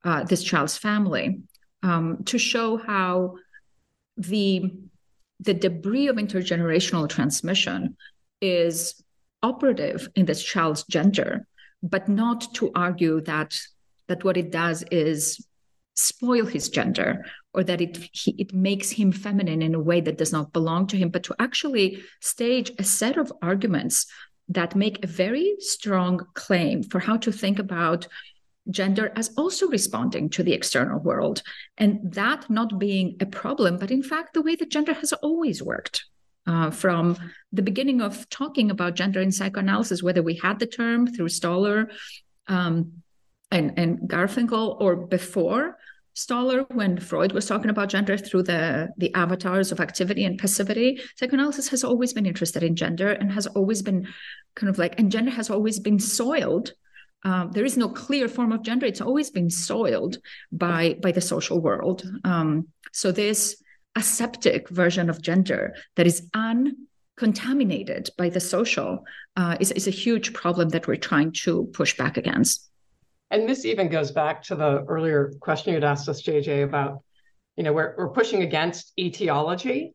uh, 0.03 0.23
this 0.23 0.43
child's 0.43 0.77
family, 0.77 1.41
um, 1.81 2.23
to 2.25 2.37
show 2.37 2.77
how 2.77 3.37
the 4.17 4.71
the 5.39 5.53
debris 5.53 6.07
of 6.07 6.17
intergenerational 6.17 7.09
transmission 7.09 7.97
is 8.39 9.03
operative 9.41 10.07
in 10.15 10.25
this 10.25 10.43
child's 10.43 10.83
gender, 10.83 11.47
but 11.81 12.07
not 12.07 12.53
to 12.53 12.71
argue 12.75 13.19
that 13.21 13.59
that 14.07 14.23
what 14.23 14.37
it 14.37 14.51
does 14.51 14.83
is 14.91 15.43
spoil 15.95 16.45
his 16.45 16.69
gender 16.69 17.25
or 17.55 17.63
that 17.63 17.81
it 17.81 17.97
he, 18.11 18.35
it 18.37 18.53
makes 18.53 18.91
him 18.91 19.11
feminine 19.11 19.61
in 19.61 19.73
a 19.73 19.79
way 19.79 20.01
that 20.01 20.17
does 20.17 20.31
not 20.31 20.53
belong 20.53 20.85
to 20.87 20.97
him 20.97 21.09
but 21.09 21.23
to 21.23 21.35
actually 21.39 22.03
stage 22.19 22.71
a 22.77 22.83
set 22.83 23.17
of 23.17 23.31
arguments 23.41 24.05
that 24.49 24.75
make 24.75 25.03
a 25.03 25.07
very 25.07 25.55
strong 25.59 26.21
claim 26.33 26.83
for 26.83 26.99
how 26.99 27.17
to 27.17 27.31
think 27.31 27.57
about 27.57 28.07
gender 28.69 29.11
as 29.15 29.31
also 29.37 29.67
responding 29.67 30.29
to 30.29 30.43
the 30.43 30.53
external 30.53 30.99
world 30.99 31.41
and 31.77 31.99
that 32.13 32.49
not 32.49 32.79
being 32.79 33.15
a 33.19 33.25
problem 33.25 33.77
but 33.77 33.91
in 33.91 34.03
fact 34.03 34.33
the 34.33 34.41
way 34.41 34.55
that 34.55 34.69
gender 34.69 34.93
has 34.93 35.13
always 35.13 35.61
worked 35.61 36.05
uh, 36.47 36.69
from 36.69 37.17
the 37.51 37.61
beginning 37.61 38.01
of 38.01 38.29
talking 38.29 38.69
about 38.69 38.95
gender 38.95 39.21
in 39.21 39.31
psychoanalysis 39.31 40.03
whether 40.03 40.23
we 40.23 40.35
had 40.35 40.59
the 40.59 40.67
term 40.67 41.07
through 41.07 41.29
Stoller 41.29 41.89
um, 42.47 42.91
and, 43.51 43.77
and 43.77 43.99
Garfinkel 44.09 44.79
or 44.79 44.95
before 44.95 45.77
Stoller, 46.15 46.63
when 46.73 46.97
Freud 46.97 47.33
was 47.33 47.45
talking 47.45 47.69
about 47.69 47.89
gender 47.89 48.17
through 48.17 48.43
the, 48.43 48.87
the 48.97 49.13
avatars 49.13 49.73
of 49.73 49.81
activity 49.81 50.23
and 50.23 50.39
passivity, 50.39 51.01
psychoanalysis 51.17 51.67
has 51.67 51.83
always 51.83 52.13
been 52.13 52.25
interested 52.25 52.63
in 52.63 52.77
gender 52.77 53.11
and 53.11 53.29
has 53.33 53.47
always 53.47 53.81
been 53.81 54.07
kind 54.55 54.69
of 54.69 54.77
like, 54.77 54.97
and 54.97 55.11
gender 55.11 55.31
has 55.31 55.49
always 55.49 55.77
been 55.77 55.99
soiled. 55.99 56.71
Um, 57.23 57.51
there 57.51 57.65
is 57.65 57.75
no 57.75 57.89
clear 57.89 58.29
form 58.29 58.53
of 58.53 58.63
gender. 58.63 58.85
It's 58.85 59.01
always 59.01 59.29
been 59.29 59.49
soiled 59.49 60.17
by 60.51 60.95
by 61.01 61.11
the 61.11 61.21
social 61.21 61.59
world. 61.59 62.03
Um, 62.23 62.67
so 62.93 63.11
this 63.11 63.61
aseptic 63.97 64.69
version 64.69 65.09
of 65.09 65.21
gender 65.21 65.75
that 65.95 66.07
is 66.07 66.29
uncontaminated 66.33 68.09
by 68.17 68.29
the 68.29 68.39
social 68.39 69.03
uh, 69.35 69.57
is, 69.59 69.71
is 69.71 69.87
a 69.87 69.91
huge 69.91 70.33
problem 70.33 70.69
that 70.69 70.87
we're 70.87 70.95
trying 70.95 71.31
to 71.43 71.65
push 71.73 71.97
back 71.97 72.15
against. 72.15 72.69
And 73.31 73.49
this 73.49 73.65
even 73.65 73.89
goes 73.89 74.11
back 74.11 74.43
to 74.43 74.55
the 74.55 74.83
earlier 74.83 75.33
question 75.39 75.73
you'd 75.73 75.83
asked 75.83 76.07
us, 76.07 76.21
JJ, 76.21 76.63
about, 76.63 77.03
you 77.57 77.63
know, 77.63 77.73
we're, 77.73 77.95
we're 77.97 78.09
pushing 78.09 78.43
against 78.43 78.93
etiology. 78.99 79.93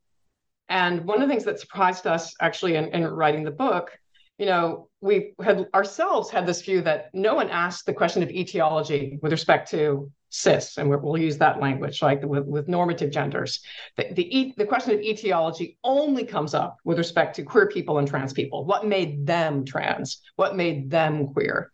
And 0.68 1.04
one 1.04 1.20
of 1.20 1.28
the 1.28 1.32
things 1.32 1.44
that 1.44 1.60
surprised 1.60 2.06
us 2.06 2.34
actually 2.40 2.76
in, 2.76 2.88
in 2.88 3.06
writing 3.06 3.44
the 3.44 3.50
book, 3.50 3.96
you 4.38 4.46
know, 4.46 4.88
we 5.00 5.34
had 5.42 5.68
ourselves 5.74 6.30
had 6.30 6.46
this 6.46 6.62
view 6.62 6.80
that 6.82 7.10
no 7.12 7.34
one 7.34 7.50
asked 7.50 7.86
the 7.86 7.92
question 7.92 8.22
of 8.22 8.30
etiology 8.30 9.18
with 9.22 9.32
respect 9.32 9.70
to 9.70 10.10
cis, 10.30 10.78
and 10.78 10.88
we'll 10.88 11.18
use 11.18 11.38
that 11.38 11.60
language, 11.60 12.00
like 12.02 12.22
with, 12.24 12.44
with 12.46 12.68
normative 12.68 13.10
genders. 13.10 13.60
The, 13.96 14.12
the, 14.12 14.54
the 14.56 14.64
question 14.64 14.94
of 14.94 15.00
etiology 15.00 15.76
only 15.84 16.24
comes 16.24 16.54
up 16.54 16.78
with 16.84 16.98
respect 16.98 17.36
to 17.36 17.42
queer 17.42 17.68
people 17.68 17.98
and 17.98 18.08
trans 18.08 18.32
people. 18.32 18.64
What 18.64 18.86
made 18.86 19.26
them 19.26 19.64
trans? 19.64 20.22
What 20.36 20.56
made 20.56 20.90
them 20.90 21.32
queer? 21.32 21.70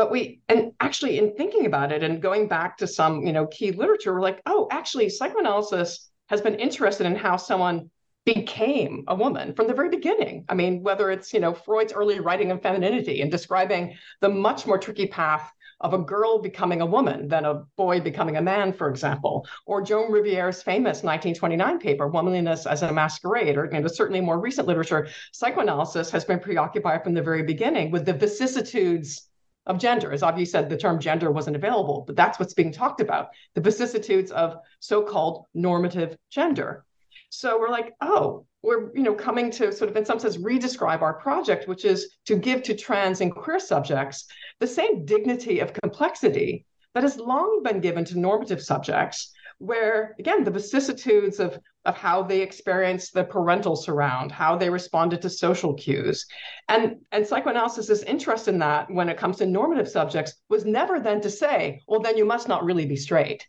But 0.00 0.10
we 0.10 0.40
and 0.48 0.72
actually 0.80 1.18
in 1.18 1.34
thinking 1.36 1.66
about 1.66 1.92
it 1.92 2.02
and 2.02 2.22
going 2.22 2.48
back 2.48 2.78
to 2.78 2.86
some 2.86 3.26
you 3.26 3.34
know 3.34 3.46
key 3.48 3.70
literature 3.70 4.14
we're 4.14 4.22
like 4.22 4.40
oh 4.46 4.66
actually 4.70 5.10
psychoanalysis 5.10 6.10
has 6.30 6.40
been 6.40 6.54
interested 6.54 7.06
in 7.06 7.14
how 7.14 7.36
someone 7.36 7.90
became 8.24 9.04
a 9.08 9.14
woman 9.14 9.52
from 9.52 9.66
the 9.66 9.74
very 9.74 9.90
beginning. 9.90 10.46
I 10.48 10.54
mean 10.54 10.82
whether 10.82 11.10
it's 11.10 11.34
you 11.34 11.40
know 11.40 11.52
freud's 11.52 11.92
early 11.92 12.18
writing 12.18 12.50
of 12.50 12.62
femininity 12.62 13.20
and 13.20 13.30
describing 13.30 13.94
the 14.22 14.30
much 14.30 14.66
more 14.66 14.78
tricky 14.78 15.06
path 15.06 15.52
of 15.82 15.92
a 15.92 15.98
girl 15.98 16.40
becoming 16.40 16.80
a 16.80 16.86
woman 16.86 17.28
than 17.28 17.44
a 17.44 17.62
boy 17.76 18.00
becoming 18.00 18.36
a 18.36 18.42
man, 18.42 18.72
for 18.72 18.88
example, 18.88 19.46
or 19.66 19.82
Joan 19.82 20.12
Riviere's 20.12 20.62
famous 20.62 21.02
1929 21.02 21.78
paper, 21.78 22.06
Womanliness 22.06 22.66
as 22.66 22.82
a 22.82 22.92
Masquerade, 22.92 23.56
or 23.56 23.64
you 23.72 23.80
know, 23.80 23.88
certainly 23.88 24.20
more 24.20 24.38
recent 24.38 24.68
literature, 24.68 25.08
psychoanalysis 25.32 26.10
has 26.10 26.24
been 26.24 26.38
preoccupied 26.38 27.02
from 27.02 27.14
the 27.14 27.22
very 27.22 27.42
beginning 27.42 27.90
with 27.90 28.04
the 28.04 28.12
vicissitudes 28.12 29.29
of 29.70 29.78
gender. 29.78 30.10
As 30.12 30.22
Avgi 30.22 30.46
said, 30.46 30.68
the 30.68 30.76
term 30.76 30.98
gender 30.98 31.30
wasn't 31.30 31.56
available, 31.56 32.02
but 32.06 32.16
that's 32.16 32.38
what's 32.38 32.54
being 32.54 32.72
talked 32.72 33.00
about 33.00 33.28
the 33.54 33.60
vicissitudes 33.60 34.32
of 34.32 34.56
so 34.80 35.00
called 35.00 35.46
normative 35.54 36.16
gender. 36.28 36.84
So 37.30 37.58
we're 37.58 37.70
like, 37.70 37.94
oh, 38.00 38.46
we're 38.62 38.92
you 38.94 39.04
know 39.04 39.14
coming 39.14 39.50
to 39.52 39.72
sort 39.72 39.88
of 39.88 39.96
in 39.96 40.04
some 40.04 40.18
sense 40.18 40.36
redescribe 40.36 41.02
our 41.02 41.14
project, 41.14 41.68
which 41.68 41.84
is 41.84 42.16
to 42.26 42.34
give 42.36 42.62
to 42.64 42.74
trans 42.74 43.20
and 43.20 43.32
queer 43.32 43.60
subjects 43.60 44.26
the 44.58 44.66
same 44.66 45.04
dignity 45.04 45.60
of 45.60 45.72
complexity 45.72 46.66
that 46.94 47.04
has 47.04 47.18
long 47.18 47.62
been 47.62 47.80
given 47.80 48.04
to 48.06 48.18
normative 48.18 48.60
subjects, 48.60 49.32
where 49.60 50.16
again 50.18 50.42
the 50.42 50.50
vicissitudes 50.50 51.38
of 51.38 51.58
of 51.84 51.96
how 51.96 52.22
they 52.22 52.42
experienced 52.42 53.14
the 53.14 53.24
parental 53.24 53.74
surround, 53.74 54.30
how 54.30 54.56
they 54.56 54.68
responded 54.68 55.22
to 55.22 55.30
social 55.30 55.74
cues. 55.74 56.26
And, 56.68 56.96
and 57.10 57.26
psychoanalysis' 57.26 58.02
interest 58.02 58.48
in 58.48 58.58
that 58.58 58.90
when 58.90 59.08
it 59.08 59.16
comes 59.16 59.38
to 59.38 59.46
normative 59.46 59.88
subjects 59.88 60.34
was 60.50 60.66
never 60.66 61.00
then 61.00 61.20
to 61.22 61.30
say, 61.30 61.80
well, 61.86 62.00
then 62.00 62.18
you 62.18 62.26
must 62.26 62.48
not 62.48 62.64
really 62.64 62.84
be 62.84 62.96
straight, 62.96 63.46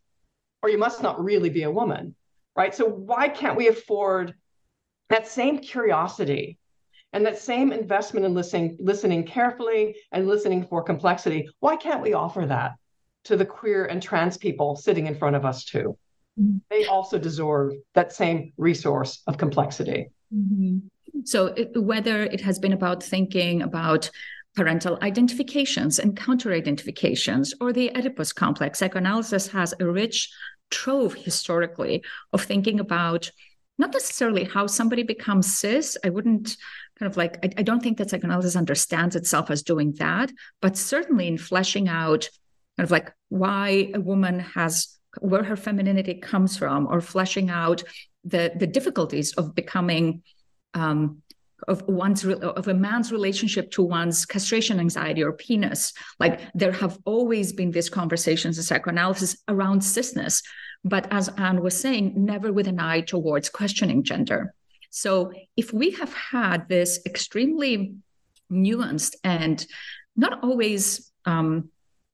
or 0.63 0.69
you 0.69 0.77
must 0.77 1.03
not 1.03 1.21
really 1.21 1.49
be 1.49 1.63
a 1.63 1.71
woman, 1.71 2.15
right? 2.55 2.73
So 2.73 2.85
why 2.87 3.27
can't 3.27 3.57
we 3.57 3.67
afford 3.67 4.33
that 5.09 5.27
same 5.27 5.59
curiosity 5.59 6.57
and 7.11 7.25
that 7.25 7.37
same 7.37 7.73
investment 7.73 8.25
in 8.25 8.33
listening, 8.33 8.77
listening 8.79 9.25
carefully 9.25 9.97
and 10.13 10.27
listening 10.27 10.65
for 10.65 10.83
complexity? 10.83 11.49
Why 11.59 11.75
can't 11.75 12.01
we 12.01 12.13
offer 12.13 12.45
that 12.45 12.75
to 13.25 13.35
the 13.35 13.45
queer 13.45 13.85
and 13.85 14.01
trans 14.01 14.37
people 14.37 14.77
sitting 14.77 15.07
in 15.07 15.15
front 15.15 15.35
of 15.35 15.43
us 15.43 15.65
too? 15.65 15.97
Mm-hmm. 16.39 16.57
they 16.69 16.85
also 16.85 17.17
deserve 17.17 17.73
that 17.93 18.13
same 18.13 18.53
resource 18.57 19.21
of 19.27 19.37
complexity. 19.37 20.09
Mm-hmm. 20.33 20.77
So, 21.25 21.47
it, 21.47 21.71
whether 21.75 22.23
it 22.23 22.39
has 22.41 22.57
been 22.57 22.71
about 22.71 23.03
thinking 23.03 23.61
about 23.61 24.09
parental 24.55 24.97
identifications 25.01 25.99
and 25.99 26.15
counter 26.15 26.53
identifications 26.53 27.53
or 27.59 27.73
the 27.73 27.91
Oedipus 27.95 28.33
complex, 28.33 28.79
psychoanalysis 28.79 29.47
has 29.49 29.73
a 29.79 29.85
rich 29.85 30.29
trove 30.69 31.13
historically 31.13 32.03
of 32.33 32.43
thinking 32.43 32.79
about 32.79 33.29
not 33.77 33.93
necessarily 33.93 34.43
how 34.43 34.67
somebody 34.67 35.03
becomes 35.03 35.57
cis. 35.57 35.97
I 36.03 36.09
wouldn't 36.09 36.55
kind 36.97 37.09
of 37.11 37.17
like, 37.17 37.43
I, 37.43 37.49
I 37.59 37.63
don't 37.63 37.81
think 37.81 37.97
that 37.97 38.09
psychoanalysis 38.09 38.55
understands 38.55 39.15
itself 39.15 39.49
as 39.49 39.63
doing 39.63 39.93
that, 39.93 40.31
but 40.61 40.77
certainly 40.77 41.27
in 41.27 41.37
fleshing 41.37 41.87
out 41.89 42.29
kind 42.77 42.85
of 42.85 42.91
like 42.91 43.11
why 43.29 43.91
a 43.93 43.99
woman 43.99 44.39
has 44.39 44.97
where 45.19 45.43
her 45.43 45.55
femininity 45.55 46.15
comes 46.15 46.57
from 46.57 46.87
or 46.87 47.01
fleshing 47.01 47.49
out 47.49 47.83
the 48.23 48.51
the 48.55 48.67
difficulties 48.67 49.33
of 49.33 49.55
becoming 49.55 50.23
um, 50.73 51.21
of 51.67 51.83
one's 51.87 52.25
of 52.25 52.67
a 52.67 52.73
man's 52.73 53.11
relationship 53.11 53.71
to 53.71 53.83
one's 53.83 54.25
castration 54.25 54.79
anxiety 54.79 55.23
or 55.23 55.33
penis. 55.33 55.93
Like 56.19 56.41
there 56.53 56.71
have 56.71 56.97
always 57.05 57.51
been 57.53 57.71
these 57.71 57.89
conversations 57.89 58.57
in 58.57 58.63
psychoanalysis 58.63 59.37
around 59.47 59.81
cisness 59.81 60.41
but 60.83 61.07
as 61.11 61.29
ann 61.37 61.61
was 61.61 61.79
saying 61.79 62.13
never 62.15 62.51
with 62.51 62.67
an 62.67 62.79
eye 62.79 63.01
towards 63.01 63.49
questioning 63.49 64.03
gender. 64.03 64.53
So 64.89 65.31
if 65.55 65.71
we 65.71 65.91
have 65.91 66.13
had 66.13 66.67
this 66.67 66.99
extremely 67.05 67.95
nuanced 68.51 69.15
and 69.23 69.65
not 70.15 70.43
always 70.43 71.11
um, 71.25 71.69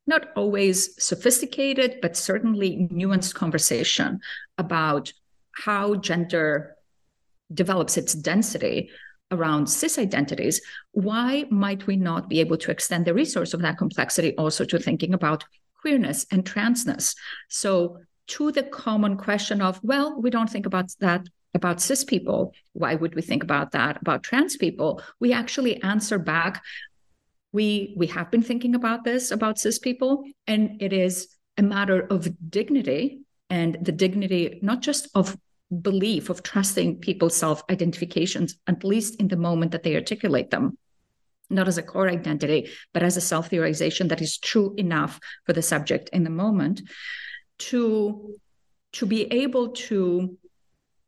not 0.08 0.30
always 0.36 1.02
sophisticated, 1.04 2.00
but 2.02 2.18
certainly 2.18 2.88
nuanced 2.92 3.36
conversation 3.36 4.20
about 4.58 5.12
how 5.52 5.96
gender 5.96 6.76
develops 7.54 7.98
its 7.98 8.14
density 8.14 8.90
around 9.32 9.68
cis 9.68 9.98
identities, 9.98 10.62
why 10.92 11.46
might 11.50 11.86
we 11.88 11.96
not 11.96 12.30
be 12.30 12.40
able 12.40 12.58
to 12.58 12.72
extend 12.72 13.06
the 13.06 13.14
resource 13.14 13.54
of 13.54 13.62
that 13.62 13.78
complexity 13.78 14.36
also 14.38 14.64
to 14.66 14.80
thinking 14.80 15.14
about 15.14 15.44
queerness 15.82 16.26
and 16.32 16.46
transness? 16.46 17.16
So, 17.50 18.00
to 18.28 18.52
the 18.52 18.64
common 18.64 19.16
question 19.16 19.62
of, 19.62 19.80
well, 19.84 20.22
we 20.22 20.30
don't 20.30 20.50
think 20.50 20.66
about 20.66 20.94
that 21.00 21.28
about 21.54 21.82
cis 21.82 22.04
people. 22.04 22.54
Why 22.74 22.96
would 22.96 23.16
we 23.16 23.22
think 23.22 23.42
about 23.42 23.72
that 23.72 24.02
about 24.02 24.24
trans 24.24 24.58
people? 24.58 25.02
We 25.20 25.34
actually 25.34 25.82
answer 25.82 26.20
back 26.20 26.62
we 27.58 27.94
we 28.02 28.08
have 28.08 28.30
been 28.34 28.46
thinking 28.50 28.76
about 28.76 29.04
this 29.04 29.32
about 29.32 29.60
cis 29.62 29.80
people 29.80 30.24
and 30.46 30.62
it 30.86 30.94
is 30.94 31.14
a 31.58 31.64
matter 31.76 32.00
of 32.16 32.22
dignity 32.58 33.04
and 33.50 33.72
the 33.88 33.96
dignity 34.06 34.60
not 34.62 34.80
just 34.90 35.04
of 35.16 35.36
belief 35.70 36.30
of 36.30 36.44
trusting 36.44 36.90
people's 37.08 37.36
self 37.36 37.64
identifications 37.70 38.56
at 38.68 38.84
least 38.84 39.20
in 39.22 39.28
the 39.28 39.44
moment 39.48 39.72
that 39.72 39.84
they 39.84 39.96
articulate 39.96 40.50
them. 40.52 40.78
Not 41.50 41.68
as 41.68 41.78
a 41.78 41.84
core 41.92 42.10
identity 42.10 42.70
but 42.94 43.04
as 43.04 43.18
a 43.18 43.28
self 43.32 43.50
theorization 43.50 44.10
that 44.10 44.22
is 44.22 44.38
true 44.38 44.74
enough 44.78 45.20
for 45.46 45.54
the 45.54 45.62
subject 45.62 46.10
in 46.14 46.24
the 46.24 46.38
moment 46.46 46.82
to 47.70 48.36
to 48.98 49.06
be 49.06 49.22
able 49.44 49.70
to 49.90 50.38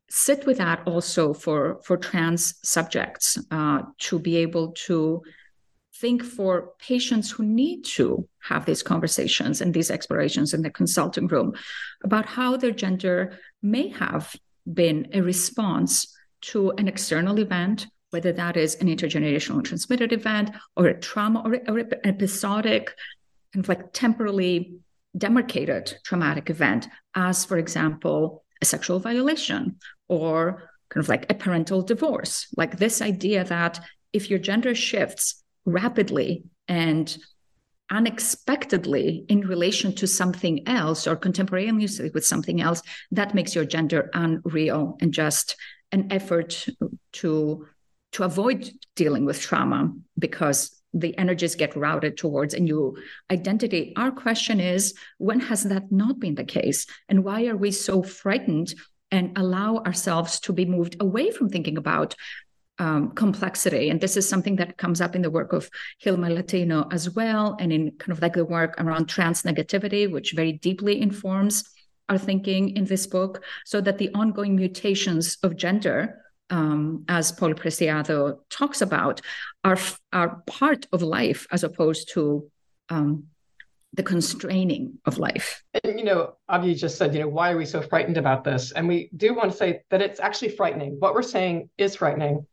sit 0.09 0.45
with 0.47 0.57
that 0.57 0.79
also 0.85 1.33
for 1.33 1.59
for 1.85 1.97
trans 1.97 2.55
subjects 2.63 3.37
uh, 3.51 3.79
to 4.07 4.19
be 4.27 4.37
able 4.37 4.71
to 4.87 5.21
think 5.99 6.23
for 6.23 6.71
patients 6.79 7.29
who 7.29 7.43
need 7.43 7.83
to 7.83 8.27
have 8.39 8.65
these 8.65 8.81
conversations 8.81 9.59
and 9.61 9.73
these 9.73 9.91
explorations 9.91 10.53
in 10.53 10.61
the 10.61 10.69
consulting 10.69 11.27
room 11.27 11.53
about 12.03 12.25
how 12.25 12.55
their 12.55 12.71
gender 12.71 13.37
may 13.61 13.89
have 13.89 14.35
been 14.71 15.09
a 15.13 15.21
response 15.21 16.15
to 16.41 16.71
an 16.71 16.87
external 16.87 17.37
event, 17.39 17.87
whether 18.11 18.31
that 18.31 18.55
is 18.55 18.75
an 18.75 18.87
intergenerational 18.87 19.63
transmitted 19.63 20.13
event 20.13 20.51
or 20.77 20.87
a 20.87 20.99
trauma 20.99 21.41
or, 21.45 21.59
or 21.67 21.79
an 21.79 21.91
episodic, 22.05 22.95
kind 23.53 23.65
of 23.65 23.69
like 23.69 23.91
temporally 23.91 24.75
demarcated 25.17 25.97
traumatic 26.05 26.49
event, 26.49 26.87
as, 27.15 27.43
for 27.43 27.57
example, 27.57 28.43
a 28.61 28.65
sexual 28.65 28.99
violation 28.99 29.75
or 30.07 30.69
kind 30.89 31.03
of 31.03 31.09
like 31.09 31.29
a 31.29 31.33
parental 31.33 31.81
divorce. 31.81 32.47
Like 32.55 32.77
this 32.77 33.01
idea 33.01 33.43
that 33.43 33.79
if 34.13 34.29
your 34.29 34.39
gender 34.39 34.73
shifts 34.73 35.43
rapidly 35.71 36.43
and 36.67 37.17
unexpectedly 37.91 39.25
in 39.29 39.41
relation 39.41 39.95
to 39.95 40.07
something 40.07 40.67
else 40.67 41.07
or 41.07 41.15
contemporaneously 41.15 42.11
with 42.13 42.25
something 42.25 42.61
else, 42.61 42.81
that 43.11 43.33
makes 43.33 43.55
your 43.55 43.65
gender 43.65 44.09
unreal 44.13 44.97
and 45.01 45.13
just 45.13 45.55
an 45.91 46.07
effort 46.11 46.67
to 47.13 47.65
to 48.11 48.23
avoid 48.23 48.71
dealing 48.95 49.23
with 49.25 49.39
trauma 49.39 49.93
because 50.17 50.75
the 50.93 51.15
energies 51.17 51.55
get 51.55 51.75
routed 51.75 52.17
towards 52.17 52.53
a 52.55 52.59
new 52.59 52.97
identity. 53.29 53.93
Our 53.95 54.11
question 54.11 54.59
is 54.59 54.95
when 55.19 55.39
has 55.41 55.63
that 55.65 55.91
not 55.91 56.19
been 56.19 56.35
the 56.35 56.43
case? 56.43 56.87
And 57.07 57.23
why 57.23 57.45
are 57.45 57.57
we 57.57 57.71
so 57.71 58.01
frightened 58.01 58.73
and 59.11 59.37
allow 59.37 59.77
ourselves 59.77 60.39
to 60.41 60.53
be 60.53 60.65
moved 60.65 60.97
away 60.99 61.31
from 61.31 61.49
thinking 61.49 61.77
about 61.77 62.15
um, 62.79 63.11
complexity. 63.11 63.89
And 63.89 64.01
this 64.01 64.17
is 64.17 64.27
something 64.27 64.55
that 64.55 64.77
comes 64.77 65.01
up 65.01 65.15
in 65.15 65.21
the 65.21 65.29
work 65.29 65.53
of 65.53 65.69
Hil 65.99 66.17
Malatino 66.17 66.91
as 66.91 67.09
well, 67.09 67.55
and 67.59 67.71
in 67.71 67.91
kind 67.99 68.11
of 68.11 68.21
like 68.21 68.33
the 68.33 68.45
work 68.45 68.75
around 68.79 69.05
trans 69.07 69.43
negativity, 69.43 70.11
which 70.11 70.33
very 70.33 70.53
deeply 70.53 71.01
informs 71.01 71.63
our 72.07 72.17
thinking 72.17 72.75
in 72.75 72.85
this 72.85 73.05
book, 73.05 73.43
so 73.65 73.81
that 73.81 73.97
the 73.97 74.09
ongoing 74.15 74.55
mutations 74.55 75.37
of 75.43 75.55
gender. 75.55 76.23
Um, 76.51 77.05
as 77.07 77.31
Paul 77.31 77.53
Preciado 77.53 78.39
talks 78.49 78.81
about, 78.81 79.21
are 79.63 79.77
are 80.11 80.41
part 80.47 80.87
of 80.91 81.03
life 81.03 81.45
as 81.51 81.63
opposed 81.63 82.09
to 82.13 82.49
um, 82.89 83.25
the 83.93 84.01
constraining 84.01 84.97
of 85.05 85.19
life. 85.19 85.63
And, 85.83 85.99
you 85.99 86.05
know, 86.05 86.37
Avgi 86.49 86.75
just 86.75 86.97
said, 86.97 87.13
you 87.13 87.21
know, 87.21 87.27
why 87.27 87.51
are 87.51 87.57
we 87.57 87.67
so 87.67 87.81
frightened 87.83 88.17
about 88.17 88.43
this? 88.43 88.71
And 88.71 88.87
we 88.87 89.09
do 89.15 89.35
want 89.35 89.51
to 89.51 89.57
say 89.57 89.81
that 89.91 90.01
it's 90.01 90.19
actually 90.19 90.49
frightening. 90.49 90.95
What 90.99 91.13
we're 91.13 91.21
saying 91.21 91.69
is 91.77 91.95
frightening. 91.95 92.47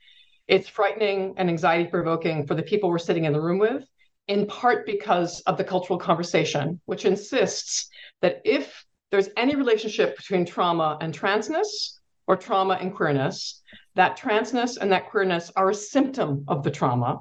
It's 0.48 0.68
frightening 0.68 1.34
and 1.36 1.48
anxiety 1.48 1.90
provoking 1.90 2.46
for 2.46 2.54
the 2.54 2.62
people 2.62 2.88
we're 2.88 2.98
sitting 2.98 3.24
in 3.24 3.32
the 3.32 3.40
room 3.40 3.58
with, 3.58 3.84
in 4.28 4.46
part 4.46 4.86
because 4.86 5.40
of 5.40 5.56
the 5.56 5.64
cultural 5.64 5.98
conversation, 5.98 6.80
which 6.84 7.04
insists 7.04 7.88
that 8.22 8.42
if 8.44 8.84
there's 9.10 9.28
any 9.36 9.56
relationship 9.56 10.16
between 10.16 10.44
trauma 10.44 10.98
and 11.00 11.16
transness 11.16 11.98
or 12.26 12.36
trauma 12.36 12.74
and 12.74 12.94
queerness, 12.94 13.62
that 13.94 14.18
transness 14.18 14.76
and 14.76 14.92
that 14.92 15.10
queerness 15.10 15.50
are 15.56 15.70
a 15.70 15.74
symptom 15.74 16.44
of 16.48 16.62
the 16.62 16.70
trauma. 16.70 17.20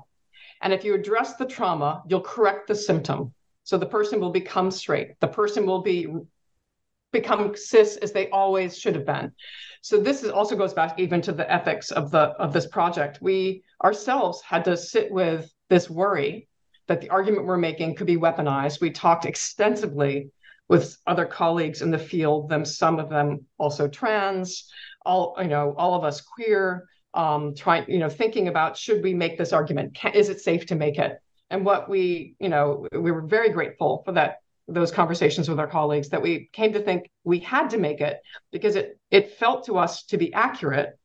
And 0.62 0.74
if 0.74 0.84
you 0.84 0.94
address 0.96 1.36
the 1.36 1.46
trauma, 1.46 2.04
you'll 2.08 2.22
correct 2.22 2.68
the 2.68 2.76
symptom. 2.76 3.34
So 3.64 3.78
the 3.78 3.86
person 3.86 4.20
will 4.20 4.32
become 4.32 4.72
straight. 4.72 5.20
The 5.20 5.28
person 5.28 5.66
will 5.66 5.82
be 5.82 6.08
become 7.20 7.56
cis 7.56 7.98
as 7.98 8.12
they 8.12 8.30
always 8.30 8.78
should 8.78 8.96
have 8.96 9.06
been. 9.06 9.32
So 9.82 10.00
this 10.00 10.24
is, 10.24 10.32
also 10.32 10.56
goes 10.56 10.74
back 10.74 11.00
even 11.00 11.22
to 11.22 11.32
the 11.32 11.50
ethics 11.52 11.92
of 11.92 12.12
the 12.12 12.26
of 12.46 12.54
this 12.54 12.68
project. 12.68 13.20
We 13.22 13.64
ourselves 13.84 14.42
had 14.42 14.66
to 14.66 14.76
sit 14.76 15.12
with 15.12 15.52
this 15.70 15.90
worry 15.90 16.48
that 16.88 17.02
the 17.02 17.10
argument 17.10 17.46
we're 17.46 17.58
making 17.70 17.96
could 17.96 18.08
be 18.08 18.18
weaponized. 18.18 18.82
We 18.82 18.92
talked 18.92 19.26
extensively 19.26 20.30
with 20.68 20.98
other 21.06 21.26
colleagues 21.26 21.82
in 21.82 21.92
the 21.92 22.06
field, 22.12 22.50
them 22.50 22.66
some 22.66 23.00
of 23.00 23.10
them 23.10 23.46
also 23.58 23.88
trans, 23.88 24.70
all 25.06 25.36
you 25.40 25.48
know, 25.48 25.76
all 25.78 25.94
of 25.94 26.04
us 26.04 26.22
queer, 26.22 26.88
um, 27.14 27.56
trying 27.56 27.86
you 27.88 28.00
know 28.00 28.10
thinking 28.10 28.48
about 28.48 28.78
should 28.78 29.02
we 29.04 29.14
make 29.14 29.38
this 29.38 29.54
argument? 29.54 29.96
Can, 29.96 30.14
is 30.14 30.30
it 30.30 30.42
safe 30.42 30.66
to 30.68 30.76
make 30.76 30.98
it? 30.98 31.14
And 31.50 31.64
what 31.64 31.90
we 31.90 32.36
you 32.40 32.50
know 32.50 32.88
we 32.92 33.12
were 33.12 33.26
very 33.38 33.50
grateful 33.50 34.02
for 34.06 34.12
that 34.14 34.40
those 34.68 34.92
conversations 34.92 35.48
with 35.48 35.60
our 35.60 35.68
colleagues 35.68 36.10
that 36.10 36.22
we 36.22 36.50
came 36.52 36.74
to 36.74 36.82
think 36.82 37.10
we 37.24 37.40
had 37.40 37.70
to 37.70 37.78
make 37.78 38.02
it 38.02 38.20
because 38.52 38.76
it 38.76 39.00
it 39.12 39.38
felt 39.38 39.66
to 39.66 39.78
us 39.78 40.04
to 40.06 40.18
be 40.18 40.34
accurate. 40.34 40.98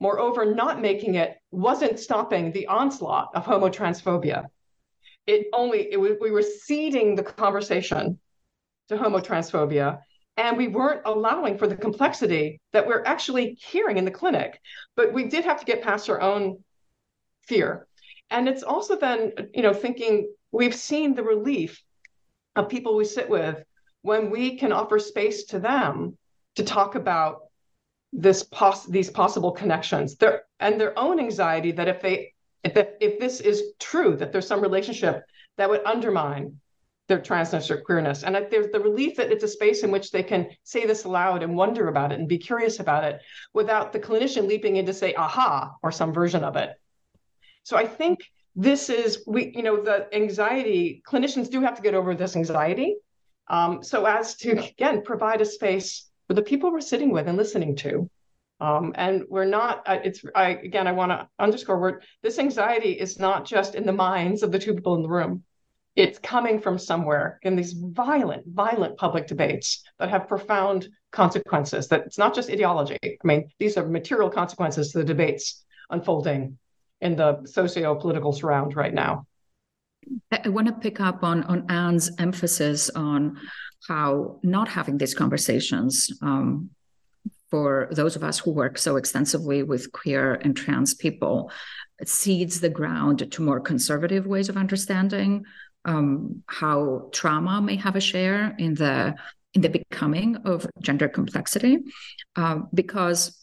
Moreover, 0.00 0.54
not 0.54 0.80
making 0.80 1.14
it 1.14 1.36
wasn't 1.50 1.98
stopping 1.98 2.52
the 2.52 2.66
onslaught 2.66 3.30
of 3.34 3.44
homotransphobia. 3.44 4.46
It 5.26 5.46
only 5.52 5.92
it, 5.92 5.96
we 5.98 6.30
were 6.30 6.42
ceding 6.42 7.14
the 7.14 7.22
conversation 7.22 8.18
to 8.88 8.96
homotransphobia 8.96 10.00
and 10.36 10.56
we 10.56 10.68
weren't 10.68 11.02
allowing 11.04 11.58
for 11.58 11.66
the 11.66 11.76
complexity 11.76 12.60
that 12.72 12.86
we're 12.86 13.04
actually 13.04 13.58
hearing 13.60 13.98
in 13.98 14.04
the 14.04 14.10
clinic 14.10 14.60
but 14.96 15.12
we 15.12 15.24
did 15.24 15.44
have 15.44 15.60
to 15.60 15.66
get 15.66 15.82
past 15.82 16.08
our 16.08 16.20
own 16.20 16.58
fear 17.42 17.86
and 18.30 18.48
it's 18.48 18.62
also 18.62 18.96
then 18.96 19.32
you 19.54 19.62
know 19.62 19.74
thinking 19.74 20.28
we've 20.50 20.74
seen 20.74 21.14
the 21.14 21.22
relief 21.22 21.82
of 22.56 22.68
people 22.68 22.96
we 22.96 23.04
sit 23.04 23.28
with 23.28 23.62
when 24.02 24.30
we 24.30 24.56
can 24.56 24.72
offer 24.72 24.98
space 24.98 25.44
to 25.44 25.58
them 25.58 26.16
to 26.56 26.64
talk 26.64 26.94
about 26.94 27.42
this 28.12 28.42
pos- 28.42 28.86
these 28.86 29.08
possible 29.08 29.52
connections 29.52 30.16
their 30.16 30.42
and 30.60 30.80
their 30.80 30.98
own 30.98 31.18
anxiety 31.18 31.72
that 31.72 31.88
if 31.88 32.02
they 32.02 32.32
if, 32.62 32.76
if 33.00 33.18
this 33.18 33.40
is 33.40 33.62
true 33.80 34.16
that 34.16 34.32
there's 34.32 34.46
some 34.46 34.60
relationship 34.60 35.24
that 35.56 35.68
would 35.68 35.84
undermine 35.84 36.60
their 37.08 37.18
transness 37.18 37.70
or 37.70 37.78
queerness. 37.78 38.22
And 38.22 38.34
there's 38.50 38.70
the 38.70 38.80
relief 38.80 39.16
that 39.16 39.32
it's 39.32 39.44
a 39.44 39.48
space 39.48 39.82
in 39.82 39.90
which 39.90 40.12
they 40.12 40.22
can 40.22 40.48
say 40.62 40.86
this 40.86 41.04
aloud 41.04 41.42
and 41.42 41.56
wonder 41.56 41.88
about 41.88 42.12
it 42.12 42.18
and 42.18 42.28
be 42.28 42.38
curious 42.38 42.78
about 42.80 43.04
it 43.04 43.20
without 43.52 43.92
the 43.92 43.98
clinician 43.98 44.46
leaping 44.46 44.76
in 44.76 44.86
to 44.86 44.94
say 44.94 45.12
aha 45.14 45.72
or 45.82 45.90
some 45.90 46.12
version 46.12 46.44
of 46.44 46.56
it. 46.56 46.70
So 47.64 47.76
i 47.76 47.86
think 47.86 48.20
this 48.54 48.90
is 48.90 49.24
we 49.26 49.52
you 49.54 49.62
know 49.62 49.82
the 49.82 50.14
anxiety 50.14 51.02
clinicians 51.06 51.50
do 51.50 51.60
have 51.62 51.76
to 51.76 51.82
get 51.82 51.94
over 51.94 52.14
this 52.14 52.36
anxiety 52.36 52.96
um, 53.48 53.82
so 53.82 54.04
as 54.04 54.36
to 54.36 54.52
again 54.52 55.02
provide 55.02 55.40
a 55.40 55.44
space 55.44 56.08
for 56.26 56.34
the 56.34 56.42
people 56.42 56.72
we're 56.72 56.80
sitting 56.80 57.10
with 57.10 57.28
and 57.28 57.36
listening 57.36 57.76
to. 57.76 58.08
Um, 58.60 58.92
and 58.94 59.24
we're 59.28 59.44
not 59.44 59.82
it's 59.86 60.24
I, 60.36 60.50
again 60.50 60.86
i 60.86 60.92
want 60.92 61.10
to 61.10 61.28
underscore 61.40 61.80
word 61.80 62.04
this 62.22 62.38
anxiety 62.38 62.92
is 62.92 63.18
not 63.18 63.44
just 63.44 63.74
in 63.74 63.84
the 63.84 63.92
minds 63.92 64.44
of 64.44 64.52
the 64.52 64.58
two 64.58 64.74
people 64.74 64.94
in 64.94 65.02
the 65.02 65.08
room. 65.08 65.42
It's 65.96 66.18
coming 66.18 66.60
from 66.60 66.78
somewhere 66.78 67.38
in 67.42 67.56
these 67.56 67.72
violent 67.72 68.46
violent 68.46 68.96
public 68.96 69.26
debates 69.26 69.82
that 69.98 70.10
have 70.10 70.28
profound 70.28 70.88
consequences 71.10 71.88
that 71.88 72.06
it's 72.06 72.18
not 72.18 72.34
just 72.34 72.50
ideology. 72.50 72.98
I 73.02 73.24
mean 73.24 73.50
these 73.58 73.76
are 73.76 73.86
material 73.86 74.30
consequences 74.30 74.92
to 74.92 74.98
the 74.98 75.04
debates 75.04 75.64
unfolding 75.90 76.56
in 77.02 77.16
the 77.16 77.44
socio-political 77.44 78.32
surround 78.32 78.74
right 78.76 78.94
now. 78.94 79.26
I 80.32 80.48
want 80.48 80.66
to 80.68 80.72
pick 80.72 81.00
up 81.00 81.22
on 81.22 81.44
on 81.44 81.66
Ann's 81.68 82.10
emphasis 82.18 82.90
on 82.90 83.38
how 83.88 84.40
not 84.42 84.68
having 84.68 84.98
these 84.98 85.14
conversations 85.14 86.10
um, 86.22 86.70
for 87.50 87.88
those 87.92 88.16
of 88.16 88.24
us 88.24 88.38
who 88.38 88.50
work 88.50 88.78
so 88.78 88.96
extensively 88.96 89.62
with 89.62 89.92
queer 89.92 90.34
and 90.42 90.56
trans 90.56 90.94
people 90.94 91.50
cedes 92.04 92.60
the 92.60 92.70
ground 92.70 93.30
to 93.30 93.42
more 93.42 93.60
conservative 93.60 94.26
ways 94.26 94.48
of 94.48 94.56
understanding 94.56 95.44
um, 95.84 96.42
how 96.46 97.08
trauma 97.12 97.60
may 97.60 97.76
have 97.76 97.96
a 97.96 98.00
share 98.00 98.54
in 98.58 98.74
the 98.74 99.14
in 99.54 99.60
the 99.60 99.68
becoming 99.68 100.36
of 100.44 100.66
gender 100.80 101.08
complexity, 101.08 101.78
uh, 102.36 102.60
because 102.72 103.41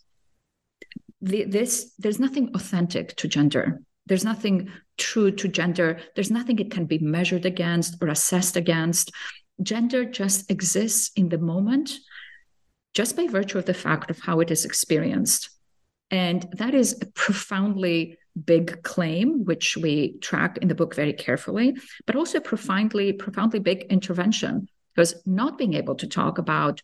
the, 1.21 1.43
this 1.45 1.93
there's 1.99 2.19
nothing 2.19 2.51
authentic 2.55 3.15
to 3.17 3.27
gender. 3.27 3.81
There's 4.05 4.23
nothing 4.23 4.71
true 4.97 5.31
to 5.31 5.47
gender. 5.47 5.99
There's 6.15 6.31
nothing 6.31 6.59
it 6.59 6.71
can 6.71 6.85
be 6.85 6.97
measured 6.99 7.45
against 7.45 8.01
or 8.01 8.07
assessed 8.07 8.55
against. 8.55 9.11
Gender 9.61 10.05
just 10.05 10.49
exists 10.49 11.11
in 11.15 11.29
the 11.29 11.37
moment 11.37 11.91
just 12.93 13.15
by 13.15 13.27
virtue 13.27 13.57
of 13.57 13.65
the 13.65 13.73
fact 13.73 14.09
of 14.09 14.19
how 14.19 14.39
it 14.39 14.49
is 14.49 14.65
experienced. 14.65 15.49
And 16.09 16.47
that 16.53 16.73
is 16.73 16.97
a 17.01 17.05
profoundly 17.05 18.17
big 18.45 18.81
claim 18.83 19.45
which 19.45 19.77
we 19.77 20.17
track 20.19 20.57
in 20.57 20.69
the 20.69 20.75
book 20.75 20.95
very 20.95 21.11
carefully 21.11 21.75
but 22.05 22.15
also 22.15 22.39
profoundly 22.39 23.13
profoundly 23.13 23.59
big 23.59 23.83
intervention. 23.89 24.67
Because 24.95 25.21
not 25.25 25.57
being 25.57 25.75
able 25.75 25.95
to 25.95 26.07
talk 26.07 26.39
about 26.39 26.81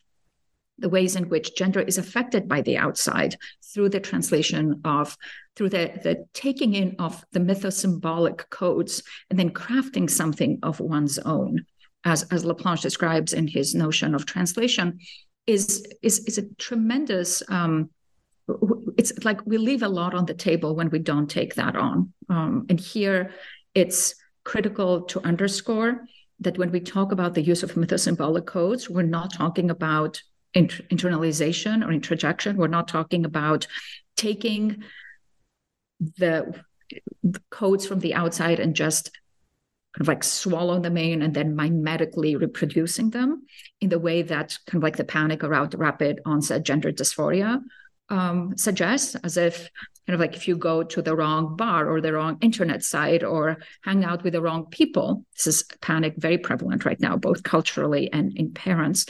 the 0.77 0.89
ways 0.89 1.15
in 1.15 1.29
which 1.29 1.55
gender 1.55 1.79
is 1.79 1.97
affected 1.97 2.47
by 2.47 2.61
the 2.61 2.77
outside 2.77 3.35
through 3.73 3.89
the 3.89 3.99
translation 3.99 4.81
of 4.83 5.17
through 5.55 5.69
the, 5.69 5.91
the 6.03 6.25
taking 6.33 6.73
in 6.73 6.95
of 6.99 7.23
the 7.31 7.39
mythosymbolic 7.39 8.49
codes 8.49 9.03
and 9.29 9.39
then 9.39 9.51
crafting 9.51 10.09
something 10.09 10.59
of 10.63 10.79
one's 10.79 11.17
own 11.19 11.65
as, 12.03 12.23
as 12.23 12.43
laplanche 12.43 12.81
describes 12.81 13.33
in 13.33 13.47
his 13.47 13.73
notion 13.73 14.13
of 14.13 14.25
translation 14.25 14.99
is 15.47 15.85
is, 16.01 16.19
is 16.25 16.37
a 16.37 16.47
tremendous 16.55 17.41
um, 17.49 17.89
it's 18.97 19.11
like 19.23 19.45
we 19.45 19.57
leave 19.57 19.83
a 19.83 19.87
lot 19.87 20.13
on 20.13 20.25
the 20.25 20.33
table 20.33 20.75
when 20.75 20.89
we 20.89 20.99
don't 20.99 21.29
take 21.29 21.55
that 21.55 21.75
on. 21.75 22.13
Um, 22.29 22.65
and 22.69 22.79
here 22.79 23.31
it's 23.73 24.15
critical 24.43 25.01
to 25.01 25.25
underscore 25.25 26.05
that 26.39 26.57
when 26.57 26.71
we 26.71 26.79
talk 26.79 27.11
about 27.11 27.33
the 27.33 27.41
use 27.41 27.63
of 27.63 27.73
mythosymbolic 27.73 28.45
codes, 28.45 28.89
we're 28.89 29.03
not 29.03 29.33
talking 29.33 29.69
about 29.71 30.21
int- 30.55 30.89
internalization 30.89 31.85
or 31.85 31.91
introjection. 31.91 32.57
We're 32.57 32.67
not 32.67 32.87
talking 32.87 33.25
about 33.25 33.67
taking 34.17 34.83
the, 36.17 36.53
codes 37.49 37.87
from 37.87 37.99
the 37.99 38.13
outside 38.13 38.59
and 38.59 38.75
just 38.75 39.11
kind 39.95 40.01
of 40.01 40.07
like 40.07 40.23
swallow 40.23 40.79
them 40.79 40.97
in 40.97 41.21
and 41.21 41.33
then 41.33 41.55
mimetically 41.55 42.39
reproducing 42.39 43.09
them 43.09 43.43
in 43.81 43.89
the 43.89 43.97
way 43.97 44.21
that 44.21 44.57
kind 44.67 44.77
of 44.79 44.83
like 44.83 44.97
the 44.97 45.03
panic 45.03 45.43
around 45.43 45.73
rapid 45.75 46.19
onset 46.25 46.63
gender 46.63 46.91
dysphoria 46.91 47.61
um, 48.09 48.55
suggests, 48.55 49.15
as 49.15 49.37
if 49.37 49.69
kind 50.05 50.13
of 50.13 50.19
like 50.19 50.35
if 50.35 50.47
you 50.47 50.55
go 50.57 50.83
to 50.83 51.01
the 51.01 51.15
wrong 51.15 51.55
bar 51.55 51.89
or 51.89 52.01
the 52.01 52.13
wrong 52.13 52.37
internet 52.41 52.83
site 52.83 53.23
or 53.23 53.57
hang 53.83 54.03
out 54.03 54.23
with 54.23 54.33
the 54.33 54.41
wrong 54.41 54.67
people, 54.69 55.25
this 55.33 55.47
is 55.47 55.63
panic 55.81 56.13
very 56.17 56.37
prevalent 56.37 56.85
right 56.85 56.99
now, 56.99 57.17
both 57.17 57.41
culturally 57.41 58.11
and 58.13 58.37
in 58.37 58.53
parents, 58.53 59.07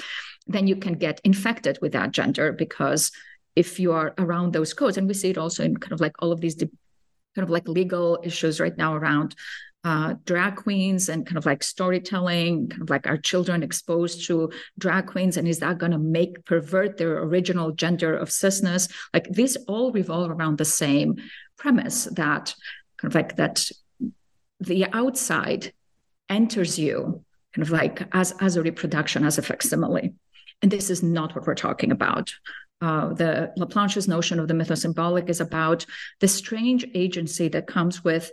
then 0.47 0.67
you 0.67 0.75
can 0.75 0.93
get 0.93 1.21
infected 1.23 1.79
with 1.81 1.93
that 1.93 2.11
gender 2.11 2.51
because 2.51 3.11
if 3.55 3.79
you 3.79 3.93
are 3.93 4.13
around 4.17 4.53
those 4.53 4.73
codes, 4.73 4.97
and 4.97 5.07
we 5.07 5.13
see 5.13 5.29
it 5.29 5.37
also 5.37 5.63
in 5.63 5.77
kind 5.77 5.93
of 5.93 6.01
like 6.01 6.13
all 6.19 6.31
of 6.31 6.41
these 6.41 6.55
de- 6.55 6.69
kind 7.35 7.43
of 7.43 7.49
like 7.49 7.67
legal 7.67 8.19
issues 8.23 8.59
right 8.59 8.77
now 8.77 8.95
around 8.95 9.35
uh, 9.83 10.15
drag 10.25 10.55
queens 10.55 11.09
and 11.09 11.27
kind 11.27 11.37
of 11.37 11.45
like 11.45 11.61
storytelling, 11.61 12.67
kind 12.69 12.81
of 12.81 12.89
like 12.89 13.05
our 13.05 13.17
children 13.17 13.61
exposed 13.61 14.25
to 14.27 14.51
drag 14.79 15.05
queens, 15.05 15.37
and 15.37 15.47
is 15.47 15.59
that 15.59 15.77
going 15.77 15.91
to 15.91 15.99
make 15.99 16.43
pervert 16.45 16.97
their 16.97 17.19
original 17.19 17.71
gender 17.71 18.17
of 18.17 18.29
cisness? 18.29 18.91
Like 19.13 19.29
these 19.29 19.55
all 19.67 19.91
revolve 19.91 20.31
around 20.31 20.57
the 20.57 20.65
same 20.65 21.17
premise 21.57 22.05
that 22.15 22.55
kind 22.97 23.11
of 23.11 23.15
like 23.15 23.35
that 23.35 23.69
the 24.59 24.87
outside 24.91 25.71
enters 26.29 26.79
you 26.79 27.23
kind 27.53 27.63
of 27.63 27.71
like 27.71 28.07
as 28.11 28.33
as 28.41 28.55
a 28.57 28.63
reproduction, 28.63 29.23
as 29.23 29.37
a 29.37 29.41
facsimile, 29.41 30.13
and 30.61 30.71
this 30.71 30.89
is 30.89 31.03
not 31.03 31.35
what 31.35 31.45
we're 31.45 31.55
talking 31.55 31.91
about. 31.91 32.33
Uh, 32.81 33.13
the 33.13 33.53
Laplanche's 33.57 34.07
notion 34.07 34.39
of 34.39 34.47
the 34.47 34.53
mythosymbolic 34.53 35.29
is 35.29 35.39
about 35.39 35.85
the 36.19 36.27
strange 36.27 36.85
agency 36.93 37.47
that 37.47 37.67
comes 37.67 38.03
with 38.03 38.31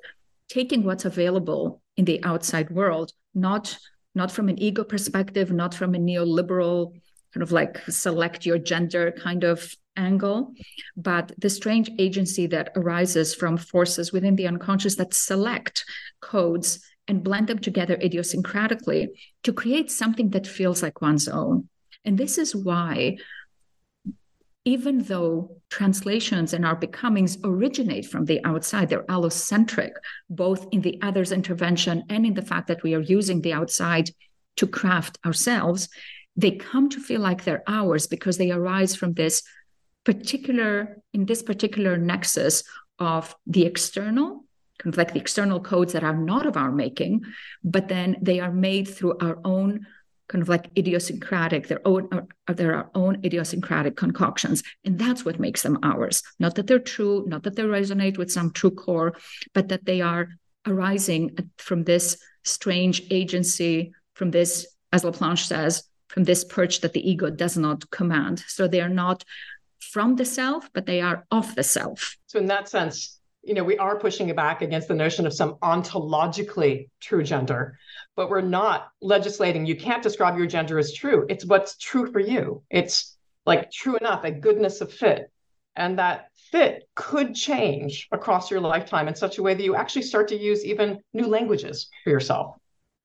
taking 0.49 0.83
what's 0.83 1.05
available 1.05 1.81
in 1.97 2.05
the 2.05 2.23
outside 2.25 2.71
world, 2.71 3.13
not 3.35 3.77
not 4.15 4.31
from 4.31 4.51
an 4.51 4.59
ego 4.59 4.85
perspective, 4.85 5.51
not 5.51 5.75
from 5.75 5.95
a 5.95 5.99
neoliberal 5.99 6.93
kind 7.33 7.43
of 7.43 7.53
like 7.53 7.79
select 7.89 8.45
your 8.45 8.59
gender 8.59 9.11
kind 9.13 9.43
of 9.43 9.75
angle, 9.97 10.53
but 10.97 11.33
the 11.39 11.51
strange 11.51 11.91
agency 11.99 12.47
that 12.47 12.73
arises 12.77 13.35
from 13.35 13.57
forces 13.57 14.13
within 14.13 14.37
the 14.37 14.47
unconscious 14.47 14.97
that 14.97 15.15
select 15.15 15.85
codes 16.21 16.81
and 17.09 17.25
blend 17.25 17.47
them 17.49 17.59
together 17.59 17.97
idiosyncratically 17.97 19.09
to 19.43 19.53
create 19.53 19.91
something 19.91 20.31
that 20.31 20.47
feels 20.47 20.83
like 20.83 21.01
one's 21.01 21.29
own. 21.29 21.69
And 22.05 22.19
this 22.19 22.39
is 22.39 22.55
why 22.55 23.17
even 24.65 25.03
though 25.03 25.57
translations 25.71 26.53
and 26.53 26.65
our 26.65 26.77
becomings 26.77 27.37
originate 27.43 28.07
from 28.07 28.25
the 28.27 28.45
outside, 28.45 28.89
they're 28.89 29.03
allocentric, 29.05 29.93
both 30.31 30.69
in 30.71 30.81
the 30.83 31.01
other's 31.03 31.33
intervention 31.33 32.05
and 32.09 32.25
in 32.25 32.35
the 32.35 32.43
fact 32.43 32.69
that 32.69 32.83
we 32.83 32.95
are 32.95 33.01
using 33.01 33.41
the 33.41 33.53
outside 33.53 34.11
to 34.57 34.67
craft 34.67 35.19
ourselves, 35.27 35.89
they 36.37 36.53
come 36.53 36.89
to 36.91 37.01
feel 37.01 37.21
like 37.21 37.43
they're 37.43 37.65
ours 37.67 38.07
because 38.07 38.39
they 38.39 38.51
arise 38.51 38.95
from 38.95 39.15
this 39.15 39.43
particular, 40.05 40.99
in 41.13 41.27
this 41.27 41.43
particular 41.43 41.97
nexus 41.97 42.63
of 42.99 43.35
the 43.47 43.67
external, 43.67 44.45
like 44.85 45.13
the 45.13 45.21
external 45.21 45.61
codes 45.61 45.93
that 45.93 46.05
are 46.05 46.17
not 46.17 46.47
of 46.47 46.57
our 46.57 46.71
making, 46.71 47.23
but 47.65 47.89
then 47.89 48.17
they 48.23 48.39
are 48.39 48.53
made 48.53 48.87
through 48.87 49.19
our 49.19 49.39
own 49.45 49.87
kind 50.33 50.41
of 50.41 50.49
like 50.49 50.71
idiosyncratic, 50.79 51.69
their 51.69 51.87
own, 51.87 52.09
uh, 52.11 52.23
uh, 52.49 52.65
are 52.65 52.91
own 52.95 53.21
idiosyncratic 53.23 53.97
concoctions. 53.97 54.63
And 54.83 54.99
that's 54.99 55.27
what 55.27 55.39
makes 55.39 55.63
them 55.63 55.79
ours. 55.83 56.23
Not 56.39 56.55
that 56.55 56.67
they're 56.67 56.79
true, 56.79 57.25
not 57.27 57.43
that 57.43 57.55
they 57.55 57.63
resonate 57.63 58.17
with 58.17 58.33
some 58.33 58.51
true 58.51 58.71
core, 58.71 59.15
but 59.53 59.69
that 59.69 59.85
they 59.85 60.01
are 60.01 60.29
arising 60.67 61.37
from 61.59 61.85
this 61.85 62.17
strange 62.45 63.03
agency, 63.11 63.93
from 64.15 64.31
this, 64.31 64.67
as 64.91 65.05
Laplanche 65.05 65.45
says, 65.45 65.85
from 66.09 66.25
this 66.25 66.45
perch 66.45 66.81
that 66.81 66.95
the 66.95 67.11
ego 67.11 67.29
does 67.29 67.59
not 67.59 67.91
command. 67.91 68.43
So 68.49 68.67
they 68.67 68.81
are 68.81 68.89
not 68.89 69.25
from 69.81 70.17
the 70.17 70.25
self, 70.25 70.71
but 70.73 70.87
they 70.87 71.03
are 71.03 71.27
of 71.31 71.55
the 71.55 71.63
self. 71.63 72.17
So 72.27 72.39
in 72.39 72.47
that 72.47 72.71
sense, 72.71 73.19
you 73.43 73.53
know, 73.53 73.65
we 73.65 73.77
are 73.77 73.99
pushing 73.99 74.35
back 74.35 74.63
against 74.63 74.89
the 74.89 74.95
notion 74.95 75.27
of 75.27 75.35
some 75.35 75.57
ontologically 75.57 76.89
true 77.01 77.23
gender 77.23 77.79
but 78.17 78.31
we're 78.31 78.41
not 78.41 78.89
legislating. 79.01 79.67
You 79.67 79.77
can't 79.77 80.03
describe 80.03 80.37
your 80.37 80.47
gender 80.47 80.79
as 80.79 80.93
true. 80.93 81.27
It's 81.29 81.45
what's 81.45 81.77
true 81.77 82.11
for 82.13 82.21
you. 82.21 82.63
It's 82.71 83.17
like 83.47 83.71
true 83.71 83.97
enough, 83.97 84.25
a 84.25 84.31
goodness 84.31 84.81
of 84.81 84.93
fit. 84.93 85.31
And 85.75 85.99
that 85.99 86.27
fit 86.51 86.85
could 86.95 87.35
change 87.35 88.09
across 88.13 88.51
your 88.51 88.61
lifetime 88.61 89.09
in 89.09 89.15
such 89.15 89.39
a 89.39 89.43
way 89.43 89.55
that 89.55 89.63
you 89.63 89.75
actually 89.75 90.03
start 90.03 90.29
to 90.29 90.37
use 90.37 90.65
even 90.65 91.01
new 91.15 91.27
languages 91.27 91.89
for 92.05 92.11
yourself. 92.11 92.57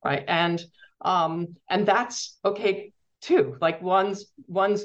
Right. 0.03 0.23
And 0.27 0.63
um, 1.01 1.55
and 1.69 1.87
that's 1.87 2.37
okay 2.43 2.91
too. 3.21 3.57
Like 3.61 3.81
one's 3.81 4.25
one's 4.47 4.83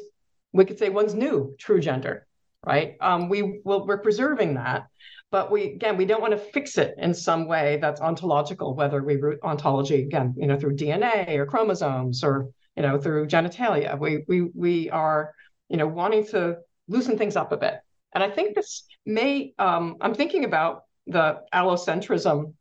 we 0.52 0.64
could 0.64 0.78
say 0.78 0.90
one's 0.90 1.14
new 1.14 1.56
true 1.58 1.80
gender. 1.80 2.26
Right. 2.64 2.96
Um, 3.00 3.28
we 3.28 3.60
will 3.64 3.86
we're 3.86 3.98
preserving 3.98 4.54
that 4.54 4.86
but 5.32 5.50
we 5.50 5.72
again 5.72 5.96
we 5.96 6.04
don't 6.04 6.20
want 6.20 6.32
to 6.32 6.38
fix 6.38 6.78
it 6.78 6.94
in 6.98 7.12
some 7.12 7.48
way 7.48 7.78
that's 7.80 8.00
ontological 8.00 8.76
whether 8.76 9.02
we 9.02 9.16
root 9.16 9.40
ontology 9.42 10.02
again 10.02 10.32
you 10.36 10.46
know 10.46 10.56
through 10.56 10.76
dna 10.76 11.36
or 11.36 11.46
chromosomes 11.46 12.22
or 12.22 12.48
you 12.76 12.82
know 12.82 12.98
through 12.98 13.26
genitalia. 13.26 13.98
We 13.98 14.24
we 14.28 14.42
we 14.54 14.90
are 14.90 15.34
you 15.68 15.76
know 15.76 15.86
wanting 15.86 16.26
to 16.28 16.58
loosen 16.88 17.16
things 17.16 17.36
up 17.36 17.52
a 17.52 17.56
bit. 17.56 17.80
And 18.14 18.22
i 18.22 18.30
think 18.30 18.54
this 18.54 18.84
may 19.06 19.54
um, 19.58 19.96
i'm 20.00 20.14
thinking 20.14 20.44
about 20.44 20.84
the 21.06 21.40
allocentrism 21.52 22.54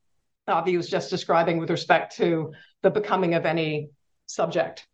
Avgi 0.48 0.76
was 0.76 0.90
just 0.90 1.10
describing 1.10 1.60
with 1.60 1.70
respect 1.70 2.18
to 2.18 2.52
the 2.82 2.90
becoming 2.90 3.36
of 3.36 3.46
any 3.46 3.90
subject. 4.26 4.88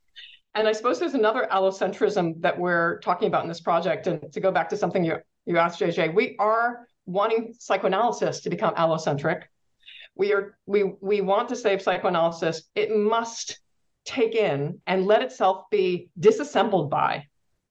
And 0.55 0.67
i 0.67 0.71
suppose 0.71 0.99
there's 0.99 1.13
another 1.13 1.47
allocentrism 1.51 2.41
that 2.41 2.59
we're 2.59 2.99
talking 2.99 3.27
about 3.27 3.43
in 3.43 3.47
this 3.47 3.61
project. 3.61 4.07
And 4.07 4.31
to 4.33 4.39
go 4.39 4.51
back 4.51 4.69
to 4.69 4.77
something 4.77 5.03
you 5.03 5.17
you 5.45 5.57
asked 5.57 5.79
jj 5.79 6.13
we 6.13 6.35
are 6.39 6.87
wanting 7.07 7.55
psychoanalysis 7.57 8.41
to 8.41 8.51
become 8.51 8.75
allocentric. 8.75 9.43
We 10.15 10.33
are 10.33 10.57
we 10.67 10.83
we 11.01 11.21
want 11.21 11.49
to 11.49 11.55
save 11.55 11.81
psychoanalysis. 11.81 12.63
It 12.75 12.95
must 12.95 13.59
take 14.05 14.35
in 14.35 14.79
and 14.87 15.05
let 15.05 15.21
itself 15.21 15.65
be 15.69 16.09
disassembled 16.19 16.89
by, 16.89 17.25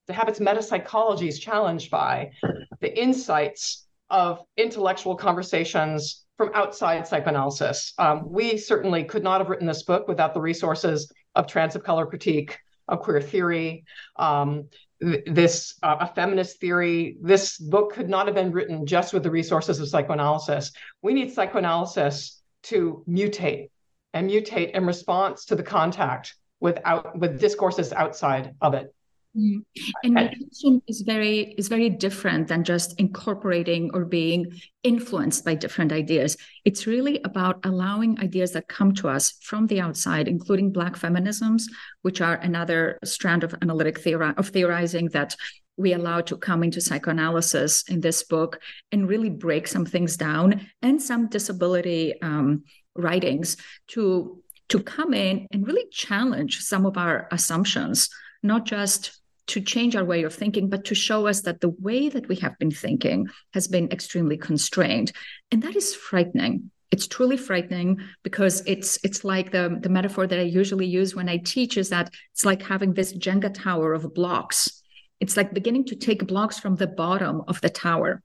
to 0.07 0.13
have 0.13 0.29
its 0.29 0.39
metapsychologies 0.39 1.39
challenged 1.39 1.89
by 1.89 2.31
the 2.79 2.99
insights 2.99 3.87
of 4.09 4.41
intellectual 4.55 5.15
conversations 5.15 6.25
from 6.37 6.51
outside 6.53 7.07
psychoanalysis. 7.07 7.93
Um, 7.97 8.29
we 8.29 8.57
certainly 8.57 9.03
could 9.03 9.23
not 9.23 9.41
have 9.41 9.49
written 9.49 9.67
this 9.67 9.83
book 9.83 10.07
without 10.07 10.33
the 10.33 10.41
resources 10.41 11.11
of 11.35 11.47
trans 11.47 11.75
of 11.75 11.83
color 11.83 12.05
critique, 12.05 12.57
of 12.87 12.99
queer 12.99 13.19
theory, 13.19 13.83
um, 14.15 14.69
this 14.99 15.75
uh, 15.83 15.97
a 15.99 16.07
feminist 16.07 16.59
theory. 16.59 17.17
This 17.21 17.57
book 17.57 17.93
could 17.93 18.09
not 18.09 18.25
have 18.25 18.35
been 18.35 18.51
written 18.51 18.85
just 18.85 19.13
with 19.13 19.23
the 19.23 19.31
resources 19.31 19.79
of 19.79 19.87
psychoanalysis. 19.87 20.71
We 21.01 21.13
need 21.13 21.33
psychoanalysis 21.33 22.41
to 22.63 23.03
mutate 23.07 23.69
and 24.13 24.29
mutate 24.29 24.71
in 24.71 24.85
response 24.85 25.45
to 25.45 25.55
the 25.55 25.63
contact 25.63 26.35
without 26.59 27.17
with 27.17 27.39
discourses 27.39 27.93
outside 27.93 28.55
of 28.61 28.73
it 28.73 28.93
Mm. 29.37 29.63
And 30.03 30.13
meditation 30.13 30.81
is 30.87 31.01
very 31.01 31.53
is 31.57 31.67
very 31.67 31.89
different 31.89 32.47
than 32.47 32.63
just 32.63 32.99
incorporating 32.99 33.91
or 33.93 34.03
being 34.03 34.59
influenced 34.83 35.45
by 35.45 35.53
different 35.53 35.91
ideas. 35.91 36.37
It's 36.65 36.87
really 36.87 37.21
about 37.23 37.59
allowing 37.63 38.19
ideas 38.19 38.53
that 38.53 38.67
come 38.67 38.93
to 38.95 39.09
us 39.09 39.33
from 39.43 39.67
the 39.67 39.79
outside, 39.79 40.27
including 40.27 40.71
Black 40.71 40.95
feminisms, 40.95 41.63
which 42.01 42.19
are 42.19 42.35
another 42.35 42.97
strand 43.03 43.43
of 43.43 43.53
analytic 43.61 43.99
theory 43.99 44.33
of 44.37 44.49
theorizing 44.49 45.09
that 45.09 45.35
we 45.77 45.93
allow 45.93 46.21
to 46.21 46.35
come 46.37 46.63
into 46.63 46.81
psychoanalysis 46.81 47.83
in 47.87 48.01
this 48.01 48.23
book 48.23 48.59
and 48.91 49.07
really 49.07 49.29
break 49.29 49.67
some 49.67 49.85
things 49.85 50.17
down 50.17 50.67
and 50.81 50.99
some 50.99 51.27
disability 51.27 52.19
um, 52.23 52.63
writings 52.95 53.57
to 53.89 54.41
to 54.69 54.81
come 54.81 55.13
in 55.13 55.47
and 55.51 55.67
really 55.67 55.87
challenge 55.91 56.59
some 56.59 56.85
of 56.85 56.97
our 56.97 57.27
assumptions 57.31 58.09
not 58.43 58.65
just 58.65 59.19
to 59.47 59.61
change 59.61 59.95
our 59.95 60.05
way 60.05 60.23
of 60.23 60.33
thinking, 60.33 60.69
but 60.69 60.85
to 60.85 60.95
show 60.95 61.27
us 61.27 61.41
that 61.41 61.61
the 61.61 61.69
way 61.69 62.09
that 62.09 62.27
we 62.27 62.35
have 62.37 62.57
been 62.59 62.71
thinking 62.71 63.27
has 63.53 63.67
been 63.67 63.91
extremely 63.91 64.37
constrained. 64.37 65.11
And 65.51 65.63
that 65.63 65.75
is 65.75 65.95
frightening. 65.95 66.71
It's 66.91 67.07
truly 67.07 67.37
frightening 67.37 67.99
because 68.23 68.63
it's 68.65 68.97
it's 69.03 69.23
like 69.23 69.51
the, 69.51 69.77
the 69.81 69.89
metaphor 69.89 70.25
that 70.25 70.39
I 70.39 70.43
usually 70.43 70.87
use 70.87 71.15
when 71.15 71.27
I 71.27 71.37
teach 71.37 71.77
is 71.77 71.89
that 71.89 72.13
it's 72.33 72.45
like 72.45 72.61
having 72.61 72.93
this 72.93 73.13
Jenga 73.13 73.53
tower 73.53 73.93
of 73.93 74.13
blocks 74.13 74.77
it's 75.19 75.37
like 75.37 75.53
beginning 75.53 75.85
to 75.85 75.95
take 75.95 76.27
blocks 76.27 76.59
from 76.59 76.75
the 76.75 76.87
bottom 76.87 77.41
of 77.47 77.61
the 77.61 77.69
tower. 77.69 78.21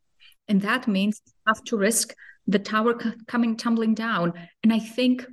And 0.49 0.61
that 0.63 0.89
means 0.89 1.21
you 1.27 1.33
have 1.47 1.65
to 1.65 1.77
risk 1.77 2.15
the 2.47 2.59
tower 2.59 3.01
c- 3.01 3.13
coming 3.27 3.57
tumbling 3.57 3.95
down. 3.95 4.35
And 4.63 4.73
I 4.73 4.79
think 4.79 5.27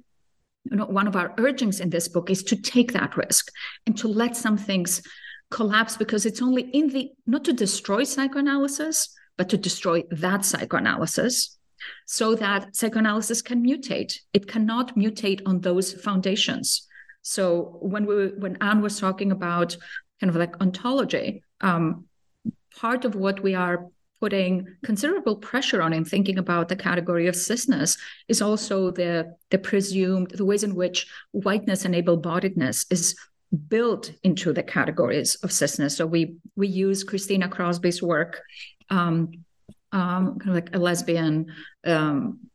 you 0.70 0.78
know, 0.78 0.86
one 0.86 1.08
of 1.08 1.16
our 1.16 1.34
urgings 1.38 1.80
in 1.80 1.90
this 1.90 2.08
book 2.08 2.30
is 2.30 2.44
to 2.44 2.56
take 2.56 2.94
that 2.94 3.18
risk 3.18 3.52
and 3.86 3.98
to 3.98 4.08
let 4.08 4.38
some 4.38 4.58
things 4.58 5.02
collapse 5.52 5.98
because 5.98 6.26
it's 6.26 6.42
only 6.42 6.64
in 6.72 6.90
the 6.90 7.12
not 7.26 7.44
to 7.46 7.54
destroy 7.54 8.04
psychoanalysis, 8.04 9.16
but 9.38 9.50
to 9.50 9.58
destroy 9.58 10.04
that 10.12 10.46
psychoanalysis 10.46 11.58
so 12.06 12.36
that 12.36 12.76
psychoanalysis 12.76 13.42
can 13.42 13.66
mutate. 13.66 14.20
It 14.34 14.48
cannot 14.48 14.96
mutate 14.96 15.42
on 15.46 15.62
those 15.62 15.94
foundations. 15.94 16.88
So 17.22 17.78
when 17.82 18.06
we 18.06 18.28
when 18.28 18.58
Ann 18.62 18.82
was 18.82 19.00
talking 19.00 19.32
about 19.32 19.76
kind 20.20 20.30
of 20.30 20.36
like 20.36 20.60
ontology, 20.62 21.44
um, 21.62 22.06
part 22.76 23.06
of 23.06 23.16
what 23.16 23.42
we 23.42 23.56
are 23.56 23.88
putting 24.20 24.68
considerable 24.84 25.38
pressure 25.38 25.82
on 25.82 25.94
in 25.94 26.04
thinking 26.04 26.38
about 26.38 26.68
the 26.68 26.76
category 26.76 27.28
of 27.28 27.36
cisness 27.36 27.98
is 28.28 28.42
also 28.42 28.92
the 28.92 29.34
the 29.50 29.58
presumed 29.58 30.32
the 30.32 30.46
ways 30.46 30.64
in 30.64 30.76
which 30.76 31.08
whiteness 31.32 31.86
and 31.86 31.96
able-bodiedness 31.96 32.86
is 32.92 33.16
built 33.68 34.12
into 34.24 34.54
the 34.54 34.64
categories 34.64 35.36
of 35.36 35.50
cisness. 35.50 35.92
So 35.92 36.06
we 36.06 36.36
we 36.56 36.68
use 36.68 37.04
Christina 37.04 37.50
Crosby's 37.50 38.02
work, 38.02 38.42
um, 38.90 39.32
um, 39.92 40.40
kind 40.40 40.50
of 40.50 40.56
like 40.56 40.76
a 40.76 40.80
lesbian 40.80 41.48
um, 41.86 42.50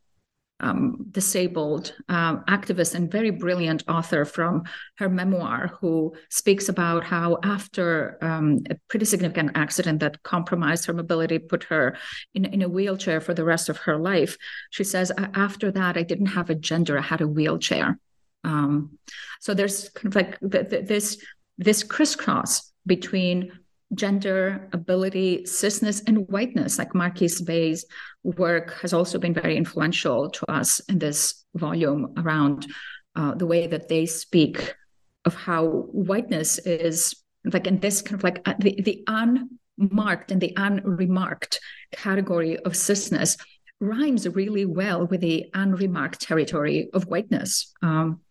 um, 0.61 1.05
disabled 1.11 1.93
um, 2.07 2.43
activist 2.47 2.95
and 2.95 3.11
very 3.11 3.29
brilliant 3.29 3.83
author 3.89 4.23
from 4.23 4.63
her 4.97 5.09
memoir 5.09 5.71
who 5.81 6.15
speaks 6.29 6.69
about 6.69 7.03
how 7.03 7.37
after 7.43 8.17
um, 8.21 8.59
a 8.69 8.75
pretty 8.87 9.05
significant 9.05 9.51
accident 9.55 9.99
that 9.99 10.23
compromised 10.23 10.85
her 10.85 10.93
mobility 10.93 11.39
put 11.39 11.63
her 11.65 11.97
in, 12.33 12.45
in 12.45 12.61
a 12.61 12.69
wheelchair 12.69 13.19
for 13.19 13.33
the 13.33 13.43
rest 13.43 13.67
of 13.67 13.77
her 13.77 13.97
life 13.97 14.37
she 14.69 14.83
says 14.83 15.11
after 15.33 15.71
that 15.71 15.97
i 15.97 16.03
didn't 16.03 16.27
have 16.27 16.49
a 16.49 16.55
gender 16.55 16.97
i 16.97 17.01
had 17.01 17.19
a 17.19 17.27
wheelchair 17.27 17.99
um, 18.45 18.97
so 19.41 19.53
there's 19.53 19.89
kind 19.89 20.07
of 20.07 20.15
like 20.15 20.39
the, 20.39 20.63
the, 20.63 20.81
this 20.81 21.17
this 21.57 21.83
crisscross 21.83 22.71
between 22.85 23.51
gender, 23.93 24.69
ability, 24.73 25.43
cisness, 25.43 26.01
and 26.07 26.27
whiteness. 26.29 26.77
Like 26.77 26.93
Marquis 26.93 27.43
Bey's 27.43 27.85
work 28.23 28.73
has 28.81 28.93
also 28.93 29.17
been 29.17 29.33
very 29.33 29.57
influential 29.57 30.29
to 30.29 30.51
us 30.51 30.79
in 30.81 30.99
this 30.99 31.45
volume 31.55 32.13
around 32.17 32.67
uh, 33.15 33.33
the 33.33 33.47
way 33.47 33.67
that 33.67 33.87
they 33.87 34.05
speak 34.05 34.75
of 35.23 35.33
how 35.33 35.65
whiteness 35.91 36.59
is 36.59 37.15
like 37.45 37.67
in 37.67 37.79
this 37.79 38.01
kind 38.01 38.15
of 38.15 38.23
like 38.23 38.41
uh, 38.45 38.53
the, 38.59 38.79
the 38.81 39.03
unmarked 39.07 40.31
and 40.31 40.41
the 40.41 40.53
unremarked 40.57 41.59
category 41.91 42.57
of 42.57 42.73
cisness 42.73 43.37
rhymes 43.79 44.27
really 44.27 44.65
well 44.65 45.05
with 45.07 45.21
the 45.21 45.45
unremarked 45.53 46.21
territory 46.21 46.89
of 46.93 47.07
whiteness. 47.07 47.73
Um, 47.81 48.21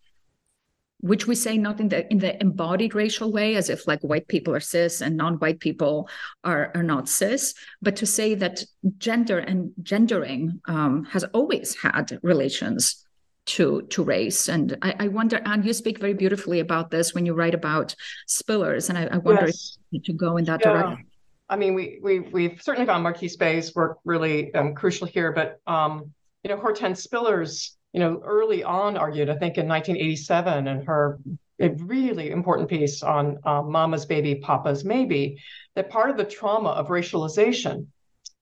which 1.04 1.26
we 1.26 1.34
say 1.34 1.58
not 1.58 1.80
in 1.80 1.88
the 1.90 2.10
in 2.10 2.18
the 2.18 2.40
embodied 2.40 2.94
racial 2.94 3.30
way 3.30 3.56
as 3.56 3.68
if 3.68 3.86
like 3.86 4.00
white 4.00 4.26
people 4.26 4.54
are 4.54 4.60
cis 4.60 5.02
and 5.02 5.16
non-white 5.18 5.60
people 5.60 6.08
are 6.44 6.72
are 6.74 6.82
not 6.82 7.10
cis 7.10 7.54
but 7.82 7.94
to 7.94 8.06
say 8.06 8.34
that 8.34 8.64
gender 8.96 9.38
and 9.38 9.72
gendering 9.82 10.60
um, 10.64 11.04
has 11.04 11.22
always 11.34 11.76
had 11.76 12.18
relations 12.22 13.04
to 13.44 13.82
to 13.90 14.02
race 14.02 14.48
and 14.48 14.78
I, 14.80 14.94
I, 15.00 15.08
wonder 15.08 15.42
and 15.44 15.62
you 15.62 15.74
speak 15.74 15.98
very 15.98 16.14
beautifully 16.14 16.60
about 16.60 16.90
this 16.90 17.12
when 17.14 17.26
you 17.26 17.34
write 17.34 17.54
about 17.54 17.94
spillers 18.26 18.88
and 18.88 18.96
i, 18.96 19.04
I 19.04 19.18
wonder 19.18 19.46
yes. 19.46 19.76
if 19.92 20.04
to 20.04 20.14
go 20.14 20.38
in 20.38 20.46
that 20.46 20.62
yeah. 20.64 20.72
direction 20.72 21.06
i 21.50 21.56
mean 21.56 21.74
we, 21.74 22.00
we 22.02 22.20
we've 22.20 22.62
certainly 22.62 22.86
found 22.86 23.02
marquis 23.02 23.36
bey's 23.38 23.74
work 23.74 23.98
really 24.06 24.54
um, 24.54 24.74
crucial 24.74 25.06
here 25.06 25.32
but 25.32 25.60
um, 25.66 26.10
you 26.42 26.48
know 26.48 26.56
hortense 26.56 27.06
spillers 27.06 27.72
you 27.94 28.00
know, 28.00 28.20
early 28.24 28.64
on 28.64 28.96
argued, 28.96 29.30
I 29.30 29.36
think 29.36 29.56
in 29.56 29.68
1987, 29.68 30.66
in 30.66 30.84
her 30.84 31.20
a 31.60 31.70
really 31.70 32.32
important 32.32 32.68
piece 32.68 33.04
on 33.04 33.38
um, 33.44 33.70
Mama's 33.70 34.04
Baby, 34.04 34.34
Papa's 34.34 34.84
Maybe, 34.84 35.40
that 35.76 35.90
part 35.90 36.10
of 36.10 36.16
the 36.16 36.24
trauma 36.24 36.70
of 36.70 36.88
racialization 36.88 37.86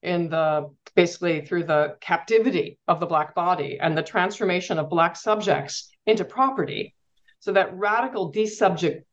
in 0.01 0.27
the 0.27 0.71
basically 0.95 1.45
through 1.45 1.65
the 1.65 1.95
captivity 2.01 2.79
of 2.87 2.99
the 2.99 3.05
Black 3.05 3.35
body 3.35 3.77
and 3.79 3.95
the 3.95 4.01
transformation 4.01 4.79
of 4.79 4.89
Black 4.89 5.15
subjects 5.15 5.91
into 6.07 6.25
property. 6.25 6.95
So 7.39 7.53
that 7.53 7.77
radical 7.77 8.33
desubject, 8.33 9.03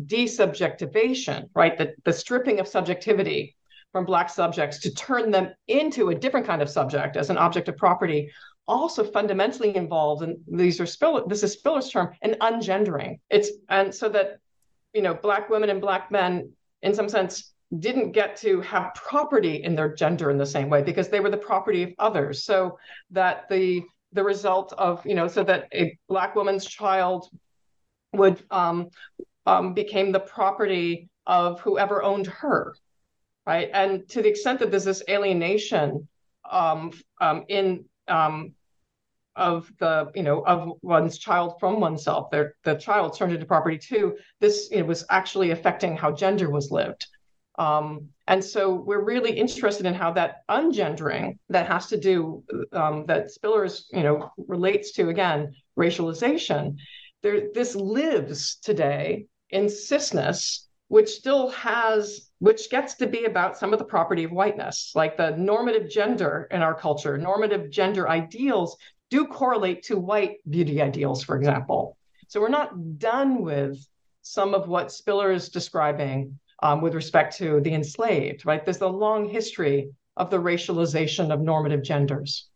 desubjectivation, 0.00 1.50
right? 1.54 1.76
The, 1.76 1.94
the 2.04 2.12
stripping 2.12 2.58
of 2.58 2.68
subjectivity 2.68 3.54
from 3.92 4.06
Black 4.06 4.30
subjects 4.30 4.78
to 4.80 4.94
turn 4.94 5.30
them 5.30 5.52
into 5.68 6.08
a 6.08 6.14
different 6.14 6.46
kind 6.46 6.62
of 6.62 6.70
subject 6.70 7.16
as 7.16 7.28
an 7.28 7.36
object 7.36 7.68
of 7.68 7.76
property 7.76 8.30
also 8.66 9.04
fundamentally 9.04 9.76
involved, 9.76 10.22
and 10.22 10.38
these 10.46 10.80
are 10.80 10.86
Spiller, 10.86 11.22
this 11.26 11.42
is 11.42 11.52
Spiller's 11.52 11.90
term, 11.90 12.14
an 12.22 12.36
ungendering. 12.40 13.18
It's 13.30 13.50
and 13.68 13.94
so 13.94 14.08
that 14.10 14.38
you 14.94 15.02
know, 15.02 15.14
black 15.14 15.50
women 15.50 15.70
and 15.70 15.80
black 15.80 16.10
men, 16.10 16.52
in 16.82 16.94
some 16.94 17.08
sense, 17.08 17.52
didn't 17.78 18.12
get 18.12 18.36
to 18.36 18.60
have 18.60 18.94
property 18.94 19.64
in 19.64 19.74
their 19.74 19.92
gender 19.92 20.30
in 20.30 20.38
the 20.38 20.46
same 20.46 20.70
way 20.70 20.82
because 20.82 21.08
they 21.08 21.20
were 21.20 21.30
the 21.30 21.36
property 21.36 21.82
of 21.82 21.92
others. 21.98 22.44
So 22.44 22.78
that 23.10 23.48
the 23.50 23.82
the 24.12 24.22
result 24.22 24.72
of 24.78 25.04
you 25.04 25.14
know, 25.14 25.26
so 25.26 25.42
that 25.44 25.68
a 25.74 25.98
black 26.08 26.36
woman's 26.36 26.64
child 26.64 27.28
would 28.12 28.42
um, 28.50 28.90
um, 29.46 29.74
became 29.74 30.12
the 30.12 30.20
property 30.20 31.08
of 31.26 31.60
whoever 31.60 32.02
owned 32.02 32.28
her, 32.28 32.74
right? 33.46 33.68
And 33.72 34.08
to 34.10 34.22
the 34.22 34.28
extent 34.28 34.60
that 34.60 34.70
there's 34.70 34.84
this 34.84 35.02
alienation 35.08 36.08
um, 36.48 36.92
um, 37.20 37.44
in 37.48 37.86
um, 38.08 38.52
of 39.36 39.70
the 39.78 40.10
you 40.14 40.22
know 40.22 40.40
of 40.46 40.78
one's 40.82 41.18
child 41.18 41.58
from 41.58 41.80
oneself 41.80 42.30
Their, 42.30 42.54
the 42.62 42.76
child 42.76 43.16
turned 43.16 43.32
into 43.32 43.46
property 43.46 43.78
too 43.78 44.16
this 44.40 44.68
it 44.70 44.82
was 44.82 45.04
actually 45.10 45.50
affecting 45.50 45.96
how 45.96 46.12
gender 46.12 46.50
was 46.50 46.70
lived. 46.70 47.06
Um, 47.56 48.08
and 48.26 48.44
so 48.44 48.74
we're 48.74 49.04
really 49.04 49.32
interested 49.32 49.86
in 49.86 49.94
how 49.94 50.12
that 50.12 50.42
ungendering 50.48 51.38
that 51.50 51.68
has 51.68 51.86
to 51.88 51.96
do 51.96 52.42
um, 52.72 53.06
that 53.06 53.28
spillers 53.28 53.84
you 53.92 54.02
know 54.02 54.30
relates 54.36 54.92
to 54.92 55.08
again 55.08 55.54
racialization 55.78 56.76
there 57.22 57.48
this 57.54 57.74
lives 57.74 58.56
today 58.62 59.26
in 59.50 59.66
cisness 59.66 60.63
which 60.88 61.08
still 61.08 61.48
has 61.50 62.30
which 62.40 62.68
gets 62.70 62.94
to 62.94 63.06
be 63.06 63.24
about 63.24 63.56
some 63.56 63.72
of 63.72 63.78
the 63.78 63.84
property 63.84 64.24
of 64.24 64.30
whiteness 64.30 64.92
like 64.94 65.16
the 65.16 65.30
normative 65.36 65.88
gender 65.88 66.46
in 66.50 66.62
our 66.62 66.74
culture 66.74 67.16
normative 67.16 67.70
gender 67.70 68.08
ideals 68.08 68.76
do 69.14 69.26
correlate 69.26 69.84
to 69.84 69.96
white 69.96 70.38
beauty 70.48 70.82
ideals, 70.82 71.22
for 71.22 71.36
example. 71.36 71.96
So 72.26 72.40
we're 72.40 72.48
not 72.48 72.98
done 72.98 73.42
with 73.42 73.78
some 74.22 74.54
of 74.54 74.66
what 74.66 74.90
Spiller 74.90 75.30
is 75.30 75.50
describing 75.50 76.38
um, 76.62 76.80
with 76.80 76.94
respect 76.94 77.36
to 77.38 77.60
the 77.60 77.74
enslaved, 77.74 78.44
right? 78.44 78.64
There's 78.64 78.80
a 78.80 78.88
long 78.88 79.28
history 79.28 79.90
of 80.16 80.30
the 80.30 80.38
racialization 80.38 81.32
of 81.32 81.40
normative 81.40 81.82
genders. 81.84 82.48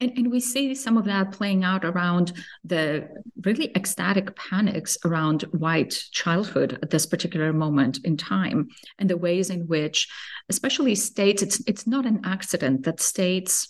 And, 0.00 0.12
and, 0.16 0.30
we 0.30 0.40
see 0.40 0.74
some 0.74 0.98
of 0.98 1.04
that 1.04 1.30
playing 1.30 1.62
out 1.62 1.84
around 1.84 2.32
the 2.64 3.08
really 3.42 3.70
ecstatic 3.76 4.34
panics 4.34 4.98
around 5.04 5.42
white 5.52 6.02
childhood 6.10 6.78
at 6.82 6.90
this 6.90 7.06
particular 7.06 7.52
moment 7.52 8.00
in 8.04 8.16
time, 8.16 8.68
and 8.98 9.08
the 9.08 9.16
ways 9.16 9.50
in 9.50 9.68
which, 9.68 10.08
especially 10.48 10.96
states, 10.96 11.42
it's 11.42 11.62
it's 11.66 11.86
not 11.86 12.06
an 12.06 12.20
accident 12.24 12.84
that 12.84 13.00
states 13.00 13.68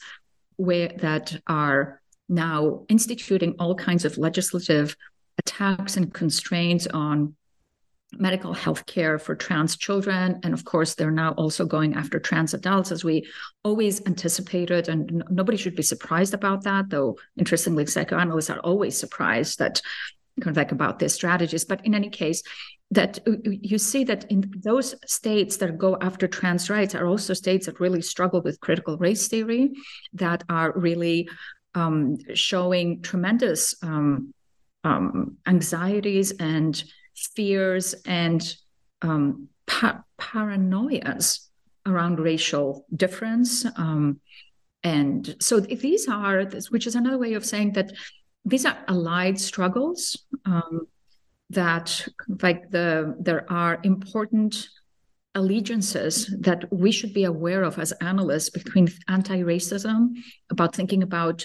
where 0.57 0.93
that 0.99 1.39
are 1.47 2.01
now 2.29 2.85
instituting 2.89 3.55
all 3.59 3.75
kinds 3.75 4.05
of 4.05 4.17
legislative 4.17 4.97
attacks 5.39 5.97
and 5.97 6.15
constraints 6.15 6.87
on 6.87 7.35
medical 8.19 8.53
health 8.53 8.87
care 8.87 9.19
for 9.19 9.35
trans 9.35 9.77
children. 9.77 10.41
And 10.43 10.55
of 10.55 10.65
course, 10.65 10.95
they're 10.95 11.11
now 11.11 11.33
also 11.33 11.65
going 11.65 11.95
after 11.95 12.19
trans 12.19 12.55
adults, 12.55 12.93
as 12.93 13.05
we 13.05 13.27
always 13.63 14.05
anticipated. 14.07 14.89
And 14.89 15.11
n- 15.11 15.25
nobody 15.31 15.59
should 15.59 15.77
be 15.77 15.83
surprised 15.83 16.35
about 16.35 16.65
that, 16.65 16.91
though, 16.91 17.17
interestingly, 17.37 17.87
psychoanalysts 17.87 18.51
are 18.51 18.61
always 18.61 18.99
surprised 18.99 19.59
that 19.59 19.81
kind 20.41 20.51
of 20.51 20.57
like 20.57 20.73
about 20.73 20.99
their 20.99 21.09
strategies. 21.09 21.65
But 21.65 21.85
in 21.87 21.95
any 21.95 22.11
case, 22.11 22.43
that 22.91 23.19
you 23.45 23.79
see 23.79 24.05
that 24.05 24.31
in 24.31 24.53
those 24.63 24.95
states 25.07 25.57
that 25.57 25.79
go 25.79 25.97
after 26.01 26.29
trans 26.29 26.71
rights 26.71 26.95
are 26.95 27.07
also 27.07 27.35
states 27.35 27.67
that 27.67 27.81
really 27.81 28.03
struggle 28.03 28.41
with 28.43 28.61
critical 28.61 28.97
race 28.99 29.29
theory, 29.29 29.73
that 30.13 30.45
are 30.49 30.73
really 30.77 31.29
um, 31.75 32.19
showing 32.35 33.03
tremendous 33.03 33.75
um, 33.83 34.33
um, 34.85 35.39
anxieties 35.47 36.33
and 36.33 36.85
fears 37.15 37.95
and 38.07 38.55
um, 39.03 39.49
pa- 39.67 40.03
paranoias 40.19 41.49
around 41.87 42.19
racial 42.19 42.87
difference. 42.95 43.67
Um, 43.77 44.21
and 44.83 45.37
so 45.41 45.61
these 45.61 46.09
are, 46.09 46.45
which 46.71 46.87
is 46.87 46.95
another 46.95 47.19
way 47.19 47.35
of 47.35 47.45
saying 47.45 47.73
that 47.73 47.93
these 48.45 48.67
are 48.67 48.77
allied 48.89 49.41
struggles 49.41 50.25
um, 50.45 50.87
that 51.51 52.07
like 52.43 52.71
the 52.71 53.17
there 53.21 53.51
are 53.51 53.81
important 53.83 54.69
allegiances 55.35 56.35
that 56.41 56.65
we 56.73 56.93
should 56.93 57.13
be 57.13 57.25
aware 57.25 57.65
of 57.65 57.79
as 57.79 57.93
analysts 57.93 58.51
between 58.51 58.89
anti-racism, 59.09 60.11
about 60.51 60.75
thinking 60.75 61.03
about 61.03 61.45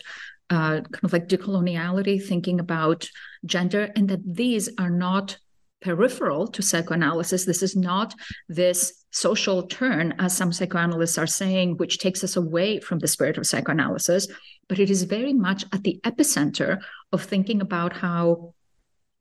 uh, 0.49 0.82
kind 0.82 1.03
of 1.03 1.13
like 1.13 1.28
decoloniality, 1.28 2.24
thinking 2.24 2.59
about 2.59 3.09
gender, 3.45 3.89
and 3.95 4.09
that 4.09 4.36
these 4.36 4.70
are 4.78 4.89
not 4.89 5.38
peripheral 5.82 6.47
to 6.47 6.61
psychoanalysis. 6.61 7.45
This 7.45 7.63
is 7.63 7.75
not 7.75 8.13
this 8.47 9.05
social 9.11 9.63
turn, 9.63 10.13
as 10.19 10.36
some 10.36 10.51
psychoanalysts 10.51 11.17
are 11.17 11.27
saying, 11.27 11.77
which 11.77 11.99
takes 11.99 12.23
us 12.23 12.36
away 12.36 12.80
from 12.80 12.99
the 12.99 13.07
spirit 13.07 13.38
of 13.38 13.47
psychoanalysis, 13.47 14.27
but 14.67 14.80
it 14.80 14.89
is 14.89 15.03
very 15.03 15.34
much 15.34 15.65
at 15.73 15.84
the 15.84 15.99
epicenter 16.03 16.80
of 17.11 17.23
thinking 17.23 17.61
about 17.61 17.93
how 17.93 18.53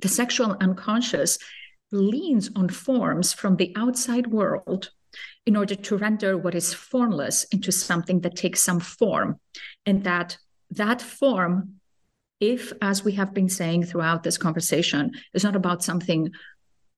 the 0.00 0.08
sexual 0.08 0.56
unconscious 0.60 1.38
leans 1.90 2.50
on 2.54 2.68
forms 2.68 3.32
from 3.32 3.56
the 3.56 3.72
outside 3.76 4.26
world 4.26 4.90
in 5.46 5.56
order 5.56 5.74
to 5.74 5.96
render 5.96 6.36
what 6.36 6.54
is 6.54 6.74
formless 6.74 7.44
into 7.44 7.72
something 7.72 8.20
that 8.20 8.36
takes 8.36 8.62
some 8.62 8.78
form 8.78 9.40
and 9.86 10.04
that 10.04 10.36
that 10.70 11.00
form 11.00 11.77
if 12.40 12.72
as 12.82 13.04
we 13.04 13.12
have 13.12 13.34
been 13.34 13.48
saying 13.48 13.84
throughout 13.84 14.22
this 14.22 14.38
conversation 14.38 15.12
it's 15.34 15.44
not 15.44 15.56
about 15.56 15.82
something 15.82 16.30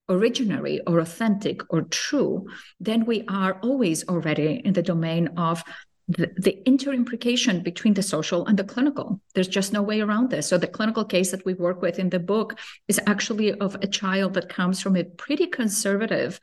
originary 0.08 0.80
or 0.86 0.98
authentic 0.98 1.62
or 1.72 1.82
true 1.82 2.46
then 2.80 3.04
we 3.04 3.24
are 3.28 3.58
always 3.62 4.06
already 4.08 4.60
in 4.64 4.72
the 4.72 4.82
domain 4.82 5.28
of 5.36 5.62
the, 6.08 6.28
the 6.38 6.60
interimplication 6.66 7.62
between 7.62 7.94
the 7.94 8.02
social 8.02 8.44
and 8.46 8.58
the 8.58 8.64
clinical. 8.64 9.20
There's 9.34 9.46
just 9.46 9.72
no 9.72 9.80
way 9.80 10.00
around 10.00 10.30
this. 10.30 10.48
So 10.48 10.58
the 10.58 10.66
clinical 10.66 11.04
case 11.04 11.30
that 11.30 11.44
we 11.44 11.54
work 11.54 11.82
with 11.82 12.00
in 12.00 12.10
the 12.10 12.18
book 12.18 12.58
is 12.88 12.98
actually 13.06 13.52
of 13.52 13.76
a 13.76 13.86
child 13.86 14.34
that 14.34 14.48
comes 14.48 14.80
from 14.80 14.96
a 14.96 15.04
pretty 15.04 15.46
conservative 15.46 16.40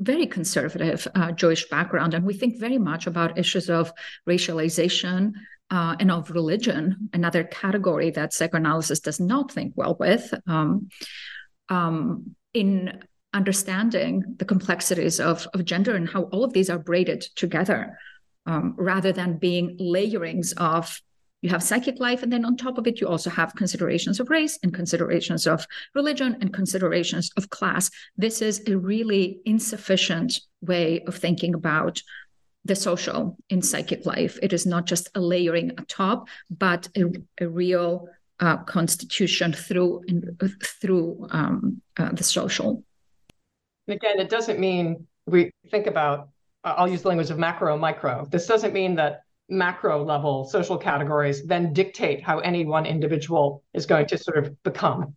very 0.00 0.26
conservative 0.26 1.06
uh, 1.14 1.30
Jewish 1.30 1.68
background, 1.68 2.14
and 2.14 2.24
we 2.24 2.32
think 2.32 2.58
very 2.58 2.78
much 2.78 3.06
about 3.06 3.38
issues 3.38 3.68
of 3.68 3.92
racialization 4.26 5.32
uh, 5.70 5.96
and 6.00 6.10
of 6.10 6.30
religion, 6.30 7.10
another 7.12 7.44
category 7.44 8.10
that 8.10 8.32
psychoanalysis 8.32 9.00
does 9.00 9.20
not 9.20 9.52
think 9.52 9.72
well 9.76 9.96
with. 9.98 10.32
Um, 10.46 10.88
um, 11.68 12.34
in 12.52 13.00
understanding 13.32 14.24
the 14.38 14.44
complexities 14.44 15.20
of, 15.20 15.46
of 15.54 15.64
gender 15.64 15.94
and 15.94 16.08
how 16.08 16.22
all 16.24 16.42
of 16.42 16.52
these 16.52 16.68
are 16.68 16.78
braided 16.78 17.20
together 17.36 17.96
um, 18.46 18.74
rather 18.76 19.12
than 19.12 19.38
being 19.38 19.76
layerings 19.78 20.52
of 20.56 21.00
you 21.42 21.48
have 21.48 21.62
psychic 21.62 21.98
life 22.00 22.22
and 22.22 22.32
then 22.32 22.44
on 22.44 22.56
top 22.56 22.76
of 22.76 22.86
it 22.86 23.00
you 23.00 23.06
also 23.06 23.30
have 23.30 23.54
considerations 23.54 24.20
of 24.20 24.28
race 24.28 24.58
and 24.62 24.74
considerations 24.74 25.46
of 25.46 25.66
religion 25.94 26.36
and 26.40 26.52
considerations 26.52 27.30
of 27.36 27.48
class 27.50 27.90
this 28.16 28.42
is 28.42 28.62
a 28.66 28.76
really 28.76 29.40
insufficient 29.44 30.40
way 30.60 31.00
of 31.06 31.14
thinking 31.14 31.54
about 31.54 32.02
the 32.64 32.76
social 32.76 33.36
in 33.48 33.62
psychic 33.62 34.04
life 34.06 34.38
it 34.42 34.52
is 34.52 34.66
not 34.66 34.86
just 34.86 35.08
a 35.14 35.20
layering 35.20 35.70
atop 35.78 36.28
but 36.50 36.88
a, 36.96 37.04
a 37.40 37.48
real 37.48 38.08
uh, 38.40 38.56
constitution 38.58 39.52
through 39.52 40.02
through 40.80 41.26
um, 41.30 41.80
uh, 41.98 42.12
the 42.12 42.24
social 42.24 42.82
and 43.86 43.96
again 43.96 44.18
it 44.18 44.28
doesn't 44.28 44.58
mean 44.58 45.06
we 45.26 45.50
think 45.70 45.86
about 45.86 46.28
I'll 46.62 46.88
use 46.88 47.02
the 47.02 47.08
language 47.08 47.30
of 47.30 47.38
macro 47.38 47.72
and 47.72 47.80
micro. 47.80 48.26
This 48.30 48.46
doesn't 48.46 48.74
mean 48.74 48.94
that 48.96 49.22
macro 49.48 50.04
level 50.04 50.44
social 50.44 50.78
categories 50.78 51.44
then 51.44 51.72
dictate 51.72 52.22
how 52.22 52.38
any 52.40 52.64
one 52.64 52.86
individual 52.86 53.62
is 53.74 53.86
going 53.86 54.06
to 54.06 54.18
sort 54.18 54.38
of 54.38 54.62
become. 54.62 55.16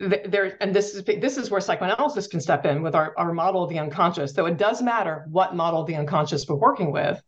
There, 0.00 0.56
and 0.60 0.74
this 0.74 0.94
is 0.94 1.04
this 1.04 1.38
is 1.38 1.50
where 1.50 1.60
psychoanalysis 1.60 2.26
can 2.26 2.40
step 2.40 2.66
in 2.66 2.82
with 2.82 2.96
our, 2.96 3.14
our 3.16 3.32
model 3.32 3.62
of 3.62 3.70
the 3.70 3.78
unconscious. 3.78 4.32
So 4.32 4.46
it 4.46 4.56
does 4.56 4.82
matter 4.82 5.24
what 5.30 5.54
model 5.54 5.82
of 5.82 5.86
the 5.86 5.94
unconscious 5.94 6.48
we're 6.48 6.56
working 6.56 6.90
with, 6.90 7.22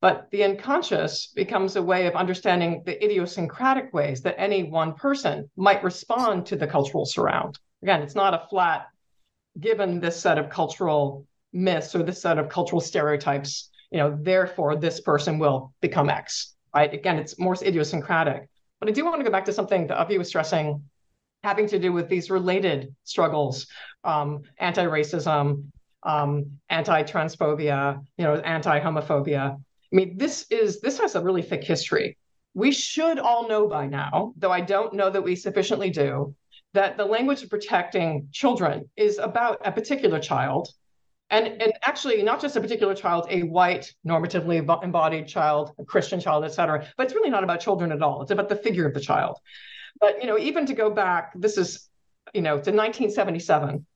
but 0.00 0.30
the 0.30 0.44
unconscious 0.44 1.28
becomes 1.34 1.76
a 1.76 1.82
way 1.82 2.06
of 2.06 2.14
understanding 2.14 2.82
the 2.86 3.02
idiosyncratic 3.04 3.92
ways 3.92 4.22
that 4.22 4.38
any 4.38 4.62
one 4.62 4.94
person 4.94 5.50
might 5.56 5.82
respond 5.82 6.46
to 6.46 6.56
the 6.56 6.66
cultural 6.66 7.04
surround. 7.04 7.58
Again, 7.82 8.02
it's 8.02 8.14
not 8.14 8.34
a 8.34 8.46
flat, 8.48 8.86
given 9.58 10.00
this 10.00 10.20
set 10.20 10.38
of 10.38 10.50
cultural 10.50 11.26
myths 11.52 11.94
or 11.94 12.02
this 12.02 12.20
set 12.20 12.38
of 12.38 12.48
cultural 12.48 12.80
stereotypes, 12.80 13.70
you 13.90 13.98
know, 13.98 14.16
therefore 14.20 14.76
this 14.76 15.00
person 15.00 15.38
will 15.38 15.72
become 15.80 16.10
X, 16.10 16.54
right? 16.74 16.92
Again, 16.92 17.18
it's 17.18 17.38
more 17.38 17.56
idiosyncratic. 17.62 18.48
But 18.80 18.88
I 18.88 18.92
do 18.92 19.04
want 19.04 19.18
to 19.20 19.24
go 19.24 19.30
back 19.30 19.46
to 19.46 19.52
something 19.52 19.86
that 19.86 19.96
Avgi 19.96 20.18
was 20.18 20.28
stressing 20.28 20.82
having 21.44 21.68
to 21.68 21.78
do 21.78 21.92
with 21.92 22.08
these 22.08 22.30
related 22.30 22.94
struggles, 23.04 23.66
um, 24.02 24.42
anti-racism, 24.58 25.64
um, 26.02 26.32
anti-transphobia, 26.70 28.02
you 28.16 28.24
know, 28.24 28.36
anti-homophobia. 28.36 29.54
I 29.54 29.94
mean, 29.94 30.16
this 30.16 30.46
is 30.50 30.80
this 30.80 30.98
has 30.98 31.14
a 31.14 31.22
really 31.22 31.42
thick 31.42 31.62
history. 31.62 32.16
We 32.54 32.72
should 32.72 33.18
all 33.18 33.46
know 33.46 33.68
by 33.68 33.86
now, 33.86 34.32
though 34.36 34.50
I 34.50 34.60
don't 34.60 34.94
know 34.94 35.10
that 35.10 35.22
we 35.22 35.36
sufficiently 35.36 35.90
do, 35.90 36.34
that 36.72 36.96
the 36.96 37.04
language 37.04 37.42
of 37.42 37.50
protecting 37.50 38.28
children 38.32 38.88
is 38.96 39.18
about 39.18 39.60
a 39.64 39.72
particular 39.72 40.18
child 40.18 40.68
and 41.30 41.46
and 41.62 41.72
actually 41.82 42.22
not 42.22 42.40
just 42.40 42.56
a 42.56 42.60
particular 42.60 42.94
child 42.94 43.26
a 43.30 43.42
white 43.42 43.92
normatively 44.06 44.58
embodied 44.82 45.26
child 45.26 45.72
a 45.78 45.84
christian 45.84 46.20
child 46.20 46.44
et 46.44 46.52
cetera 46.52 46.86
but 46.96 47.06
it's 47.06 47.14
really 47.14 47.30
not 47.30 47.42
about 47.42 47.60
children 47.60 47.90
at 47.92 48.02
all 48.02 48.20
it's 48.22 48.30
about 48.30 48.48
the 48.50 48.56
figure 48.56 48.86
of 48.86 48.92
the 48.92 49.00
child 49.00 49.38
but 50.00 50.20
you 50.20 50.26
know 50.26 50.38
even 50.38 50.66
to 50.66 50.74
go 50.74 50.90
back 50.90 51.32
this 51.34 51.58
is 51.58 51.88
you 52.32 52.42
know 52.42 52.52
to 52.52 52.70
1977 52.70 53.86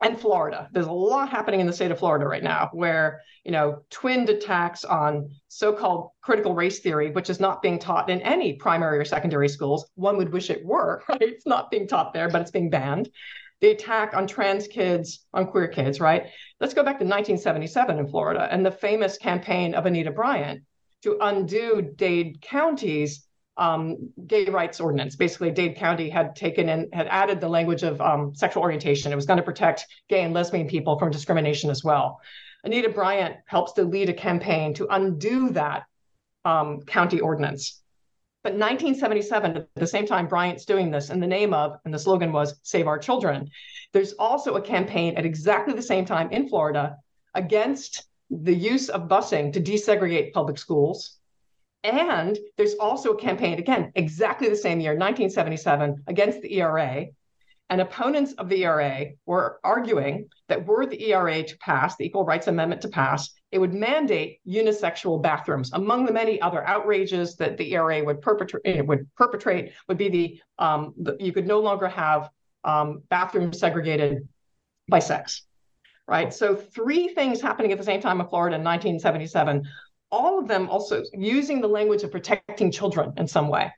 and 0.00 0.20
Florida. 0.20 0.68
There's 0.70 0.86
a 0.86 0.92
lot 0.92 1.28
happening 1.28 1.58
in 1.58 1.66
the 1.66 1.72
state 1.72 1.90
of 1.90 1.98
Florida 1.98 2.24
right 2.24 2.42
now 2.42 2.70
where, 2.72 3.20
you 3.42 3.50
know, 3.50 3.82
twinned 3.90 4.28
attacks 4.28 4.84
on 4.84 5.28
so-called 5.48 6.10
critical 6.20 6.54
race 6.54 6.78
theory, 6.78 7.10
which 7.10 7.28
is 7.28 7.40
not 7.40 7.62
being 7.62 7.80
taught 7.80 8.08
in 8.08 8.20
any 8.22 8.52
primary 8.52 9.00
or 9.00 9.04
secondary 9.04 9.48
schools. 9.48 9.90
One 9.96 10.16
would 10.18 10.32
wish 10.32 10.50
it 10.50 10.64
were, 10.64 11.02
right? 11.08 11.20
It's 11.20 11.46
not 11.46 11.72
being 11.72 11.88
taught 11.88 12.14
there, 12.14 12.28
but 12.28 12.40
it's 12.40 12.52
being 12.52 12.70
banned 12.70 13.10
the 13.60 13.70
attack 13.70 14.14
on 14.14 14.26
trans 14.26 14.68
kids, 14.68 15.26
on 15.32 15.46
queer 15.46 15.68
kids, 15.68 16.00
right? 16.00 16.26
Let's 16.60 16.74
go 16.74 16.82
back 16.82 16.98
to 16.98 17.04
1977 17.04 17.98
in 17.98 18.08
Florida 18.08 18.48
and 18.50 18.64
the 18.64 18.70
famous 18.70 19.18
campaign 19.18 19.74
of 19.74 19.86
Anita 19.86 20.10
Bryant 20.10 20.62
to 21.02 21.18
undo 21.20 21.92
Dade 21.96 22.40
County's 22.40 23.26
um, 23.58 24.10
gay 24.26 24.46
rights 24.46 24.80
ordinance. 24.80 25.16
Basically, 25.16 25.50
Dade 25.50 25.76
County 25.76 26.08
had 26.08 26.36
taken 26.36 26.68
and 26.68 26.92
had 26.94 27.08
added 27.08 27.40
the 27.40 27.48
language 27.48 27.82
of 27.82 28.00
um, 28.00 28.34
sexual 28.34 28.62
orientation. 28.62 29.12
It 29.12 29.16
was 29.16 29.26
going 29.26 29.38
to 29.38 29.42
protect 29.42 29.86
gay 30.08 30.22
and 30.22 30.32
lesbian 30.32 30.68
people 30.68 30.98
from 30.98 31.10
discrimination 31.10 31.68
as 31.68 31.84
well. 31.84 32.20
Anita 32.64 32.88
Bryant 32.88 33.36
helps 33.46 33.72
to 33.72 33.84
lead 33.84 34.08
a 34.08 34.14
campaign 34.14 34.74
to 34.74 34.86
undo 34.90 35.50
that 35.50 35.84
um, 36.44 36.80
county 36.82 37.20
ordinance. 37.20 37.82
But 38.44 38.52
1977, 38.52 39.56
at 39.56 39.68
the 39.74 39.86
same 39.86 40.06
time 40.06 40.28
Bryant's 40.28 40.64
doing 40.64 40.90
this 40.90 41.10
in 41.10 41.20
the 41.20 41.26
name 41.26 41.52
of, 41.52 41.76
and 41.84 41.92
the 41.92 41.98
slogan 41.98 42.32
was 42.32 42.58
Save 42.62 42.86
Our 42.86 42.98
Children, 42.98 43.50
there's 43.92 44.12
also 44.12 44.54
a 44.54 44.62
campaign 44.62 45.16
at 45.16 45.26
exactly 45.26 45.74
the 45.74 45.82
same 45.82 46.04
time 46.04 46.30
in 46.30 46.48
Florida 46.48 46.96
against 47.34 48.04
the 48.30 48.54
use 48.54 48.88
of 48.88 49.08
busing 49.08 49.52
to 49.52 49.60
desegregate 49.60 50.32
public 50.32 50.58
schools. 50.58 51.17
And 51.84 52.38
there's 52.56 52.74
also 52.74 53.12
a 53.12 53.18
campaign, 53.18 53.58
again, 53.58 53.92
exactly 53.94 54.48
the 54.48 54.56
same 54.56 54.80
year, 54.80 54.92
1977, 54.92 56.04
against 56.08 56.42
the 56.42 56.54
ERA, 56.54 57.06
and 57.70 57.80
opponents 57.80 58.32
of 58.34 58.48
the 58.48 58.64
ERA 58.64 59.06
were 59.26 59.60
arguing 59.62 60.28
that 60.48 60.66
were 60.66 60.86
the 60.86 61.10
ERA 61.10 61.42
to 61.42 61.58
pass, 61.58 61.96
the 61.96 62.06
Equal 62.06 62.24
Rights 62.24 62.46
Amendment 62.46 62.80
to 62.82 62.88
pass, 62.88 63.30
it 63.52 63.58
would 63.58 63.74
mandate 63.74 64.40
unisexual 64.46 65.22
bathrooms. 65.22 65.72
Among 65.72 66.06
the 66.06 66.12
many 66.12 66.40
other 66.40 66.66
outrages 66.66 67.36
that 67.36 67.58
the 67.58 67.74
ERA 67.74 68.02
would 68.04 68.22
perpetrate, 68.22 68.62
eh, 68.64 68.80
would 68.80 69.06
perpetrate 69.16 69.72
would 69.86 69.98
be 69.98 70.08
the, 70.08 70.40
um, 70.58 70.94
the 70.98 71.16
you 71.20 71.32
could 71.32 71.46
no 71.46 71.60
longer 71.60 71.88
have 71.88 72.30
um, 72.64 73.02
bathrooms 73.10 73.58
segregated 73.58 74.26
by 74.88 74.98
sex, 74.98 75.42
right? 76.06 76.32
So 76.32 76.56
three 76.56 77.08
things 77.08 77.40
happening 77.40 77.72
at 77.72 77.78
the 77.78 77.84
same 77.84 78.00
time 78.00 78.20
in 78.20 78.28
Florida 78.28 78.56
in 78.56 78.64
1977, 78.64 79.68
all 80.10 80.38
of 80.38 80.48
them 80.48 80.68
also 80.68 81.02
using 81.12 81.60
the 81.60 81.68
language 81.68 82.02
of 82.02 82.10
protecting 82.10 82.70
children 82.70 83.12
in 83.16 83.26
some 83.26 83.48
way. 83.48 83.72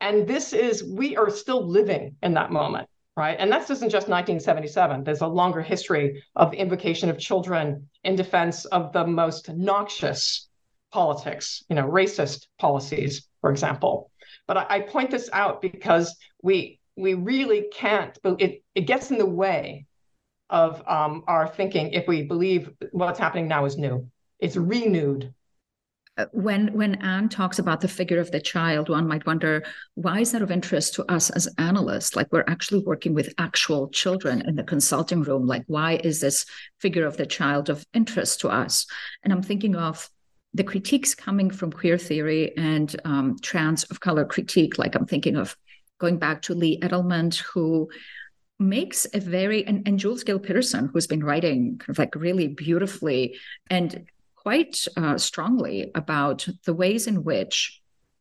And 0.00 0.26
this 0.26 0.52
is, 0.52 0.84
we 0.84 1.16
are 1.16 1.30
still 1.30 1.66
living 1.66 2.16
in 2.22 2.34
that 2.34 2.52
moment, 2.52 2.88
right? 3.16 3.36
And 3.38 3.50
that 3.50 3.62
isn't 3.62 3.90
just 3.90 4.08
1977. 4.08 5.04
There's 5.04 5.20
a 5.20 5.26
longer 5.26 5.62
history 5.62 6.22
of 6.36 6.52
invocation 6.54 7.08
of 7.08 7.18
children 7.18 7.88
in 8.02 8.16
defense 8.16 8.64
of 8.66 8.92
the 8.92 9.06
most 9.06 9.48
noxious 9.50 10.48
politics, 10.92 11.64
you 11.68 11.76
know, 11.76 11.88
racist 11.88 12.46
policies, 12.58 13.28
for 13.40 13.50
example. 13.50 14.10
But 14.46 14.58
I, 14.58 14.66
I 14.68 14.80
point 14.80 15.10
this 15.10 15.30
out 15.32 15.62
because 15.62 16.16
we 16.42 16.78
we 16.96 17.14
really 17.14 17.66
can't, 17.72 18.16
it, 18.24 18.62
it 18.74 18.82
gets 18.82 19.10
in 19.10 19.18
the 19.18 19.26
way 19.26 19.86
of 20.50 20.82
um, 20.86 21.24
our 21.26 21.48
thinking 21.48 21.92
if 21.92 22.06
we 22.06 22.22
believe 22.22 22.70
what's 22.92 23.18
happening 23.18 23.48
now 23.48 23.64
is 23.64 23.76
new. 23.76 24.08
It's 24.44 24.56
renewed 24.56 25.32
uh, 26.16 26.26
when 26.32 26.72
when 26.74 26.94
Ann 26.96 27.28
talks 27.28 27.58
about 27.58 27.80
the 27.80 27.88
figure 27.88 28.20
of 28.20 28.30
the 28.30 28.40
child, 28.40 28.88
one 28.88 29.08
might 29.08 29.26
wonder 29.26 29.64
why 29.94 30.20
is 30.20 30.32
that 30.32 30.42
of 30.42 30.50
interest 30.50 30.94
to 30.94 31.12
us 31.12 31.30
as 31.30 31.48
analysts? 31.58 32.14
Like 32.14 32.30
we're 32.30 32.44
actually 32.46 32.84
working 32.84 33.14
with 33.14 33.34
actual 33.38 33.88
children 33.88 34.42
in 34.46 34.54
the 34.54 34.62
consulting 34.62 35.22
room. 35.22 35.46
Like 35.46 35.64
why 35.66 35.94
is 36.04 36.20
this 36.20 36.46
figure 36.78 37.06
of 37.06 37.16
the 37.16 37.26
child 37.26 37.68
of 37.68 37.84
interest 37.94 38.40
to 38.40 38.48
us? 38.48 38.86
And 39.22 39.32
I'm 39.32 39.42
thinking 39.42 39.74
of 39.74 40.08
the 40.52 40.62
critiques 40.62 41.16
coming 41.16 41.50
from 41.50 41.72
queer 41.72 41.98
theory 41.98 42.56
and 42.56 42.94
um, 43.04 43.36
trans 43.42 43.82
of 43.84 43.98
color 43.98 44.24
critique. 44.24 44.78
Like 44.78 44.94
I'm 44.94 45.06
thinking 45.06 45.34
of 45.36 45.56
going 45.98 46.18
back 46.18 46.42
to 46.42 46.54
Lee 46.54 46.78
Edelman, 46.78 47.34
who 47.40 47.88
makes 48.60 49.04
a 49.12 49.18
very 49.18 49.66
and, 49.66 49.88
and 49.88 49.98
Jules 49.98 50.22
Gill 50.22 50.38
Peterson, 50.38 50.90
who's 50.92 51.08
been 51.08 51.24
writing 51.24 51.78
kind 51.78 51.90
of 51.90 51.98
like 51.98 52.14
really 52.14 52.46
beautifully 52.46 53.36
and 53.68 54.06
quite 54.44 54.86
uh, 54.96 55.16
strongly 55.18 55.90
about 55.94 56.46
the 56.66 56.74
ways 56.74 57.06
in 57.06 57.24
which 57.24 57.80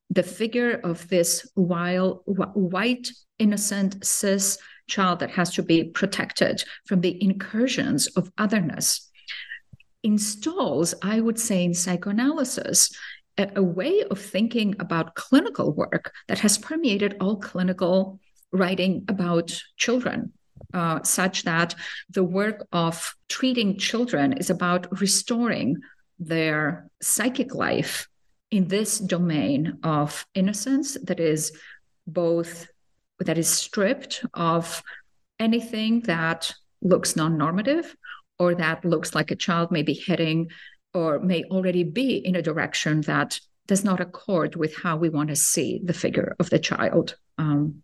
the 0.10 0.24
figure 0.24 0.80
of 0.84 1.08
this 1.10 1.48
white, 1.56 3.10
innocent, 3.40 4.06
cis 4.06 4.58
child 4.88 5.20
that 5.20 5.32
has 5.32 5.54
to 5.54 5.64
be 5.64 5.84
protected 5.84 6.64
from 6.86 7.02
the 7.02 7.22
incursions 7.22 8.08
of 8.16 8.32
otherness 8.38 9.10
installs, 10.04 10.94
I 11.02 11.20
would 11.20 11.40
say, 11.40 11.64
in 11.64 11.74
psychoanalysis, 11.74 12.96
a, 13.38 13.50
a 13.56 13.64
way 13.64 14.04
of 14.04 14.20
thinking 14.20 14.76
about 14.80 15.16
clinical 15.16 15.74
work 15.74 16.14
that 16.28 16.40
has 16.40 16.58
permeated 16.58 17.16
all 17.20 17.38
clinical 17.38 18.20
writing 18.52 19.06
about 19.08 19.60
children. 19.78 20.34
Uh, 20.74 21.02
such 21.04 21.44
that 21.44 21.76
the 22.10 22.24
work 22.24 22.66
of 22.72 23.16
treating 23.30 23.78
children 23.78 24.34
is 24.34 24.50
about 24.50 24.88
restoring 25.00 25.78
their 26.26 26.90
psychic 27.02 27.54
life 27.54 28.08
in 28.52 28.68
this 28.68 29.00
domain 29.00 29.80
of 29.84 30.26
innocence 30.36 30.98
that 31.04 31.20
is 31.20 31.52
both 32.06 32.68
that 33.20 33.38
is 33.38 33.48
stripped 33.48 34.26
of 34.34 34.84
anything 35.40 36.02
that 36.02 36.54
looks 36.82 37.16
non-normative 37.16 37.96
or 38.40 38.56
that 38.56 38.84
looks 38.84 39.16
like 39.16 39.32
a 39.32 39.36
child 39.36 39.72
may 39.72 39.84
be 39.84 40.04
heading 40.06 40.50
or 40.94 41.20
may 41.20 41.44
already 41.46 41.84
be 41.84 42.18
in 42.18 42.36
a 42.36 42.42
direction 42.42 43.02
that 43.02 43.40
does 43.68 43.84
not 43.84 44.02
accord 44.02 44.56
with 44.56 44.76
how 44.76 44.98
we 44.98 45.10
want 45.10 45.30
to 45.30 45.36
see 45.36 45.82
the 45.84 45.94
figure 45.94 46.36
of 46.40 46.50
the 46.50 46.60
child. 46.60 47.16
Um, 47.38 47.82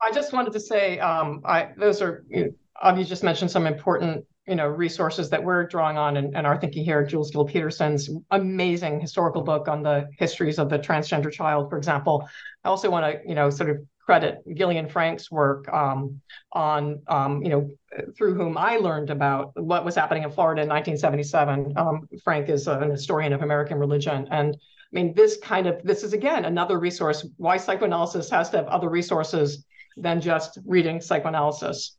I 0.00 0.12
just 0.12 0.32
wanted 0.32 0.52
to 0.52 0.60
say, 0.60 0.98
um, 1.00 1.42
I, 1.44 1.70
those 1.76 2.00
are, 2.00 2.24
you 2.28 2.54
know, 2.82 3.02
just 3.02 3.24
mentioned 3.24 3.50
some 3.50 3.66
important 3.66 4.24
you 4.46 4.54
know 4.54 4.68
resources 4.68 5.28
that 5.30 5.42
we're 5.42 5.66
drawing 5.66 5.98
on 5.98 6.16
and, 6.16 6.36
and 6.36 6.46
are 6.46 6.58
thinking 6.58 6.84
here 6.84 7.04
jules 7.04 7.30
gill 7.30 7.44
peterson's 7.44 8.08
amazing 8.30 9.00
historical 9.00 9.42
book 9.42 9.68
on 9.68 9.82
the 9.82 10.08
histories 10.18 10.58
of 10.58 10.70
the 10.70 10.78
transgender 10.78 11.32
child 11.32 11.68
for 11.68 11.76
example. 11.76 12.28
I 12.64 12.68
also 12.68 12.90
want 12.90 13.04
to 13.06 13.28
you 13.28 13.34
know 13.34 13.50
sort 13.50 13.70
of 13.70 13.78
credit 14.00 14.42
gillian 14.54 14.88
frank's 14.88 15.30
work 15.30 15.68
um, 15.72 16.20
on 16.52 17.02
um, 17.08 17.42
you 17.42 17.48
know 17.48 17.70
through 18.16 18.34
whom 18.34 18.56
i 18.56 18.76
learned 18.76 19.10
about 19.10 19.52
what 19.60 19.84
was 19.84 19.96
happening 19.96 20.22
in 20.22 20.30
florida 20.30 20.62
in 20.62 20.68
1977 20.68 21.72
um, 21.76 22.08
frank 22.22 22.48
is 22.48 22.68
an 22.68 22.90
historian 22.90 23.32
of 23.32 23.42
american 23.42 23.78
religion. 23.78 24.28
And 24.30 24.54
i 24.54 24.92
mean 24.92 25.12
this 25.14 25.38
kind 25.38 25.66
of 25.66 25.82
this 25.82 26.04
is 26.04 26.12
again 26.12 26.44
another 26.44 26.78
resource. 26.78 27.26
Why 27.36 27.56
psychoanalysis 27.56 28.30
has 28.30 28.50
to 28.50 28.58
have 28.58 28.66
other 28.66 28.88
resources 28.88 29.64
than 29.96 30.20
just 30.20 30.58
reading 30.64 31.00
psychoanalysis. 31.00 31.96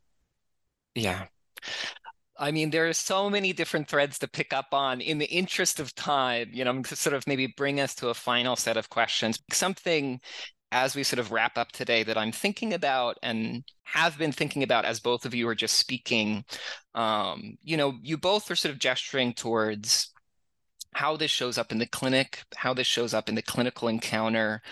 Yeah 0.94 1.26
I 2.38 2.52
mean, 2.52 2.70
there 2.70 2.88
are 2.88 2.92
so 2.92 3.28
many 3.28 3.52
different 3.52 3.88
threads 3.88 4.18
to 4.20 4.28
pick 4.28 4.52
up 4.52 4.68
on. 4.72 5.00
In 5.00 5.18
the 5.18 5.26
interest 5.26 5.80
of 5.80 5.94
time, 5.94 6.50
you 6.52 6.64
know, 6.64 6.82
to 6.82 6.96
sort 6.96 7.14
of 7.14 7.26
maybe 7.26 7.48
bring 7.56 7.80
us 7.80 7.94
to 7.96 8.08
a 8.08 8.14
final 8.14 8.54
set 8.56 8.76
of 8.76 8.90
questions. 8.90 9.40
Something 9.52 10.20
as 10.70 10.94
we 10.94 11.02
sort 11.02 11.18
of 11.18 11.32
wrap 11.32 11.56
up 11.56 11.72
today 11.72 12.02
that 12.02 12.18
I'm 12.18 12.32
thinking 12.32 12.74
about 12.74 13.18
and 13.22 13.64
have 13.84 14.18
been 14.18 14.32
thinking 14.32 14.62
about 14.62 14.84
as 14.84 15.00
both 15.00 15.24
of 15.24 15.34
you 15.34 15.48
are 15.48 15.54
just 15.54 15.78
speaking. 15.78 16.44
Um, 16.94 17.56
you 17.62 17.76
know, 17.76 17.94
you 18.02 18.16
both 18.18 18.50
are 18.50 18.56
sort 18.56 18.72
of 18.72 18.78
gesturing 18.78 19.32
towards 19.32 20.12
how 20.94 21.16
this 21.16 21.30
shows 21.30 21.58
up 21.58 21.72
in 21.72 21.78
the 21.78 21.86
clinic, 21.86 22.42
how 22.54 22.74
this 22.74 22.86
shows 22.86 23.14
up 23.14 23.28
in 23.28 23.34
the 23.34 23.42
clinical 23.42 23.88
encounter. 23.88 24.62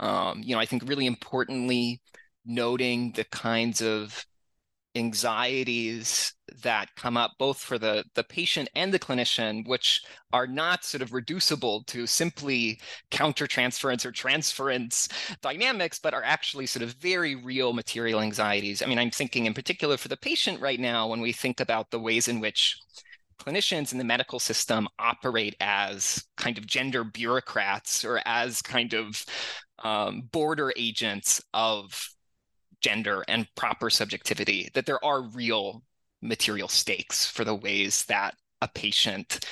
Um, 0.00 0.42
you 0.42 0.54
know, 0.54 0.60
I 0.60 0.66
think 0.66 0.82
really 0.86 1.06
importantly, 1.06 2.00
noting 2.44 3.12
the 3.12 3.24
kinds 3.24 3.80
of 3.80 4.24
anxieties 4.96 6.32
that 6.62 6.94
come 6.94 7.16
up 7.16 7.32
both 7.38 7.58
for 7.58 7.78
the 7.78 8.04
the 8.14 8.22
patient 8.22 8.68
and 8.74 8.92
the 8.92 8.98
clinician 8.98 9.66
which 9.66 10.02
are 10.32 10.46
not 10.46 10.84
sort 10.84 11.02
of 11.02 11.12
reducible 11.12 11.82
to 11.84 12.06
simply 12.06 12.78
countertransference 13.10 14.04
or 14.04 14.12
transference 14.12 15.08
dynamics 15.42 15.98
but 15.98 16.14
are 16.14 16.22
actually 16.22 16.66
sort 16.66 16.82
of 16.82 16.92
very 16.94 17.34
real 17.34 17.72
material 17.72 18.20
anxieties. 18.20 18.82
I 18.82 18.86
mean 18.86 18.98
i'm 18.98 19.10
thinking 19.10 19.46
in 19.46 19.54
particular 19.54 19.96
for 19.96 20.08
the 20.08 20.16
patient 20.16 20.60
right 20.60 20.80
now 20.80 21.08
when 21.08 21.20
we 21.20 21.32
think 21.32 21.60
about 21.60 21.90
the 21.90 21.98
ways 22.00 22.28
in 22.28 22.40
which 22.40 22.76
clinicians 23.38 23.92
in 23.92 23.98
the 23.98 24.04
medical 24.04 24.38
system 24.38 24.88
operate 24.98 25.56
as 25.60 26.24
kind 26.36 26.56
of 26.56 26.66
gender 26.66 27.04
bureaucrats 27.04 28.04
or 28.04 28.20
as 28.24 28.62
kind 28.62 28.94
of 28.94 29.24
um, 29.82 30.22
border 30.32 30.72
agents 30.76 31.42
of 31.52 32.08
gender 32.84 33.24
and 33.28 33.48
proper 33.54 33.88
subjectivity, 33.88 34.68
that 34.74 34.84
there 34.84 35.02
are 35.02 35.22
real 35.22 35.82
material 36.20 36.68
stakes 36.68 37.26
for 37.26 37.44
the 37.44 37.54
ways 37.54 38.04
that 38.04 38.34
a 38.60 38.68
patient 38.68 39.46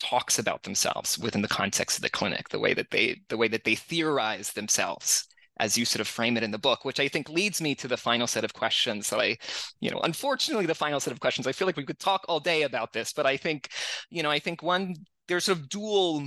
talks 0.00 0.38
about 0.38 0.62
themselves 0.62 1.18
within 1.18 1.42
the 1.42 1.48
context 1.48 1.98
of 1.98 2.02
the 2.02 2.08
clinic, 2.08 2.48
the 2.48 2.58
way 2.58 2.72
that 2.72 2.90
they 2.90 3.20
the 3.28 3.36
way 3.36 3.48
that 3.48 3.64
they 3.64 3.74
theorize 3.74 4.52
themselves 4.52 5.26
as 5.58 5.76
you 5.76 5.84
sort 5.84 6.00
of 6.00 6.08
frame 6.08 6.38
it 6.38 6.42
in 6.42 6.50
the 6.50 6.58
book, 6.58 6.86
which 6.86 6.98
I 6.98 7.08
think 7.08 7.28
leads 7.28 7.60
me 7.60 7.74
to 7.74 7.88
the 7.88 7.98
final 7.98 8.26
set 8.26 8.44
of 8.44 8.54
questions 8.54 9.10
that 9.10 9.20
I, 9.20 9.36
you 9.80 9.90
know, 9.90 10.00
unfortunately, 10.02 10.64
the 10.64 10.74
final 10.74 11.00
set 11.00 11.12
of 11.12 11.20
questions. 11.20 11.46
I 11.46 11.52
feel 11.52 11.66
like 11.66 11.76
we 11.76 11.84
could 11.84 11.98
talk 11.98 12.24
all 12.26 12.40
day 12.40 12.62
about 12.62 12.94
this, 12.94 13.12
but 13.12 13.26
I 13.26 13.36
think, 13.36 13.68
you 14.08 14.22
know, 14.22 14.30
I 14.30 14.38
think 14.38 14.62
one 14.62 14.94
there's 15.28 15.44
sort 15.44 15.58
of 15.58 15.68
dual 15.68 16.26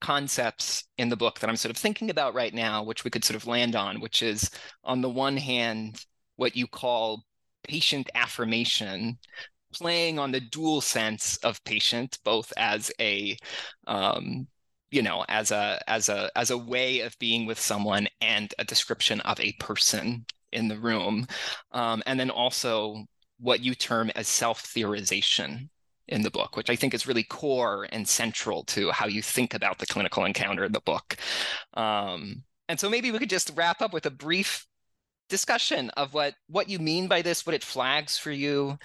concepts 0.00 0.84
in 0.98 1.08
the 1.08 1.16
book 1.16 1.40
that 1.40 1.50
I'm 1.50 1.56
sort 1.56 1.70
of 1.70 1.76
thinking 1.76 2.10
about 2.10 2.34
right 2.34 2.54
now, 2.54 2.82
which 2.82 3.04
we 3.04 3.10
could 3.10 3.24
sort 3.24 3.36
of 3.36 3.46
land 3.46 3.76
on, 3.76 4.00
which 4.00 4.22
is 4.22 4.50
on 4.84 5.00
the 5.00 5.10
one 5.10 5.36
hand, 5.36 6.04
what 6.36 6.56
you 6.56 6.66
call 6.66 7.24
patient 7.62 8.10
affirmation, 8.14 9.18
playing 9.72 10.18
on 10.18 10.32
the 10.32 10.40
dual 10.40 10.80
sense 10.80 11.36
of 11.38 11.62
patient, 11.64 12.18
both 12.24 12.52
as 12.56 12.90
a 13.00 13.36
um, 13.86 14.46
you 14.90 15.02
know 15.02 15.24
as 15.28 15.50
a 15.50 15.80
as 15.88 16.08
a 16.08 16.30
as 16.36 16.50
a 16.50 16.58
way 16.58 17.00
of 17.00 17.18
being 17.18 17.46
with 17.46 17.60
someone 17.60 18.08
and 18.20 18.54
a 18.58 18.64
description 18.64 19.20
of 19.20 19.38
a 19.40 19.52
person 19.60 20.24
in 20.52 20.68
the 20.68 20.78
room 20.78 21.26
um, 21.72 22.02
and 22.06 22.18
then 22.18 22.30
also 22.30 23.04
what 23.38 23.60
you 23.60 23.74
term 23.74 24.10
as 24.16 24.28
self 24.28 24.62
theorization 24.64 25.68
in 26.10 26.22
the 26.22 26.30
book, 26.30 26.56
which 26.56 26.70
I 26.70 26.76
think 26.76 26.92
is 26.92 27.06
really 27.06 27.22
core 27.22 27.86
and 27.92 28.06
central 28.06 28.64
to 28.64 28.90
how 28.90 29.06
you 29.06 29.22
think 29.22 29.54
about 29.54 29.78
the 29.78 29.86
clinical 29.86 30.24
encounter 30.24 30.64
in 30.64 30.72
the 30.72 30.80
book. 30.80 31.16
Um, 31.74 32.44
and 32.68 32.78
so 32.78 32.90
maybe 32.90 33.10
we 33.10 33.18
could 33.18 33.30
just 33.30 33.52
wrap 33.54 33.80
up 33.80 33.92
with 33.92 34.06
a 34.06 34.10
brief 34.10 34.66
discussion 35.28 35.90
of 35.90 36.12
what 36.12 36.34
what 36.48 36.68
you 36.68 36.78
mean 36.78 37.08
by 37.08 37.22
this, 37.22 37.46
what 37.46 37.54
it 37.54 37.64
flags 37.64 38.18
for 38.18 38.32
you, 38.32 38.76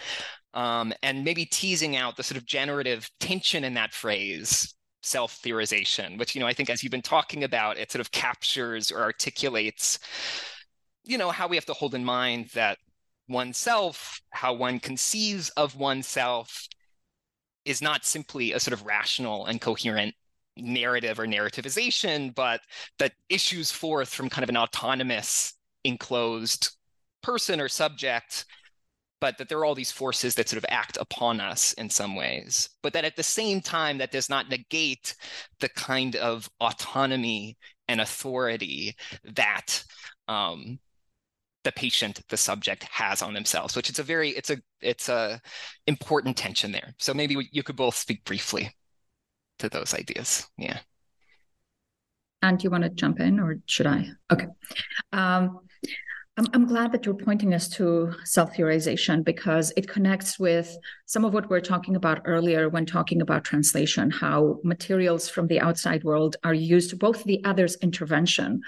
um, 0.53 0.93
and 1.03 1.23
maybe 1.23 1.45
teasing 1.45 1.95
out 1.95 2.15
the 2.15 2.23
sort 2.23 2.38
of 2.38 2.45
generative 2.45 3.09
tension 3.19 3.63
in 3.63 3.73
that 3.73 3.93
phrase 3.93 4.73
self 5.03 5.39
theorization 5.43 6.17
which 6.17 6.34
you 6.34 6.41
know 6.41 6.47
i 6.47 6.53
think 6.53 6.67
as 6.67 6.82
you've 6.82 6.89
been 6.89 6.99
talking 6.99 7.43
about 7.43 7.78
it 7.78 7.91
sort 7.91 7.99
of 7.99 8.11
captures 8.11 8.91
or 8.91 9.01
articulates 9.01 9.99
you 11.03 11.15
know 11.15 11.30
how 11.30 11.47
we 11.47 11.55
have 11.55 11.65
to 11.65 11.73
hold 11.73 11.93
in 11.93 12.03
mind 12.03 12.49
that 12.55 12.80
oneself 13.28 14.19
how 14.32 14.51
one 14.51 14.80
conceives 14.80 15.49
of 15.49 15.76
oneself 15.76 16.67
is 17.66 17.82
not 17.82 18.05
simply 18.05 18.53
a 18.53 18.59
sort 18.59 18.74
of 18.74 18.86
rational 18.86 19.45
and 19.45 19.59
coherent 19.59 20.13
narrative 20.57 21.20
or 21.20 21.26
narrativization, 21.26 22.34
but 22.34 22.61
that 22.99 23.13
issues 23.30 23.72
forth 23.72 24.09
from 24.09 24.30
kind 24.30 24.43
of 24.43 24.49
an 24.49 24.57
autonomous, 24.57 25.53
enclosed 25.84 26.72
person 27.22 27.59
or 27.59 27.68
subject, 27.68 28.45
but 29.19 29.38
that 29.38 29.49
there 29.49 29.57
are 29.57 29.65
all 29.65 29.76
these 29.76 29.91
forces 29.91 30.35
that 30.35 30.48
sort 30.48 30.64
of 30.64 30.65
act 30.69 30.98
upon 30.98 31.41
us 31.41 31.73
in 31.73 31.89
some 31.89 32.15
ways. 32.15 32.69
But 32.84 32.94
that 32.94 33.06
at 33.06 33.15
the 33.15 33.23
same 33.23 33.61
time, 33.61 33.98
that 33.98 34.11
does 34.11 34.30
not 34.30 34.49
negate 34.49 35.15
the 35.60 35.69
kind 35.69 36.15
of 36.15 36.49
autonomy 36.60 37.57
and 37.88 38.02
authority 38.02 38.95
that 39.23 39.84
um, 40.27 40.80
the 41.65 41.71
patient 41.73 42.21
the 42.29 42.37
subject 42.37 42.83
has 42.83 43.21
on 43.21 43.33
themselves 43.33 43.75
which 43.75 43.89
it's 43.89 43.99
a 43.99 44.03
very 44.03 44.29
it's 44.29 44.49
a 44.49 44.57
it's 44.81 45.09
a 45.09 45.41
important 45.87 46.37
tension 46.37 46.71
there. 46.71 46.93
So 46.99 47.13
maybe 47.13 47.49
you 47.51 47.63
could 47.63 47.75
both 47.75 47.95
speak 47.95 48.23
briefly 48.23 48.75
to 49.59 49.69
those 49.69 49.93
ideas. 49.93 50.47
Yeah. 50.57 50.79
Ann 52.41 52.57
you 52.61 52.69
want 52.69 52.83
to 52.83 52.89
jump 52.89 53.19
in 53.19 53.39
or 53.39 53.57
should 53.65 53.87
i? 53.87 54.07
Okay. 54.31 54.47
Um, 55.11 55.59
I'm, 56.37 56.65
glad 56.67 56.91
that 56.91 57.05
you're 57.05 57.15
pointing 57.15 57.53
us 57.53 57.69
to 57.69 58.13
self 58.25 58.53
theorization 58.57 59.23
because 59.23 59.71
it 59.77 59.87
connects 59.87 60.37
with 60.37 60.77
some 61.05 61.23
of 61.23 61.33
what 61.33 61.49
we 61.49 61.55
are 61.55 61.61
talking 61.61 61.95
about 61.95 62.23
earlier 62.25 62.67
when 62.67 62.85
talking 62.85 63.21
about 63.21 63.45
translation, 63.45 64.11
how 64.11 64.59
materials 64.61 65.29
from 65.29 65.47
the 65.47 65.61
outside 65.61 66.03
world 66.03 66.35
are 66.43 66.53
used, 66.53 66.99
both 66.99 67.23
the 67.23 67.41
other's 67.45 67.75
intervention 67.77 68.59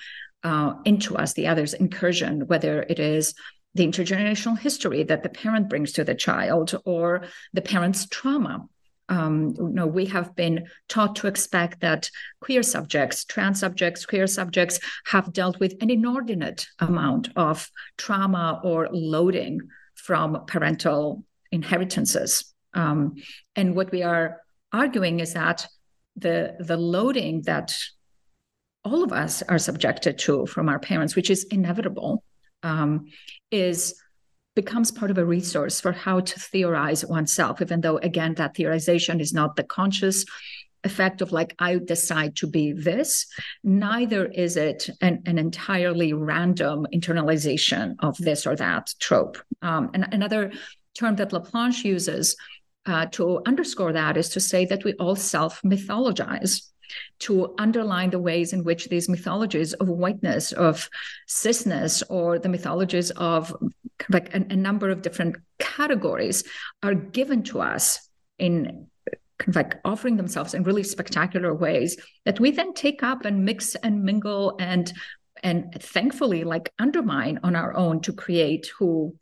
uh, 0.43 0.73
into 0.85 1.15
us, 1.15 1.33
the 1.33 1.47
other's 1.47 1.73
incursion, 1.73 2.47
whether 2.47 2.83
it 2.83 2.99
is 2.99 3.33
the 3.75 3.87
intergenerational 3.87 4.57
history 4.57 5.03
that 5.03 5.23
the 5.23 5.29
parent 5.29 5.69
brings 5.69 5.91
to 5.93 6.03
the 6.03 6.15
child 6.15 6.79
or 6.85 7.23
the 7.53 7.61
parent's 7.61 8.07
trauma 8.07 8.67
um, 9.09 9.53
you 9.57 9.69
know, 9.69 9.87
we 9.87 10.05
have 10.07 10.35
been 10.35 10.67
taught 10.89 11.15
to 11.17 11.27
expect 11.27 11.79
that 11.81 12.09
queer 12.41 12.63
subjects, 12.63 13.23
trans 13.25 13.59
subjects, 13.59 14.05
queer 14.05 14.27
subjects 14.27 14.79
have 15.05 15.33
dealt 15.33 15.59
with 15.59 15.75
an 15.81 15.89
inordinate 15.89 16.67
amount 16.79 17.29
of 17.35 17.69
trauma 17.97 18.59
or 18.63 18.89
loading 18.91 19.61
from 19.95 20.45
parental 20.45 21.23
inheritances. 21.51 22.53
Um, 22.73 23.15
and 23.55 23.75
what 23.75 23.91
we 23.91 24.03
are 24.03 24.41
arguing 24.73 25.21
is 25.21 25.33
that 25.33 25.67
the 26.17 26.55
the 26.59 26.77
loading 26.77 27.43
that 27.43 27.77
all 28.83 29.03
of 29.03 29.11
us 29.11 29.41
are 29.43 29.59
subjected 29.59 30.17
to 30.19 30.45
from 30.45 30.69
our 30.69 30.79
parents, 30.79 31.15
which 31.15 31.29
is 31.29 31.43
inevitable, 31.45 32.23
um, 32.63 33.05
is 33.51 33.95
becomes 34.55 34.89
part 34.89 35.11
of 35.11 35.19
a 35.19 35.25
resource 35.25 35.79
for 35.79 35.91
how 35.91 36.19
to 36.19 36.39
theorize 36.39 37.05
oneself, 37.05 37.61
even 37.61 37.79
though, 37.79 37.97
again, 37.97 38.33
that 38.33 38.55
theorization 38.55 39.21
is 39.21 39.31
not 39.31 39.55
the 39.55 39.63
conscious 39.63 40.25
effect 40.83 41.21
of 41.21 41.31
like, 41.31 41.53
I 41.59 41.77
decide 41.77 42.35
to 42.37 42.47
be 42.47 42.71
this. 42.71 43.27
Neither 43.63 44.25
is 44.25 44.57
it 44.57 44.89
an, 44.99 45.21
an 45.27 45.37
entirely 45.37 46.13
random 46.13 46.87
internalization 46.91 47.97
of 47.99 48.17
this 48.17 48.47
or 48.47 48.55
that 48.55 48.91
trope. 48.99 49.37
Um, 49.61 49.91
and 49.93 50.07
another 50.11 50.51
term 50.97 51.15
that 51.17 51.31
Laplanche 51.31 51.83
uses 51.83 52.35
uh, 52.87 53.05
to 53.11 53.41
underscore 53.45 53.93
that 53.93 54.17
is 54.17 54.29
to 54.29 54.39
say 54.39 54.65
that 54.65 54.83
we 54.83 54.93
all 54.93 55.15
self 55.15 55.61
mythologize 55.61 56.69
to 57.19 57.53
underline 57.57 58.09
the 58.09 58.19
ways 58.19 58.53
in 58.53 58.63
which 58.63 58.87
these 58.89 59.09
mythologies 59.09 59.73
of 59.73 59.87
whiteness, 59.87 60.51
of 60.51 60.89
cisness, 61.27 62.03
or 62.09 62.39
the 62.39 62.49
mythologies 62.49 63.11
of 63.11 63.55
like 64.09 64.33
a, 64.33 64.45
a 64.49 64.55
number 64.55 64.89
of 64.89 65.01
different 65.01 65.37
categories 65.59 66.43
are 66.83 66.93
given 66.93 67.43
to 67.43 67.61
us 67.61 68.09
in 68.39 68.87
kind 69.39 69.49
of 69.49 69.55
like 69.55 69.79
offering 69.85 70.17
themselves 70.17 70.53
in 70.53 70.63
really 70.63 70.83
spectacular 70.83 71.53
ways 71.53 71.97
that 72.25 72.39
we 72.39 72.51
then 72.51 72.73
take 72.73 73.03
up 73.03 73.25
and 73.25 73.45
mix 73.45 73.75
and 73.75 74.03
mingle 74.03 74.55
and 74.59 74.93
and 75.43 75.71
thankfully 75.79 76.43
like 76.43 76.73
undermine 76.79 77.39
on 77.43 77.55
our 77.55 77.75
own 77.75 78.01
to 78.01 78.11
create 78.11 78.71
who 78.79 79.15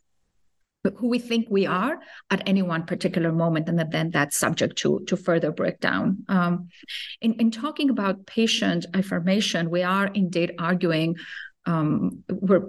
who 0.96 1.08
we 1.08 1.18
think 1.18 1.46
we 1.50 1.66
are 1.66 1.98
at 2.30 2.42
any 2.46 2.62
one 2.62 2.84
particular 2.84 3.32
moment, 3.32 3.68
and 3.68 3.78
then 3.78 4.10
that's 4.10 4.36
subject 4.36 4.76
to 4.78 5.04
to 5.06 5.16
further 5.16 5.52
breakdown. 5.52 6.24
Um, 6.28 6.68
in 7.20 7.34
in 7.34 7.50
talking 7.50 7.90
about 7.90 8.26
patient 8.26 8.86
affirmation, 8.94 9.70
we 9.70 9.82
are 9.82 10.06
indeed 10.06 10.54
arguing 10.58 11.16
um, 11.66 12.22
we're 12.30 12.68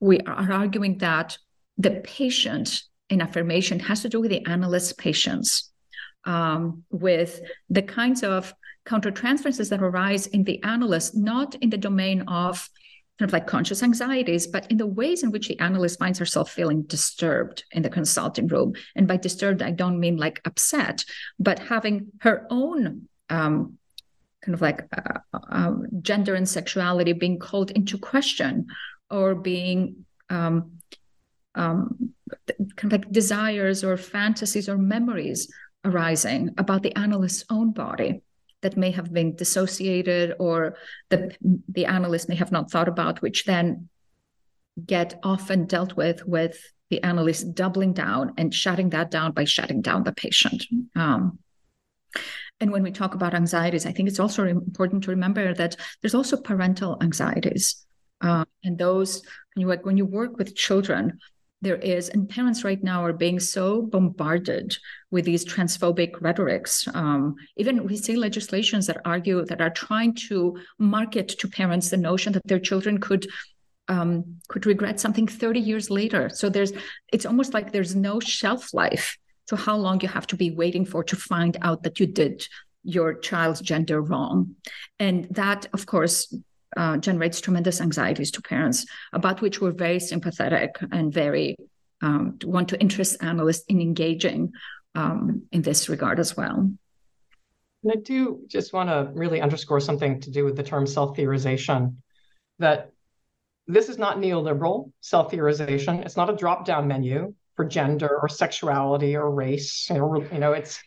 we 0.00 0.20
are 0.20 0.52
arguing 0.52 0.98
that 0.98 1.38
the 1.76 2.02
patient 2.04 2.82
in 3.10 3.20
affirmation 3.20 3.80
has 3.80 4.02
to 4.02 4.08
do 4.08 4.20
with 4.20 4.30
the 4.30 4.44
analyst 4.46 4.98
patients, 4.98 5.72
um, 6.24 6.84
with 6.90 7.40
the 7.70 7.82
kinds 7.82 8.22
of 8.22 8.54
countertransferences 8.86 9.70
that 9.70 9.82
arise 9.82 10.26
in 10.26 10.44
the 10.44 10.62
analyst, 10.62 11.16
not 11.16 11.54
in 11.56 11.70
the 11.70 11.76
domain 11.76 12.22
of 12.22 12.68
kind 13.18 13.28
of 13.28 13.32
like 13.32 13.46
conscious 13.46 13.82
anxieties, 13.82 14.46
but 14.46 14.70
in 14.70 14.76
the 14.76 14.86
ways 14.86 15.22
in 15.22 15.32
which 15.32 15.48
the 15.48 15.58
analyst 15.58 15.98
finds 15.98 16.18
herself 16.18 16.50
feeling 16.50 16.82
disturbed 16.82 17.64
in 17.72 17.82
the 17.82 17.90
consulting 17.90 18.46
room. 18.46 18.74
And 18.94 19.08
by 19.08 19.16
disturbed, 19.16 19.60
I 19.60 19.72
don't 19.72 19.98
mean 19.98 20.16
like 20.16 20.40
upset, 20.44 21.04
but 21.38 21.58
having 21.58 22.12
her 22.20 22.46
own 22.48 23.08
um, 23.28 23.78
kind 24.44 24.54
of 24.54 24.62
like 24.62 24.86
uh, 24.96 25.38
uh, 25.50 25.72
gender 26.00 26.34
and 26.34 26.48
sexuality 26.48 27.12
being 27.12 27.38
called 27.38 27.72
into 27.72 27.98
question 27.98 28.66
or 29.10 29.34
being 29.34 30.04
um, 30.30 30.78
um, 31.56 32.14
kind 32.76 32.92
of 32.92 32.92
like 32.92 33.10
desires 33.10 33.82
or 33.82 33.96
fantasies 33.96 34.68
or 34.68 34.78
memories 34.78 35.52
arising 35.84 36.54
about 36.56 36.82
the 36.82 36.94
analyst's 36.96 37.44
own 37.50 37.72
body 37.72 38.22
that 38.62 38.76
may 38.76 38.90
have 38.90 39.12
been 39.12 39.36
dissociated 39.36 40.34
or 40.38 40.76
the, 41.10 41.36
the 41.68 41.86
analyst 41.86 42.28
may 42.28 42.34
have 42.34 42.52
not 42.52 42.70
thought 42.70 42.88
about, 42.88 43.22
which 43.22 43.44
then 43.44 43.88
get 44.84 45.18
often 45.22 45.66
dealt 45.66 45.96
with 45.96 46.26
with 46.26 46.72
the 46.90 47.02
analyst 47.02 47.54
doubling 47.54 47.92
down 47.92 48.32
and 48.38 48.54
shutting 48.54 48.90
that 48.90 49.10
down 49.10 49.32
by 49.32 49.44
shutting 49.44 49.82
down 49.82 50.04
the 50.04 50.12
patient. 50.12 50.64
Um, 50.96 51.38
and 52.60 52.72
when 52.72 52.82
we 52.82 52.90
talk 52.90 53.14
about 53.14 53.34
anxieties, 53.34 53.86
I 53.86 53.92
think 53.92 54.08
it's 54.08 54.18
also 54.18 54.44
important 54.44 55.04
to 55.04 55.10
remember 55.10 55.54
that 55.54 55.76
there's 56.00 56.14
also 56.14 56.36
parental 56.36 56.96
anxieties. 57.00 57.84
Uh, 58.20 58.44
and 58.64 58.78
those, 58.78 59.22
when 59.54 59.68
you, 59.68 59.78
when 59.82 59.96
you 59.96 60.04
work 60.04 60.36
with 60.36 60.56
children, 60.56 61.18
there 61.60 61.76
is, 61.76 62.08
and 62.08 62.28
parents 62.28 62.62
right 62.62 62.82
now 62.82 63.04
are 63.04 63.12
being 63.12 63.40
so 63.40 63.82
bombarded 63.82 64.76
with 65.10 65.24
these 65.24 65.44
transphobic 65.44 66.20
rhetorics. 66.20 66.86
Um, 66.94 67.34
even 67.56 67.84
we 67.84 67.96
see 67.96 68.16
legislations 68.16 68.86
that 68.86 69.00
argue 69.04 69.44
that 69.46 69.60
are 69.60 69.70
trying 69.70 70.14
to 70.28 70.58
market 70.78 71.28
to 71.28 71.48
parents 71.48 71.90
the 71.90 71.96
notion 71.96 72.32
that 72.34 72.46
their 72.46 72.60
children 72.60 72.98
could 72.98 73.26
um, 73.88 74.36
could 74.48 74.66
regret 74.66 75.00
something 75.00 75.26
30 75.26 75.60
years 75.60 75.90
later. 75.90 76.28
So 76.28 76.48
there's 76.48 76.72
it's 77.12 77.26
almost 77.26 77.54
like 77.54 77.72
there's 77.72 77.96
no 77.96 78.20
shelf 78.20 78.74
life 78.74 79.16
to 79.48 79.56
how 79.56 79.76
long 79.76 80.00
you 80.00 80.08
have 80.08 80.26
to 80.28 80.36
be 80.36 80.50
waiting 80.50 80.84
for 80.84 81.02
to 81.04 81.16
find 81.16 81.56
out 81.62 81.82
that 81.82 81.98
you 81.98 82.06
did 82.06 82.46
your 82.84 83.14
child's 83.14 83.60
gender 83.60 84.00
wrong. 84.00 84.54
And 84.98 85.26
that, 85.30 85.66
of 85.72 85.86
course, 85.86 86.34
uh, 86.76 86.96
generates 86.98 87.40
tremendous 87.40 87.80
anxieties 87.80 88.30
to 88.32 88.42
parents, 88.42 88.86
about 89.12 89.40
which 89.40 89.60
we're 89.60 89.72
very 89.72 90.00
sympathetic 90.00 90.76
and 90.92 91.12
very 91.12 91.56
um, 92.02 92.38
want 92.44 92.68
to 92.68 92.80
interest 92.80 93.16
analysts 93.22 93.64
in 93.68 93.80
engaging 93.80 94.52
um, 94.94 95.42
in 95.52 95.62
this 95.62 95.88
regard 95.88 96.20
as 96.20 96.36
well. 96.36 96.70
And 97.82 97.92
I 97.92 97.96
do 97.96 98.40
just 98.48 98.72
want 98.72 98.88
to 98.88 99.10
really 99.14 99.40
underscore 99.40 99.80
something 99.80 100.20
to 100.20 100.30
do 100.30 100.44
with 100.44 100.56
the 100.56 100.62
term 100.62 100.86
self 100.86 101.16
theorization 101.16 101.96
that 102.58 102.90
this 103.66 103.88
is 103.88 103.98
not 103.98 104.18
neoliberal 104.18 104.90
self 105.00 105.30
theorization. 105.30 106.04
It's 106.04 106.16
not 106.16 106.30
a 106.30 106.36
drop 106.36 106.64
down 106.64 106.88
menu 106.88 107.34
for 107.54 107.64
gender 107.64 108.20
or 108.20 108.28
sexuality 108.28 109.16
or 109.16 109.30
race. 109.30 109.90
Or, 109.90 110.24
you 110.32 110.38
know, 110.38 110.52
it's, 110.52 110.80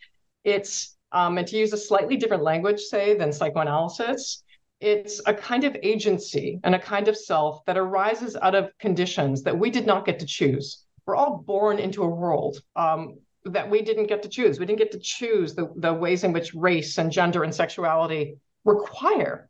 it's, 0.43 0.97
um, 1.11 1.37
and 1.37 1.47
to 1.47 1.57
use 1.57 1.73
a 1.73 1.77
slightly 1.77 2.17
different 2.17 2.43
language, 2.43 2.79
say, 2.79 3.17
than 3.17 3.33
psychoanalysis, 3.33 4.43
it's 4.81 5.21
a 5.27 5.33
kind 5.33 5.63
of 5.63 5.77
agency 5.83 6.59
and 6.63 6.73
a 6.73 6.79
kind 6.79 7.07
of 7.07 7.15
self 7.15 7.63
that 7.65 7.77
arises 7.77 8.35
out 8.41 8.55
of 8.55 8.71
conditions 8.79 9.43
that 9.43 9.57
we 9.57 9.69
did 9.69 9.85
not 9.85 10.05
get 10.05 10.19
to 10.19 10.25
choose. 10.25 10.83
We're 11.05 11.15
all 11.15 11.37
born 11.37 11.77
into 11.79 12.03
a 12.03 12.07
world 12.07 12.61
um, 12.75 13.19
that 13.45 13.69
we 13.69 13.83
didn't 13.83 14.07
get 14.07 14.23
to 14.23 14.29
choose. 14.29 14.59
We 14.59 14.65
didn't 14.65 14.79
get 14.79 14.91
to 14.91 14.99
choose 14.99 15.53
the, 15.53 15.71
the 15.75 15.93
ways 15.93 16.23
in 16.23 16.33
which 16.33 16.53
race 16.55 16.97
and 16.97 17.11
gender 17.11 17.43
and 17.43 17.53
sexuality 17.53 18.37
require 18.65 19.49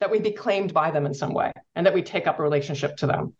that 0.00 0.10
we 0.10 0.20
be 0.20 0.30
claimed 0.30 0.72
by 0.72 0.90
them 0.90 1.06
in 1.06 1.14
some 1.14 1.32
way 1.32 1.50
and 1.74 1.84
that 1.86 1.94
we 1.94 2.02
take 2.02 2.26
up 2.26 2.38
a 2.38 2.42
relationship 2.42 2.96
to 2.98 3.06
them. 3.06 3.34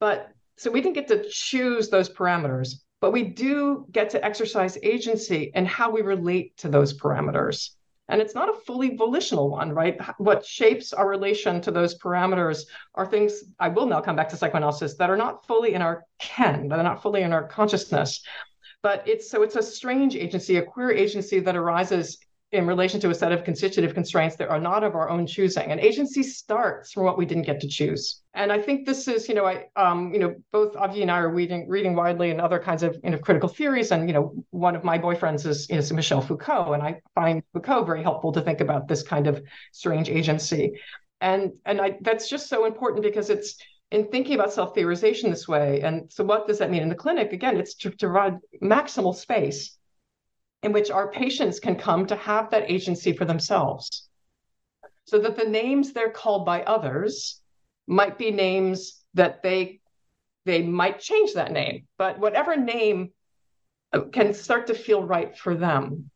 But 0.00 0.30
so 0.58 0.70
we 0.70 0.82
didn't 0.82 0.94
get 0.94 1.08
to 1.08 1.24
choose 1.30 1.88
those 1.88 2.10
parameters, 2.10 2.74
but 3.00 3.10
we 3.10 3.24
do 3.24 3.86
get 3.90 4.10
to 4.10 4.24
exercise 4.24 4.78
agency 4.82 5.50
in 5.54 5.64
how 5.64 5.90
we 5.90 6.02
relate 6.02 6.56
to 6.58 6.68
those 6.68 6.96
parameters. 6.96 7.70
And 8.12 8.20
it's 8.20 8.34
not 8.34 8.50
a 8.50 8.60
fully 8.66 8.94
volitional 8.94 9.48
one, 9.48 9.72
right? 9.72 9.98
What 10.18 10.44
shapes 10.44 10.92
our 10.92 11.08
relation 11.08 11.62
to 11.62 11.70
those 11.70 11.98
parameters 11.98 12.66
are 12.94 13.06
things, 13.06 13.42
I 13.58 13.68
will 13.68 13.86
now 13.86 14.02
come 14.02 14.16
back 14.16 14.28
to 14.28 14.36
psychoanalysis, 14.36 14.96
that 14.98 15.08
are 15.08 15.16
not 15.16 15.46
fully 15.46 15.72
in 15.72 15.80
our 15.80 16.04
ken, 16.18 16.68
that 16.68 16.78
are 16.78 16.82
not 16.82 17.00
fully 17.00 17.22
in 17.22 17.32
our 17.32 17.48
consciousness. 17.48 18.22
But 18.82 19.02
it's 19.08 19.30
so 19.30 19.42
it's 19.42 19.56
a 19.56 19.62
strange 19.62 20.14
agency, 20.14 20.58
a 20.58 20.62
queer 20.62 20.92
agency 20.92 21.40
that 21.40 21.56
arises 21.56 22.18
in 22.50 22.66
relation 22.66 23.00
to 23.00 23.08
a 23.08 23.14
set 23.14 23.32
of 23.32 23.44
constitutive 23.44 23.94
constraints 23.94 24.36
that 24.36 24.50
are 24.50 24.60
not 24.60 24.84
of 24.84 24.94
our 24.94 25.08
own 25.08 25.26
choosing. 25.26 25.70
And 25.70 25.80
agency 25.80 26.22
starts 26.22 26.92
from 26.92 27.04
what 27.04 27.16
we 27.16 27.24
didn't 27.24 27.46
get 27.46 27.60
to 27.60 27.68
choose. 27.68 28.21
And 28.34 28.50
I 28.50 28.60
think 28.60 28.86
this 28.86 29.08
is, 29.08 29.28
you 29.28 29.34
know, 29.34 29.44
I, 29.44 29.66
um, 29.76 30.12
you 30.14 30.18
know, 30.18 30.34
both 30.52 30.72
Avgi 30.74 31.02
and 31.02 31.10
I 31.10 31.18
are 31.18 31.28
reading, 31.28 31.68
reading 31.68 31.94
widely 31.94 32.30
in 32.30 32.40
other 32.40 32.58
kinds 32.58 32.82
of, 32.82 32.96
you 33.04 33.10
know, 33.10 33.18
critical 33.18 33.48
theories. 33.48 33.90
And, 33.92 34.08
you 34.08 34.14
know, 34.14 34.34
one 34.50 34.74
of 34.74 34.84
my 34.84 34.98
boyfriends 34.98 35.44
is, 35.46 35.68
is 35.68 35.92
Michel 35.92 36.22
Foucault. 36.22 36.72
And 36.72 36.82
I 36.82 37.02
find 37.14 37.42
Foucault 37.52 37.84
very 37.84 38.02
helpful 38.02 38.32
to 38.32 38.40
think 38.40 38.62
about 38.62 38.88
this 38.88 39.02
kind 39.02 39.26
of 39.26 39.42
strange 39.72 40.08
agency. 40.08 40.80
And, 41.20 41.52
and 41.66 41.80
I, 41.80 41.98
that's 42.00 42.28
just 42.28 42.48
so 42.48 42.64
important 42.64 43.02
because 43.02 43.28
it's, 43.28 43.56
in 43.90 44.08
thinking 44.08 44.34
about 44.36 44.50
self-theorization 44.50 45.28
this 45.28 45.46
way. 45.46 45.82
And 45.82 46.10
so 46.10 46.24
what 46.24 46.48
does 46.48 46.58
that 46.60 46.70
mean 46.70 46.80
in 46.80 46.88
the 46.88 46.94
clinic? 46.94 47.34
Again, 47.34 47.58
it's 47.58 47.74
to, 47.74 47.90
to 47.90 48.06
provide 48.06 48.38
maximal 48.62 49.14
space 49.14 49.76
in 50.62 50.72
which 50.72 50.90
our 50.90 51.10
patients 51.10 51.60
can 51.60 51.76
come 51.76 52.06
to 52.06 52.16
have 52.16 52.48
that 52.50 52.70
agency 52.70 53.12
for 53.12 53.26
themselves. 53.26 54.08
So 55.04 55.18
that 55.18 55.36
the 55.36 55.44
names 55.44 55.92
they're 55.92 56.08
called 56.08 56.46
by 56.46 56.62
others 56.62 57.41
might 57.86 58.18
be 58.18 58.30
names 58.30 59.02
that 59.14 59.42
they 59.42 59.80
they 60.44 60.62
might 60.62 60.98
change 60.98 61.34
that 61.34 61.52
name. 61.52 61.86
But 61.98 62.18
whatever 62.18 62.56
name 62.56 63.12
uh, 63.92 64.00
can 64.12 64.34
start 64.34 64.66
to 64.68 64.74
feel 64.74 65.02
right 65.02 65.36
for 65.36 65.54
them 65.54 66.10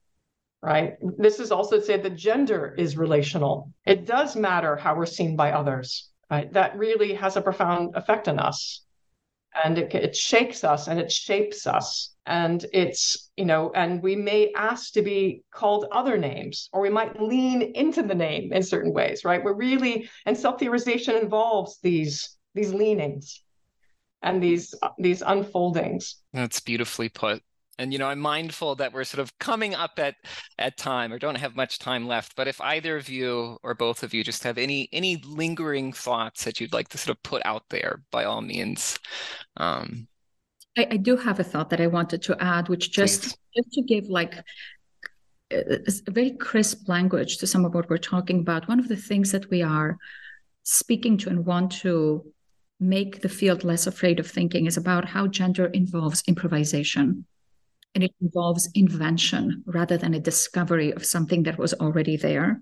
right? 0.63 0.97
This 1.01 1.39
is 1.39 1.53
also 1.53 1.81
said 1.81 2.03
that 2.03 2.17
gender 2.17 2.75
is 2.77 2.97
relational. 2.97 3.73
It 3.85 4.07
does 4.07 4.37
matter 4.37 4.77
how 4.77 4.97
we're 4.97 5.07
seen 5.07 5.37
by 5.37 5.53
others, 5.53 6.11
right? 6.31 6.53
That 6.53 6.77
really 6.77 7.15
has 7.15 7.37
a 7.37 7.41
profound 7.41 7.95
effect 7.95 8.29
on 8.29 8.39
us. 8.39 8.85
And 9.65 9.79
it, 9.79 9.95
it 9.95 10.15
shakes 10.15 10.65
us 10.65 10.87
and 10.87 11.01
it 11.01 11.11
shapes 11.11 11.67
us. 11.67 12.15
And 12.27 12.67
it's, 12.73 13.31
you 13.37 13.45
know, 13.45 13.71
and 13.75 14.03
we 14.03 14.17
may 14.17 14.53
ask 14.55 14.93
to 14.95 15.03
be 15.03 15.43
called 15.51 15.87
other 15.93 16.19
names, 16.19 16.69
or 16.73 16.81
we 16.81 16.91
might 16.91 17.21
lean 17.23 17.63
into 17.63 18.03
the 18.03 18.15
name 18.15 18.53
in 18.53 18.63
certain 18.63 18.93
ways, 18.93 19.25
right? 19.25 19.43
We're 19.43 19.55
really, 19.55 20.11
and 20.27 20.37
self-theorization 20.37 21.23
involves 21.23 21.79
these, 21.83 22.37
these 22.55 22.73
leanings 22.75 23.43
and 24.23 24.43
these, 24.43 24.75
these 24.99 25.23
unfoldings. 25.23 26.17
That's 26.33 26.61
beautifully 26.61 27.09
put 27.09 27.43
and 27.79 27.93
you 27.93 27.99
know 27.99 28.07
i'm 28.07 28.19
mindful 28.19 28.75
that 28.75 28.93
we're 28.93 29.05
sort 29.05 29.21
of 29.21 29.37
coming 29.39 29.75
up 29.75 29.99
at 29.99 30.15
at 30.59 30.77
time 30.77 31.13
or 31.13 31.19
don't 31.19 31.37
have 31.37 31.57
much 31.57 31.79
time 31.79 32.07
left 32.07 32.35
but 32.37 32.49
if 32.49 32.61
either 32.61 32.97
of 32.97 33.09
you 33.09 33.59
or 33.63 33.75
both 33.75 34.03
of 34.03 34.15
you 34.15 34.25
just 34.25 34.43
have 34.43 34.59
any 34.59 34.89
any 34.93 35.17
lingering 35.27 35.93
thoughts 35.93 36.45
that 36.45 36.61
you'd 36.61 36.73
like 36.73 36.89
to 36.89 36.99
sort 36.99 37.17
of 37.17 37.23
put 37.23 37.43
out 37.45 37.65
there 37.71 38.03
by 38.11 38.25
all 38.25 38.41
means 38.41 38.99
um 39.57 40.07
i, 40.77 40.87
I 40.91 40.97
do 40.97 41.17
have 41.17 41.41
a 41.41 41.45
thought 41.45 41.71
that 41.71 41.81
i 41.81 41.87
wanted 41.87 42.23
to 42.23 42.43
add 42.43 42.69
which 42.69 42.93
just 42.93 43.23
please. 43.23 43.37
just 43.57 43.73
to 43.73 43.83
give 43.83 44.09
like 44.09 44.35
a 45.53 45.81
very 46.09 46.33
crisp 46.33 46.89
language 46.89 47.39
to 47.39 47.47
some 47.47 47.65
of 47.65 47.73
what 47.73 47.89
we're 47.89 47.99
talking 47.99 48.41
about 48.41 48.69
one 48.69 48.81
of 48.81 48.89
the 48.89 48.97
things 48.97 49.31
that 49.31 49.49
we 49.49 49.63
are 49.63 49.97
speaking 50.65 51.17
to 51.17 51.29
and 51.29 51.47
want 51.47 51.71
to 51.71 52.25
make 52.81 53.23
the 53.23 53.29
field 53.29 53.63
less 53.63 53.87
afraid 53.87 54.19
of 54.19 54.27
thinking 54.27 54.67
is 54.67 54.77
about 54.77 55.05
how 55.05 55.27
gender 55.27 55.67
involves 55.67 56.23
improvisation 56.27 57.25
and 57.97 58.05
it 58.05 58.15
involves 58.21 58.69
invention 58.75 59.65
rather 59.65 59.97
than 59.97 60.13
a 60.13 60.21
discovery 60.21 60.93
of 60.93 61.05
something 61.05 61.45
that 61.45 61.59
was 61.59 61.73
already 61.75 62.19
there. 62.19 62.61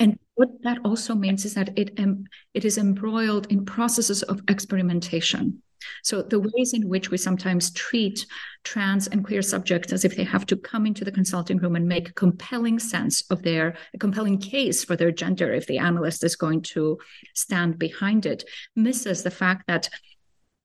And 0.00 0.18
what 0.34 0.48
that 0.64 0.78
also 0.84 1.14
means 1.14 1.44
is 1.44 1.54
that 1.54 1.78
it, 1.78 1.98
um, 2.00 2.24
it 2.54 2.64
is 2.64 2.76
embroiled 2.76 3.46
in 3.52 3.64
processes 3.64 4.24
of 4.24 4.42
experimentation. 4.48 5.62
So, 6.02 6.22
the 6.22 6.40
ways 6.40 6.72
in 6.72 6.88
which 6.88 7.10
we 7.10 7.18
sometimes 7.18 7.70
treat 7.70 8.26
trans 8.64 9.06
and 9.06 9.24
queer 9.24 9.42
subjects 9.42 9.92
as 9.92 10.04
if 10.04 10.16
they 10.16 10.24
have 10.24 10.46
to 10.46 10.56
come 10.56 10.86
into 10.86 11.04
the 11.04 11.12
consulting 11.12 11.58
room 11.58 11.76
and 11.76 11.86
make 11.86 12.08
a 12.08 12.14
compelling 12.14 12.80
sense 12.80 13.22
of 13.30 13.42
their, 13.42 13.76
a 13.92 13.98
compelling 13.98 14.38
case 14.38 14.82
for 14.82 14.96
their 14.96 15.12
gender, 15.12 15.52
if 15.52 15.68
the 15.68 15.78
analyst 15.78 16.24
is 16.24 16.34
going 16.34 16.62
to 16.62 16.98
stand 17.34 17.78
behind 17.78 18.26
it, 18.26 18.42
misses 18.74 19.22
the 19.22 19.30
fact 19.30 19.68
that 19.68 19.88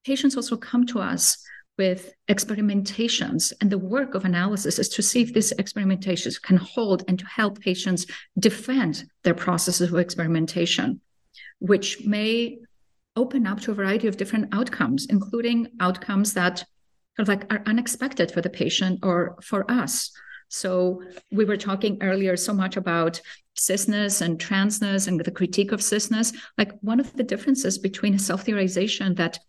patients 0.04 0.36
also 0.36 0.58
come 0.58 0.88
to 0.88 1.00
us 1.00 1.38
with 1.80 2.14
experimentations. 2.28 3.54
And 3.62 3.72
the 3.72 3.78
work 3.78 4.14
of 4.14 4.26
analysis 4.26 4.78
is 4.78 4.90
to 4.90 5.02
see 5.02 5.22
if 5.22 5.34
these 5.34 5.54
experimentations 5.54 6.40
can 6.40 6.58
hold 6.58 7.04
and 7.08 7.18
to 7.18 7.26
help 7.26 7.62
patients 7.62 8.06
defend 8.38 9.06
their 9.24 9.34
processes 9.34 9.92
of 9.92 9.98
experimentation, 9.98 11.00
which 11.60 12.06
may 12.06 12.60
open 13.16 13.48
up 13.48 13.62
to 13.62 13.72
a 13.72 13.74
variety 13.74 14.08
of 14.10 14.18
different 14.18 14.54
outcomes, 14.54 15.08
including 15.10 15.68
outcomes 15.80 16.34
that 16.34 16.58
kind 17.16 17.24
of 17.26 17.30
like 17.30 17.52
are 17.52 17.64
unexpected 17.66 18.30
for 18.30 18.42
the 18.42 18.50
patient 18.50 19.00
or 19.02 19.38
for 19.42 19.62
us. 19.72 20.12
So 20.50 21.02
we 21.32 21.46
were 21.46 21.58
talking 21.58 21.98
earlier 22.02 22.36
so 22.36 22.54
much 22.54 22.76
about 22.76 23.22
cisness 23.56 24.22
and 24.22 24.38
transness 24.38 25.08
and 25.08 25.18
the 25.18 25.32
critique 25.32 25.72
of 25.72 25.80
cisness. 25.80 26.36
Like 26.58 26.72
one 26.82 27.00
of 27.00 27.14
the 27.14 27.24
differences 27.24 27.78
between 27.78 28.16
a 28.16 28.20
self-theorization 28.20 29.16
that 29.16 29.40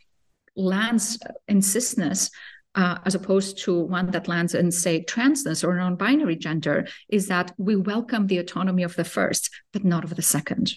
lands 0.56 1.18
in 1.48 1.60
cisness 1.60 2.30
uh, 2.74 2.98
as 3.04 3.14
opposed 3.14 3.58
to 3.58 3.80
one 3.80 4.10
that 4.12 4.28
lands 4.28 4.54
in, 4.54 4.70
say, 4.70 5.04
transness 5.04 5.66
or 5.66 5.76
non 5.76 5.96
binary 5.96 6.36
gender, 6.36 6.86
is 7.08 7.26
that 7.26 7.52
we 7.58 7.76
welcome 7.76 8.26
the 8.26 8.38
autonomy 8.38 8.82
of 8.82 8.94
the 8.96 9.04
first, 9.04 9.50
but 9.72 9.84
not 9.84 10.04
of 10.04 10.14
the 10.14 10.22
second. 10.22 10.74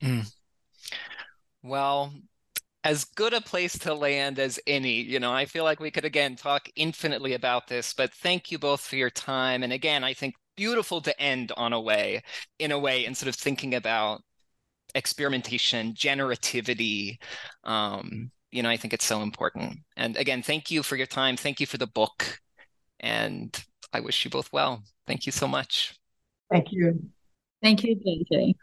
Mm. 0.00 0.32
Well, 1.62 2.12
as 2.84 3.04
good 3.04 3.32
a 3.32 3.40
place 3.40 3.78
to 3.78 3.94
land 3.94 4.38
as 4.38 4.58
any. 4.66 5.02
You 5.02 5.20
know, 5.20 5.32
I 5.32 5.46
feel 5.46 5.64
like 5.64 5.80
we 5.80 5.90
could 5.90 6.04
again 6.04 6.36
talk 6.36 6.68
infinitely 6.76 7.34
about 7.34 7.68
this, 7.68 7.94
but 7.94 8.12
thank 8.12 8.50
you 8.50 8.58
both 8.58 8.80
for 8.80 8.96
your 8.96 9.10
time. 9.10 9.62
And 9.62 9.72
again, 9.72 10.04
I 10.04 10.14
think 10.14 10.34
beautiful 10.56 11.00
to 11.02 11.20
end 11.20 11.52
on 11.56 11.72
a 11.72 11.80
way, 11.80 12.22
in 12.58 12.72
a 12.72 12.78
way, 12.78 13.04
instead 13.04 13.28
of 13.28 13.34
thinking 13.34 13.74
about 13.74 14.22
experimentation, 14.94 15.94
generativity, 15.94 17.18
um, 17.64 18.30
you 18.52 18.62
know, 18.62 18.68
I 18.68 18.76
think 18.76 18.92
it's 18.92 19.04
so 19.04 19.22
important. 19.22 19.78
And 19.96 20.16
again, 20.16 20.42
thank 20.42 20.70
you 20.70 20.82
for 20.82 20.96
your 20.96 21.06
time. 21.06 21.36
Thank 21.36 21.58
you 21.58 21.66
for 21.66 21.78
the 21.78 21.86
book. 21.86 22.40
And 23.00 23.58
I 23.92 24.00
wish 24.00 24.24
you 24.24 24.30
both 24.30 24.52
well. 24.52 24.82
Thank 25.06 25.26
you 25.26 25.32
so 25.32 25.48
much. 25.48 25.98
Thank 26.50 26.70
you. 26.70 27.02
Thank 27.62 27.82
you, 27.82 27.96
JJ. 27.96 28.54